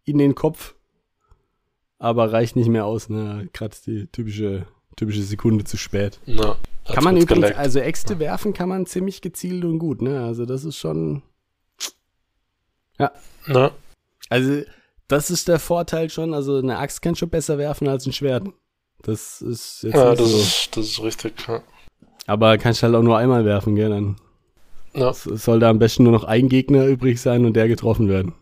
in 0.06 0.18
den 0.18 0.34
Kopf. 0.34 0.76
Aber 2.00 2.32
reicht 2.32 2.56
nicht 2.56 2.70
mehr 2.70 2.86
aus, 2.86 3.10
ne? 3.10 3.50
Gerade 3.54 3.76
die 3.86 4.08
typische, 4.08 4.66
typische 4.96 5.24
Sekunde 5.24 5.64
zu 5.64 5.78
spät. 5.78 6.20
Na, 6.26 6.56
kann 6.86 7.04
man 7.04 7.16
übrigens, 7.16 7.42
geleckt. 7.42 7.58
also 7.58 7.80
Äxte 7.80 8.20
werfen 8.20 8.54
kann 8.54 8.70
man 8.70 8.86
ziemlich 8.86 9.22
gezielt 9.22 9.64
und 9.66 9.80
gut, 9.80 10.02
ne? 10.02 10.24
Also 10.24 10.46
das 10.46 10.64
ist 10.66 10.78
schon. 10.78 11.22
Na, 13.48 13.72
Also, 14.30 14.62
das 15.08 15.30
ist 15.32 15.48
der 15.48 15.60
Vorteil 15.60 16.10
schon. 16.10 16.34
Also, 16.34 16.58
eine 16.58 16.78
Axt 16.78 17.02
kann 17.02 17.16
schon 17.16 17.30
besser 17.30 17.58
werfen 17.58 17.88
als 17.88 18.06
ein 18.06 18.14
Schwert. 18.14 18.48
Das 19.02 19.42
ist 19.42 19.84
jetzt 19.84 19.96
ja, 19.96 20.16
das, 20.16 20.30
so. 20.30 20.38
ist, 20.38 20.78
das 20.78 20.86
ist 20.86 21.04
richtig. 21.04 21.34
Ja. 21.48 21.62
Aber 22.26 22.58
kannst 22.58 22.84
halt 22.84 22.96
auch 22.96 23.02
nur 23.04 23.18
einmal 23.18 23.44
werfen, 23.44 23.76
gell? 23.76 23.90
Dann 23.90 24.16
Ja. 24.94 25.10
es 25.10 25.24
soll 25.24 25.60
da 25.60 25.70
am 25.70 25.80
besten 25.80 26.04
nur 26.04 26.14
noch 26.14 26.24
ein 26.24 26.48
Gegner 26.48 26.86
übrig 26.86 27.20
sein 27.22 27.46
und 27.46 27.54
der 27.54 27.68
getroffen 27.68 28.08
werden. 28.08 28.34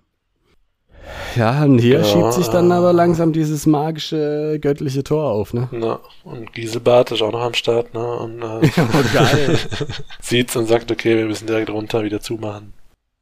Ja, 1.36 1.64
und 1.64 1.80
hier 1.80 2.00
Ja, 2.00 2.04
schiebt 2.04 2.34
sich 2.34 2.48
dann 2.48 2.72
äh. 2.72 2.74
aber 2.74 2.94
langsam 2.94 3.34
dieses 3.34 3.66
magische, 3.66 4.58
göttliche 4.62 5.04
Tor 5.04 5.32
auf, 5.32 5.54
ne? 5.54 5.70
Na, 5.72 6.00
und 6.24 6.54
Gieselbart 6.54 7.12
ist 7.12 7.22
auch 7.22 7.32
noch 7.32 7.42
am 7.42 7.54
Start, 7.54 7.94
ne? 7.94 8.06
Und 8.18 8.42
äh, 8.42 8.68
geil. 9.14 9.58
sieht's 10.22 10.56
und 10.56 10.68
sagt, 10.68 10.92
okay, 10.92 11.18
wir 11.18 11.26
müssen 11.26 11.48
direkt 11.48 11.70
runter 11.70 12.04
wieder 12.04 12.20
zumachen. 12.22 12.74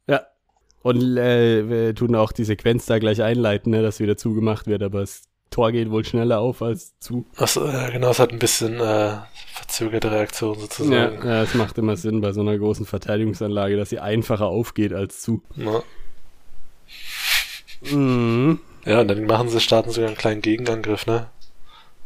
ja. 0.06 0.22
Und 0.82 1.18
äh, 1.18 1.68
wir 1.68 1.94
tun 1.94 2.14
auch 2.14 2.32
die 2.32 2.44
Sequenz 2.44 2.86
da 2.86 2.98
gleich 2.98 3.22
einleiten, 3.22 3.70
ne, 3.70 3.82
dass 3.82 4.00
wieder 4.00 4.16
zugemacht 4.16 4.66
wird, 4.66 4.82
aber 4.82 5.00
das 5.00 5.24
Tor 5.50 5.72
geht 5.72 5.90
wohl 5.90 6.04
schneller 6.06 6.40
auf 6.40 6.62
als 6.62 6.98
zu. 7.00 7.26
Achso, 7.36 7.66
äh, 7.66 7.90
genau, 7.92 8.10
es 8.10 8.18
hat 8.18 8.30
ein 8.32 8.38
bisschen 8.38 8.80
äh, 8.80 9.10
verzögerte 9.52 10.10
Reaktion 10.10 10.54
Ja, 10.54 10.60
sozusagen. 10.60 11.28
ja, 11.28 11.42
es 11.42 11.54
macht 11.54 11.76
immer 11.76 11.96
Sinn 11.96 12.20
bei 12.22 12.32
so 12.32 12.40
einer 12.40 12.56
großen 12.56 12.86
Verteidigungsanlage, 12.86 13.76
dass 13.76 13.90
sie 13.90 13.98
einfacher 13.98 14.46
aufgeht 14.46 14.94
als 14.94 15.20
zu. 15.20 15.42
Na. 15.54 15.82
Mhm. 17.82 18.60
Ja, 18.84 19.00
und 19.00 19.08
dann 19.08 19.24
machen 19.26 19.48
sie, 19.48 19.60
starten 19.60 19.90
sogar 19.90 20.08
einen 20.08 20.16
kleinen 20.18 20.40
Gegenangriff, 20.42 21.06
ne? 21.06 21.28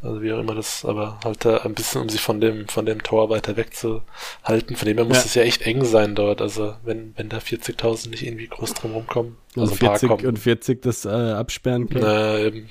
Also 0.02 0.20
wie 0.20 0.32
auch 0.32 0.40
immer 0.40 0.54
das, 0.54 0.84
aber 0.84 1.18
halt 1.24 1.44
da 1.46 1.58
ein 1.58 1.72
bisschen, 1.74 2.02
um 2.02 2.08
sich 2.10 2.20
von 2.20 2.38
dem, 2.40 2.68
von 2.68 2.84
dem 2.84 3.02
Tor 3.02 3.30
weiter 3.30 3.56
wegzuhalten. 3.56 4.76
Von 4.76 4.86
dem 4.86 4.98
her 4.98 5.06
muss 5.06 5.16
Ja. 5.18 5.22
es 5.24 5.34
ja 5.34 5.42
echt 5.44 5.62
eng 5.62 5.82
sein 5.84 6.14
dort. 6.14 6.42
Also 6.42 6.74
wenn, 6.84 7.14
wenn 7.16 7.30
da 7.30 7.38
40.000 7.38 8.10
nicht 8.10 8.22
irgendwie 8.26 8.48
groß 8.48 8.74
drum 8.74 8.92
rumkommen. 8.92 9.36
Also 9.56 9.62
Also 9.62 9.74
ein 9.74 9.78
paar 9.78 9.98
40 9.98 10.08
kommen. 10.10 10.26
und 10.26 10.38
40 10.38 10.82
das 10.82 11.04
äh, 11.06 11.08
absperren 11.08 11.88
können. 11.88 12.04
Na, 12.04 12.38
eben. 12.38 12.68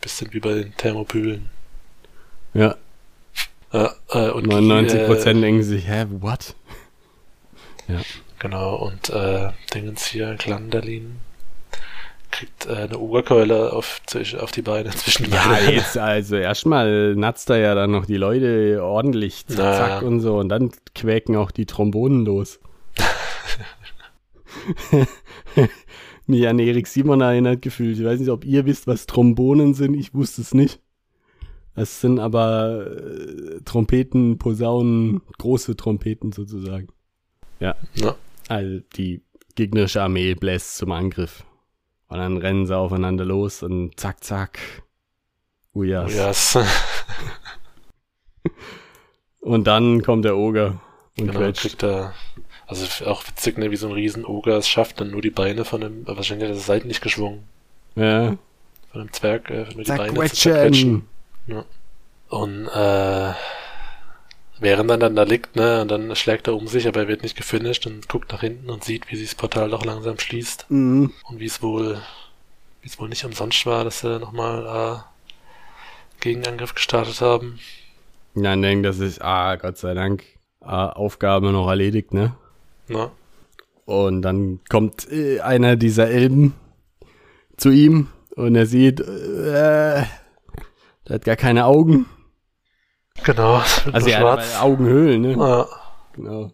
Bisschen 0.00 0.32
wie 0.32 0.38
bei 0.38 0.54
den 0.54 0.76
Thermopylen. 0.76 1.48
Ja, 2.54 2.76
Ja, 3.72 3.92
äh, 4.10 4.30
und 4.30 4.46
99 4.46 5.00
Äh, 5.00 5.06
Prozent 5.06 5.42
denken 5.42 5.62
sich, 5.64 5.88
hä, 5.88 6.06
what? 6.20 6.54
genau, 8.38 8.76
und 8.76 9.10
äh, 9.10 9.50
Dingens 9.74 10.06
hier, 10.06 10.36
Glandalin 10.38 11.16
kriegt 12.30 12.66
äh, 12.66 12.72
eine 12.74 12.98
Oberkeule 12.98 13.72
auf, 13.72 14.00
auf 14.38 14.52
die 14.52 14.62
Beine 14.62 14.90
zwischen 14.90 15.24
die 15.24 15.30
Ja, 15.30 15.48
Beine. 15.48 15.72
jetzt, 15.72 15.98
also 15.98 16.36
erstmal 16.36 17.14
natzt 17.16 17.50
er 17.50 17.58
ja 17.58 17.74
dann 17.74 17.90
noch 17.90 18.06
die 18.06 18.16
Leute 18.16 18.80
ordentlich, 18.82 19.46
zack, 19.46 19.58
Na 19.58 19.72
zack 19.74 20.02
ja. 20.02 20.08
und 20.08 20.20
so, 20.20 20.38
und 20.38 20.48
dann 20.48 20.70
quäken 20.94 21.36
auch 21.36 21.50
die 21.50 21.66
Trombonen 21.66 22.24
los. 22.24 22.60
Mich 26.26 26.46
an 26.46 26.58
Erik 26.58 26.86
Simon 26.86 27.20
erinnert 27.22 27.62
gefühlt. 27.62 27.98
Ich 27.98 28.04
weiß 28.04 28.20
nicht, 28.20 28.28
ob 28.30 28.44
ihr 28.44 28.66
wisst, 28.66 28.86
was 28.86 29.06
Trombonen 29.06 29.72
sind. 29.74 29.94
Ich 29.94 30.14
wusste 30.14 30.42
es 30.42 30.52
nicht. 30.52 30.80
Es 31.74 32.00
sind 32.00 32.18
aber 32.18 32.86
äh, 32.86 33.60
Trompeten, 33.64 34.38
Posaunen, 34.38 35.22
große 35.38 35.76
Trompeten 35.76 36.32
sozusagen. 36.32 36.88
Ja. 37.60 37.76
Also 38.48 38.80
die 38.96 39.22
gegnerische 39.54 40.02
Armee 40.02 40.34
bläst 40.34 40.76
zum 40.76 40.92
Angriff. 40.92 41.44
Und 42.08 42.18
dann 42.18 42.36
rennen 42.38 42.66
sie 42.66 42.76
aufeinander 42.76 43.24
los 43.24 43.62
und 43.62 43.98
zack, 44.00 44.24
zack. 44.24 44.58
Ujas. 45.74 46.14
Ja, 46.14 46.30
es, 46.30 46.58
Und 49.40 49.66
dann 49.66 50.02
kommt 50.02 50.24
der 50.24 50.36
Oger 50.36 50.80
und 51.18 51.26
genau, 51.28 51.38
quetscht. 51.40 51.62
kriegt 51.62 51.82
er, 51.82 52.12
also 52.66 53.04
auch 53.06 53.26
witzig, 53.26 53.56
ne, 53.58 53.70
wie 53.70 53.76
so 53.76 53.86
ein 53.88 53.92
Riesenoger 53.92 54.56
es 54.56 54.68
schafft, 54.68 55.00
dann 55.00 55.10
nur 55.10 55.22
die 55.22 55.30
Beine 55.30 55.64
von 55.64 55.80
dem, 55.80 56.06
wahrscheinlich 56.06 56.48
hat 56.48 56.56
er 56.56 56.60
seitlich 56.60 57.00
geschwungen, 57.00 57.44
Ja. 57.94 58.36
von 58.92 59.00
dem 59.02 59.12
Zwerg, 59.12 59.48
äh, 59.50 59.64
nur 59.74 59.84
die 59.84 59.92
Beine 59.92 60.14
zu 60.28 60.34
zerquetschen. 60.36 61.06
quetschen. 61.46 61.64
Und 62.28 62.66
äh, 62.68 63.32
während 64.60 64.90
er 64.90 64.98
dann 64.98 65.16
da 65.16 65.22
liegt, 65.22 65.56
ne, 65.56 65.82
und 65.82 65.88
dann 65.90 66.14
schlägt 66.16 66.46
er 66.48 66.54
um 66.56 66.66
sich, 66.66 66.86
aber 66.88 67.00
er 67.00 67.08
wird 67.08 67.22
nicht 67.22 67.36
gefinisht 67.36 67.86
und 67.86 68.08
guckt 68.08 68.32
nach 68.32 68.40
hinten 68.40 68.70
und 68.70 68.84
sieht, 68.84 69.10
wie 69.10 69.16
sich 69.16 69.30
das 69.30 69.34
Portal 69.36 69.70
doch 69.70 69.84
langsam 69.84 70.18
schließt 70.18 70.66
Mhm. 70.68 71.12
und 71.28 71.40
wie 71.40 71.46
es 71.46 71.62
wohl, 71.62 72.00
wie 72.82 72.88
es 72.88 72.98
wohl 72.98 73.08
nicht 73.08 73.24
umsonst 73.24 73.64
war, 73.66 73.84
dass 73.84 74.00
sie 74.00 74.18
nochmal 74.18 74.98
äh, 74.98 76.20
Gegenangriff 76.20 76.74
gestartet 76.74 77.20
haben. 77.20 77.58
Ja, 78.34 78.42
dann 78.42 78.62
denkt 78.62 78.86
er 78.86 78.92
sich, 78.92 79.22
ah, 79.22 79.56
Gott 79.56 79.78
sei 79.78 79.94
Dank. 79.94 80.24
Aufgabe 80.60 81.50
noch 81.52 81.68
erledigt, 81.68 82.12
ne? 82.12 82.34
Na? 82.88 83.10
Und 83.84 84.22
dann 84.22 84.60
kommt 84.68 85.10
äh, 85.10 85.40
einer 85.40 85.76
dieser 85.76 86.08
Elben 86.10 86.52
zu 87.56 87.70
ihm 87.70 88.08
und 88.36 88.54
er 88.54 88.66
sieht, 88.66 89.00
äh, 89.00 90.02
der 91.08 91.14
hat 91.14 91.24
gar 91.24 91.36
keine 91.36 91.64
Augen. 91.64 92.06
Genau, 93.24 93.60
es 93.60 93.82
Also 93.92 94.08
er 94.08 94.20
schwarz. 94.20 94.54
hat 94.56 94.62
Augenhöhlen, 94.62 95.20
ne? 95.22 95.32
Ja. 95.32 95.66
Genau. 96.14 96.50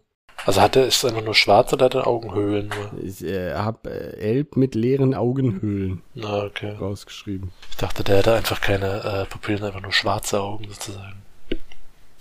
Also 0.47 0.61
hat 0.61 0.77
er, 0.77 0.87
ist 0.87 1.03
er 1.05 1.11
einfach 1.11 1.25
nur 1.25 1.35
schwarz 1.35 1.73
oder 1.73 1.87
hat 1.87 1.95
er 1.95 2.07
Augenhöhlen 2.07 2.69
nur? 2.69 3.03
Ich 3.03 3.25
äh, 3.25 3.55
hab 3.55 3.87
äh, 3.87 4.17
Elb 4.19 4.57
mit 4.57 4.75
leeren 4.75 5.15
Augenhöhlen 5.15 6.03
Na, 6.15 6.45
okay. 6.45 6.75
rausgeschrieben. 6.77 7.51
Ich 7.71 7.77
dachte, 7.77 8.05
der 8.05 8.19
hätte 8.19 8.35
einfach 8.35 8.61
keine 8.61 9.03
äh, 9.05 9.25
Pupillen, 9.27 9.65
einfach 9.65 9.81
nur 9.81 9.93
schwarze 9.93 10.41
Augen 10.41 10.67
sozusagen. 10.69 11.23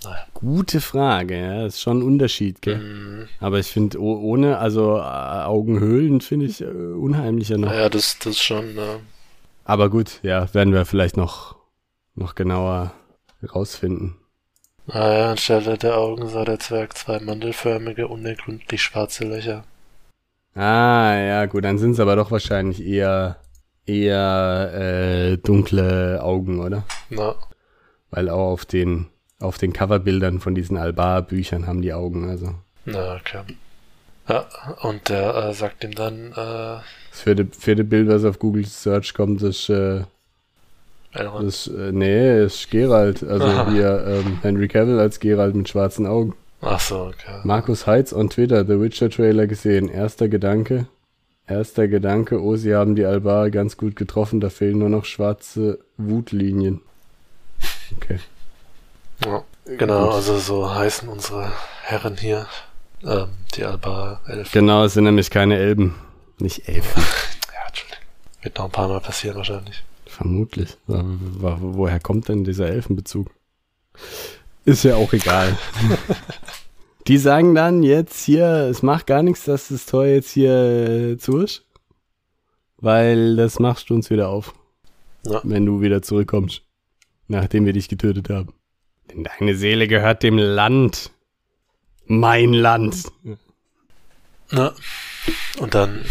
Naja. 0.04 0.24
Gute 0.34 0.80
Frage, 0.80 1.38
ja. 1.38 1.66
Ist 1.66 1.80
schon 1.80 1.98
ein 1.98 2.02
Unterschied, 2.02 2.62
gell? 2.62 2.78
Mhm. 2.78 3.28
Aber 3.40 3.58
ich 3.58 3.66
finde, 3.66 3.98
oh, 4.00 4.20
ohne, 4.22 4.58
also 4.58 4.96
äh, 4.96 5.00
Augenhöhlen 5.00 6.20
finde 6.20 6.46
ich 6.46 6.60
äh, 6.62 6.64
unheimlicher 6.66 7.58
noch. 7.58 7.68
Naja, 7.68 7.88
das, 7.88 8.18
das 8.20 8.38
schon, 8.38 8.78
äh, 8.78 8.98
Aber 9.64 9.90
gut, 9.90 10.20
ja, 10.22 10.52
werden 10.54 10.72
wir 10.72 10.84
vielleicht 10.86 11.16
noch, 11.16 11.56
noch 12.14 12.34
genauer 12.34 12.92
rausfinden. 13.54 14.16
Naja, 14.86 15.30
anstelle 15.30 15.78
der 15.78 15.96
Augen 15.96 16.28
sah 16.28 16.44
der 16.44 16.58
Zwerg 16.58 16.96
zwei 16.96 17.18
mandelförmige, 17.20 18.08
unergründlich 18.08 18.82
schwarze 18.82 19.24
Löcher. 19.24 19.64
Ah, 20.54 21.14
ja, 21.16 21.46
gut, 21.46 21.64
dann 21.64 21.78
sind 21.78 21.92
es 21.92 22.00
aber 22.00 22.14
doch 22.16 22.30
wahrscheinlich 22.30 22.84
eher, 22.84 23.36
eher 23.86 24.70
äh, 24.74 25.36
dunkle 25.38 26.22
Augen, 26.22 26.60
oder? 26.60 26.84
Na, 27.10 27.34
Weil 28.10 28.28
auch 28.28 28.52
auf 28.52 28.64
den, 28.64 29.06
auf 29.40 29.58
den 29.58 29.72
Coverbildern 29.72 30.38
von 30.40 30.54
diesen 30.54 30.76
Albar-Büchern 30.76 31.66
haben 31.66 31.82
die 31.82 31.92
Augen, 31.92 32.28
also. 32.28 32.54
na, 32.84 33.16
okay. 33.16 33.40
Ja, 34.28 34.46
und 34.82 35.08
der 35.08 35.34
äh, 35.34 35.54
sagt 35.54 35.84
ihm 35.84 35.94
dann, 35.94 36.32
äh, 36.32 36.34
Das 37.10 37.20
vierte, 37.22 37.46
vierte 37.50 37.84
Bild, 37.84 38.08
was 38.08 38.24
auf 38.24 38.38
Google 38.38 38.64
Search 38.64 39.12
kommt, 39.12 39.42
ist, 39.42 39.68
äh, 39.68 40.04
Elrond. 41.14 41.46
das, 41.46 41.66
äh, 41.68 41.92
nee, 41.92 42.44
ist 42.44 42.70
Geralt. 42.70 43.22
Also 43.22 43.46
Aha. 43.46 43.70
hier, 43.72 44.04
ähm, 44.06 44.38
Henry 44.42 44.68
Cavill 44.68 44.98
als 44.98 45.20
Geralt 45.20 45.54
mit 45.54 45.68
schwarzen 45.68 46.06
Augen. 46.06 46.34
Ach 46.60 46.80
so, 46.80 47.06
okay. 47.06 47.40
Markus 47.44 47.86
Heitz 47.86 48.12
on 48.12 48.30
Twitter, 48.30 48.64
The 48.64 48.80
Witcher 48.80 49.10
Trailer 49.10 49.46
gesehen. 49.46 49.88
Erster 49.88 50.28
Gedanke. 50.28 50.86
Erster 51.46 51.88
Gedanke, 51.88 52.40
oh, 52.42 52.56
sie 52.56 52.74
haben 52.74 52.96
die 52.96 53.04
Albar 53.04 53.50
ganz 53.50 53.76
gut 53.76 53.96
getroffen, 53.96 54.40
da 54.40 54.48
fehlen 54.48 54.78
nur 54.78 54.88
noch 54.88 55.04
schwarze 55.04 55.78
Wutlinien. 55.98 56.80
Okay. 57.96 58.18
Ja, 59.26 59.44
genau, 59.66 60.06
Gut. 60.06 60.14
also 60.14 60.38
so 60.38 60.74
heißen 60.74 61.06
unsere 61.06 61.52
Herren 61.82 62.16
hier, 62.16 62.46
ähm, 63.04 63.28
die 63.54 63.64
Alba 63.64 64.20
Elfen. 64.26 64.50
Genau, 64.52 64.84
es 64.84 64.94
sind 64.94 65.04
nämlich 65.04 65.30
keine 65.30 65.56
Elben. 65.58 65.94
Nicht 66.38 66.66
Elfen. 66.68 67.02
Ja, 67.52 67.68
Entschuldigung. 67.68 68.04
Wird 68.42 68.58
noch 68.58 68.64
ein 68.64 68.70
paar 68.70 68.88
Mal 68.88 69.00
passieren 69.00 69.36
wahrscheinlich. 69.36 69.82
Vermutlich. 70.14 70.76
Wo- 70.86 71.02
wo- 71.40 71.74
Woher 71.76 71.98
kommt 72.00 72.28
denn 72.28 72.44
dieser 72.44 72.68
Elfenbezug? 72.68 73.30
Ist 74.64 74.84
ja 74.84 74.96
auch 74.96 75.12
egal. 75.12 75.56
Die 77.06 77.18
sagen 77.18 77.54
dann 77.54 77.82
jetzt 77.82 78.24
hier, 78.24 78.46
es 78.70 78.82
macht 78.82 79.06
gar 79.06 79.22
nichts, 79.22 79.44
dass 79.44 79.68
das 79.68 79.84
Tor 79.86 80.06
jetzt 80.06 80.30
hier 80.30 80.52
äh, 80.54 81.18
zu 81.18 81.38
ist. 81.38 81.66
Weil 82.78 83.36
das 83.36 83.58
machst 83.58 83.90
du 83.90 83.94
uns 83.94 84.08
wieder 84.08 84.28
auf. 84.28 84.54
Ja. 85.26 85.40
Wenn 85.44 85.66
du 85.66 85.80
wieder 85.82 86.00
zurückkommst. 86.00 86.62
Nachdem 87.28 87.66
wir 87.66 87.72
dich 87.72 87.88
getötet 87.88 88.30
haben. 88.30 88.54
Denn 89.10 89.24
deine 89.24 89.54
Seele 89.56 89.86
gehört 89.88 90.22
dem 90.22 90.38
Land. 90.38 91.10
Mein 92.06 92.52
Land. 92.52 93.10
Na, 94.50 94.72
und 95.58 95.74
dann 95.74 96.04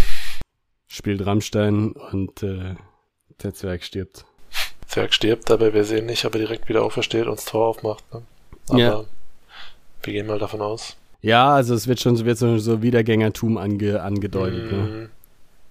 Spielt 0.88 1.26
Rammstein 1.26 1.94
und 1.94 2.44
äh, 2.44 2.76
der 3.42 3.54
Zwerg 3.54 3.84
stirbt. 3.84 4.26
Zwerg 4.88 5.14
stirbt, 5.14 5.50
aber 5.50 5.74
wir 5.74 5.86
sehen 5.86 6.06
nicht, 6.06 6.24
ob 6.26 6.36
er 6.36 6.40
direkt 6.42 6.70
wieder 6.70 6.84
aufersteht 6.84 7.26
und 7.26 7.38
das 7.38 7.46
Tor 7.46 7.68
aufmacht. 7.68 8.04
Ne? 8.14 8.22
Aber 8.70 8.80
Ja. 8.80 9.06
wir 10.04 10.14
gehen 10.14 10.28
mal 10.28 10.40
davon 10.40 10.62
aus. 10.62 10.98
Ja, 11.22 11.54
also 11.56 11.74
es 11.74 11.88
wird 11.88 12.00
schon 12.02 12.24
wird 12.26 12.38
so, 12.38 12.58
so 12.58 12.82
Wiedergängertum 12.82 13.58
ange, 13.58 14.02
angedeutet. 14.02 14.72
Ne? 14.72 14.78
Mm, 14.78 15.10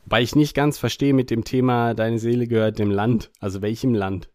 Weil 0.07 0.25
ich 0.25 0.35
nicht 0.35 0.55
ganz 0.55 0.79
verstehe 0.79 1.13
mit 1.13 1.31
dem 1.31 1.45
Thema, 1.45 1.95
deine 1.95 2.19
Seele 2.19 2.47
gehört 2.47 2.79
dem 2.79 2.91
Land. 2.91 3.31
Also 3.39 3.61
welchem 3.63 3.95
Land? 3.95 4.31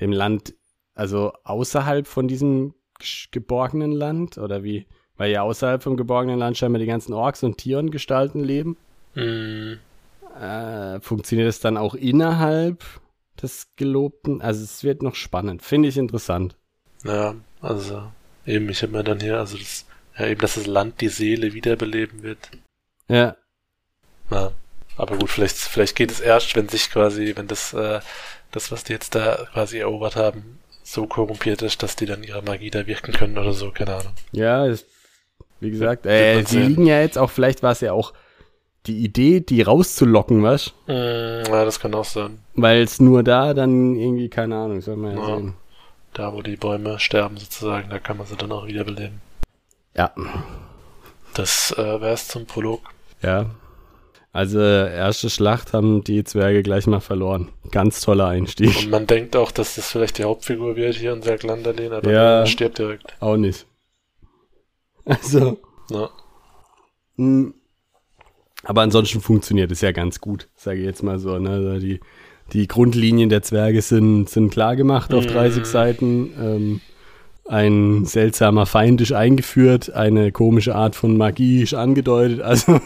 Dem 0.00 0.12
Land, 0.12 0.54
also 0.94 1.32
außerhalb 1.44 2.06
von 2.06 2.28
diesem 2.28 2.72
geborgenen 3.32 3.92
Land? 3.92 4.38
Oder 4.38 4.62
wie? 4.62 4.86
Weil 5.16 5.32
ja 5.32 5.42
außerhalb 5.42 5.82
vom 5.82 5.96
geborgenen 5.96 6.38
Land 6.38 6.56
scheinbar 6.56 6.78
die 6.78 6.86
ganzen 6.86 7.12
Orks 7.12 7.42
und 7.42 7.58
Tierengestalten 7.58 8.42
leben. 8.44 8.76
mm, 9.16 9.72
Äh, 10.36 11.00
funktioniert 11.00 11.48
es 11.48 11.60
dann 11.60 11.76
auch 11.76 11.94
innerhalb 11.94 12.84
des 13.42 13.68
Gelobten? 13.76 14.40
Also 14.42 14.64
es 14.64 14.84
wird 14.84 15.02
noch 15.02 15.14
spannend. 15.14 15.62
Finde 15.62 15.88
ich 15.88 15.96
interessant. 15.96 16.56
ja, 17.04 17.34
also 17.60 18.02
eben, 18.46 18.68
ich 18.68 18.82
habe 18.82 18.92
mir 18.92 19.04
dann 19.04 19.20
hier, 19.20 19.38
also 19.38 19.56
das, 19.56 19.86
ja, 20.18 20.26
eben, 20.26 20.40
dass 20.40 20.54
das 20.54 20.66
Land 20.66 21.00
die 21.00 21.08
Seele 21.08 21.54
wiederbeleben 21.54 22.22
wird. 22.22 22.38
Ja, 23.08 23.36
Ja, 24.30 24.52
aber 24.96 25.16
gut, 25.16 25.30
vielleicht, 25.30 25.56
vielleicht 25.56 25.96
geht 25.96 26.10
es 26.10 26.20
erst, 26.20 26.54
wenn 26.56 26.68
sich 26.68 26.90
quasi, 26.90 27.32
wenn 27.36 27.46
das, 27.46 27.72
äh, 27.72 28.00
das, 28.50 28.72
was 28.72 28.84
die 28.84 28.92
jetzt 28.92 29.14
da 29.14 29.46
quasi 29.52 29.78
erobert 29.78 30.16
haben, 30.16 30.58
so 30.82 31.06
korrumpiert 31.06 31.62
ist, 31.62 31.82
dass 31.82 31.96
die 31.96 32.06
dann 32.06 32.22
ihre 32.22 32.42
Magie 32.42 32.70
da 32.70 32.86
wirken 32.86 33.12
können 33.12 33.38
oder 33.38 33.52
so, 33.52 33.70
keine 33.70 33.94
Ahnung. 33.96 34.12
Ja, 34.32 34.66
ist, 34.66 34.86
wie 35.60 35.70
gesagt, 35.70 36.06
äh, 36.06 36.42
sehen. 36.42 36.68
liegen 36.68 36.86
ja 36.86 37.00
jetzt 37.00 37.18
auch, 37.18 37.30
vielleicht 37.30 37.62
war 37.62 37.72
es 37.72 37.80
ja 37.80 37.92
auch 37.92 38.12
die 38.88 38.98
Idee, 39.04 39.40
die 39.40 39.62
rauszulocken, 39.62 40.42
was? 40.42 40.72
Mm, 40.86 40.92
ja, 41.50 41.64
das 41.64 41.78
kann 41.78 41.94
auch 41.94 42.04
sein. 42.04 42.38
Weil 42.54 42.82
es 42.82 42.98
nur 43.00 43.22
da 43.22 43.54
dann 43.54 43.94
irgendwie, 43.96 44.28
keine 44.28 44.56
Ahnung, 44.56 44.80
soll 44.80 44.96
man 44.96 45.16
ja, 45.16 45.28
Ja. 45.28 45.36
sehen. 45.36 45.54
Da, 46.14 46.32
wo 46.32 46.42
die 46.42 46.56
Bäume 46.56 46.98
sterben 46.98 47.36
sozusagen, 47.36 47.90
da 47.90 47.98
kann 47.98 48.16
man 48.16 48.26
sie 48.26 48.34
dann 48.36 48.50
auch 48.50 48.66
wiederbeleben. 48.66 49.20
Ja, 49.96 50.12
Das 51.34 51.72
äh, 51.76 52.00
wär's 52.00 52.28
zum 52.28 52.46
Prolog. 52.46 52.80
ja. 53.22 53.46
Also, 54.30 54.60
erste 54.60 55.30
Schlacht 55.30 55.72
haben 55.72 56.04
die 56.04 56.22
Zwerge 56.22 56.62
gleich 56.62 56.86
mal 56.86 57.00
verloren. 57.00 57.48
Ganz 57.70 58.02
toller 58.02 58.26
Einstieg. 58.28 58.76
Und 58.78 58.90
man 58.90 59.06
denkt 59.06 59.34
auch, 59.34 59.50
dass 59.50 59.74
das 59.76 59.90
vielleicht 59.90 60.18
die 60.18 60.24
Hauptfigur 60.24 60.76
wird 60.76 60.96
hier, 60.96 61.14
unser 61.14 61.36
Glanderlin, 61.38 61.92
aber 61.92 62.12
Ja. 62.12 62.40
er 62.40 62.46
stirbt 62.46 62.78
direkt. 62.78 63.16
Auch 63.20 63.36
nicht. 63.36 63.66
Also, 65.06 65.58
Ja. 65.90 66.10
mh. 67.16 67.52
Aber 68.68 68.82
ansonsten 68.82 69.20
funktioniert 69.20 69.72
es 69.72 69.80
ja 69.80 69.90
ganz 69.92 70.20
gut, 70.20 70.48
sage 70.54 70.78
ich 70.80 70.84
jetzt 70.84 71.02
mal 71.02 71.18
so. 71.18 71.38
Ne? 71.38 71.50
Also 71.50 71.78
Die, 71.80 72.00
die 72.52 72.68
Grundlinien 72.68 73.28
der 73.28 73.42
Zwerge 73.42 73.82
sind, 73.82 74.28
sind 74.28 74.50
klar 74.50 74.76
gemacht 74.76 75.12
auf 75.12 75.24
Mhm. 75.24 75.28
30 75.30 75.64
Seiten. 75.66 76.30
Ähm, 76.40 76.80
ein 77.46 78.04
seltsamer 78.04 78.66
Feind 78.66 79.00
ist 79.00 79.12
eingeführt, 79.12 79.90
eine 79.94 80.32
komische 80.32 80.74
Art 80.74 80.94
von 80.94 81.16
Magie 81.16 81.62
ist 81.62 81.72
angedeutet. 81.74 82.40
Also 82.42 82.78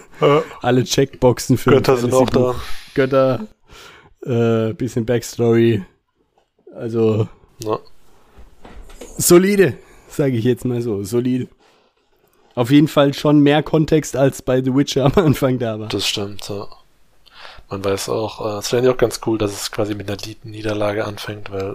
alle 0.63 0.85
Checkboxen 0.85 1.59
für 1.59 1.71
Götter 1.73 1.97
sind 1.97 2.15
auch 2.15 2.31
da. 2.31 2.55
Götter, 2.95 3.49
äh, 4.25 4.73
bisschen 4.75 5.05
Backstory. 5.05 5.83
Also 6.75 7.29
Ja. 7.65 7.79
solide, 9.19 9.75
sage 10.09 10.37
ich 10.37 10.45
jetzt 10.45 10.65
mal 10.65 10.81
so, 10.81 11.03
solide. 11.03 11.49
Auf 12.55 12.71
jeden 12.71 12.89
Fall 12.89 13.15
schon 13.15 13.41
mehr 13.41 13.63
Kontext 13.63 14.17
als 14.17 14.43
bei 14.43 14.63
The 14.63 14.75
Witcher 14.75 15.05
am 15.07 15.13
Anfang 15.25 15.59
da 15.59 15.79
war. 15.81 15.89
Das 15.89 16.07
stimmt, 16.07 16.49
ja. 16.49 16.67
Man 17.71 17.83
weiß 17.85 18.11
auch, 18.11 18.57
äh, 18.57 18.59
es 18.59 18.69
finde 18.69 18.89
ich 18.89 18.95
auch 18.95 18.99
ganz 18.99 19.21
cool, 19.27 19.39
dass 19.39 19.53
es 19.53 19.71
quasi 19.71 19.95
mit 19.95 20.09
einer 20.11 20.21
Nied- 20.21 20.45
Niederlage 20.45 21.05
anfängt, 21.07 21.51
weil 21.51 21.71
äh, 21.71 21.75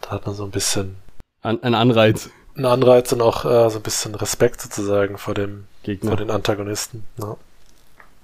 da 0.00 0.10
hat 0.10 0.24
man 0.26 0.34
so 0.34 0.44
ein 0.44 0.50
bisschen 0.50 0.96
An, 1.42 1.62
ein 1.62 1.74
Anreiz, 1.74 2.30
einen 2.56 2.64
Anreiz 2.64 3.12
und 3.12 3.20
auch 3.20 3.44
äh, 3.44 3.68
so 3.70 3.78
ein 3.78 3.82
bisschen 3.82 4.14
Respekt 4.14 4.62
sozusagen 4.62 5.18
vor 5.18 5.34
dem, 5.34 5.64
Gegner. 5.82 6.10
vor 6.12 6.16
den 6.16 6.30
Antagonisten. 6.30 7.04
Ja. 7.18 7.36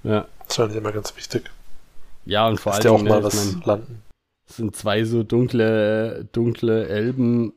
Ja. 0.05 0.27
Das 0.47 0.57
fand 0.57 0.73
ich 0.73 0.79
immer 0.79 0.93
ganz 0.93 1.15
wichtig. 1.17 1.51
ja, 2.25 2.49
und 2.49 2.59
vor 2.61 2.73
allem 2.73 2.83
die 2.83 2.89
auch 2.89 3.03
ne, 3.03 3.11
mal 3.11 3.19
ich 3.19 3.25
was 3.25 3.55
landen. 3.65 4.03
es 4.49 4.57
sind 4.57 4.75
zwei 4.75 5.05
so 5.05 5.23
dunkle, 5.23 6.27
dunkle 6.33 6.89
Elben, 6.89 7.53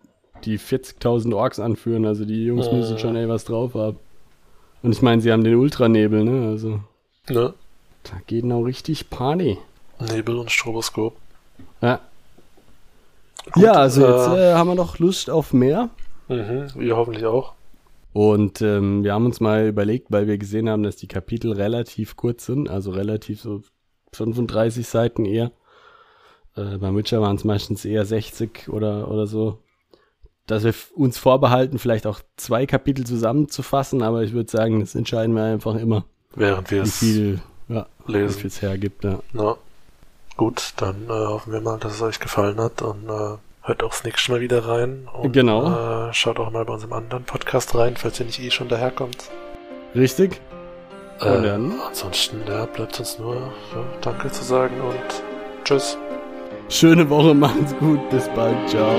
die 0.45 0.59
40.000 0.59 1.35
Orks 1.35 1.59
anführen. 1.59 2.05
Also 2.05 2.25
die 2.25 2.45
Jungs 2.45 2.67
Äh. 2.67 2.75
müssen 2.75 2.97
schon 2.99 3.15
ey 3.15 3.27
was 3.29 3.45
drauf 3.45 3.73
haben. 3.73 3.97
Und 4.83 4.91
ich 4.91 5.01
meine, 5.01 5.21
sie 5.21 5.31
haben 5.31 5.43
den 5.43 5.55
Ultranebel, 5.55 6.23
ne? 6.23 6.49
Also 6.49 6.79
Ne? 7.29 7.53
da 8.03 8.11
geht 8.27 8.45
noch 8.45 8.63
richtig 8.63 9.09
Party. 9.09 9.57
Nebel 9.99 10.37
und 10.37 10.51
Stroboskop. 10.51 11.15
Ja. 11.81 11.99
Gut, 13.51 13.63
ja, 13.63 13.73
also 13.73 14.01
jetzt 14.05 14.27
äh, 14.37 14.51
äh, 14.51 14.53
haben 14.53 14.67
wir 14.69 14.75
doch 14.75 14.99
Lust 14.99 15.29
auf 15.29 15.53
mehr. 15.53 15.89
Mhm, 16.27 16.67
wir 16.75 16.95
hoffentlich 16.95 17.25
auch. 17.25 17.53
Und 18.13 18.61
ähm, 18.61 19.03
wir 19.03 19.13
haben 19.13 19.25
uns 19.25 19.39
mal 19.39 19.67
überlegt, 19.67 20.07
weil 20.11 20.27
wir 20.27 20.37
gesehen 20.37 20.69
haben, 20.69 20.83
dass 20.83 20.95
die 20.95 21.07
Kapitel 21.07 21.51
relativ 21.53 22.15
kurz 22.15 22.45
sind, 22.45 22.69
also 22.69 22.91
relativ 22.91 23.41
so 23.41 23.61
35 24.13 24.87
Seiten 24.87 25.25
eher. 25.25 25.51
Äh, 26.55 26.77
beim 26.77 26.95
Witcher 26.97 27.21
waren 27.21 27.35
es 27.35 27.43
meistens 27.43 27.85
eher 27.85 28.05
60 28.05 28.69
oder, 28.69 29.09
oder 29.11 29.27
so. 29.27 29.59
Dass 30.47 30.63
wir 30.63 30.73
uns 30.95 31.17
vorbehalten, 31.17 31.77
vielleicht 31.77 32.07
auch 32.07 32.21
zwei 32.37 32.65
Kapitel 32.65 33.05
zusammenzufassen, 33.05 34.01
aber 34.01 34.23
ich 34.23 34.33
würde 34.33 34.49
sagen, 34.49 34.79
das 34.79 34.95
entscheiden 34.95 35.35
wir 35.35 35.43
einfach 35.43 35.75
immer. 35.75 36.05
Während 36.35 36.71
wir 36.71 36.83
wie 36.83 36.87
es 36.87 36.97
viel, 36.97 37.41
ja, 37.67 37.85
lesen. 38.07 38.47
es 38.47 38.61
hergibt. 38.61 39.03
Ja. 39.03 39.19
Na, 39.33 39.57
gut, 40.37 40.73
dann 40.77 41.05
äh, 41.05 41.09
hoffen 41.09 41.51
wir 41.53 41.61
mal, 41.61 41.77
dass 41.77 41.93
es 41.95 42.01
euch 42.01 42.19
gefallen 42.19 42.59
hat 42.59 42.81
und 42.81 43.09
äh, 43.09 43.37
hört 43.63 43.83
auch 43.83 43.89
das 43.89 44.03
nächste 44.03 44.31
Mal 44.31 44.41
wieder 44.41 44.65
rein. 44.65 45.07
Und, 45.13 45.33
Genau. 45.33 46.07
Äh, 46.09 46.13
schaut 46.13 46.39
auch 46.39 46.51
mal 46.51 46.63
bei 46.65 46.73
unserem 46.73 46.93
anderen 46.93 47.23
Podcast 47.25 47.75
rein, 47.75 47.95
falls 47.97 48.19
ihr 48.19 48.25
nicht 48.25 48.39
eh 48.39 48.49
schon 48.51 48.69
daherkommt. 48.69 49.29
Richtig? 49.95 50.39
Äh, 51.19 51.29
Und 51.35 51.43
dann? 51.43 51.73
Ansonsten 51.87 52.37
ja, 52.47 52.65
bleibt 52.65 52.99
uns 52.99 53.19
nur 53.19 53.35
ja, 53.35 53.83
Danke 54.01 54.31
zu 54.31 54.43
sagen 54.43 54.79
und 54.79 55.23
Tschüss. 55.65 55.97
Schöne 56.69 57.09
Woche, 57.09 57.33
machen's 57.33 57.75
gut, 57.77 58.09
bis 58.09 58.27
bald, 58.29 58.69
ciao. 58.69 58.95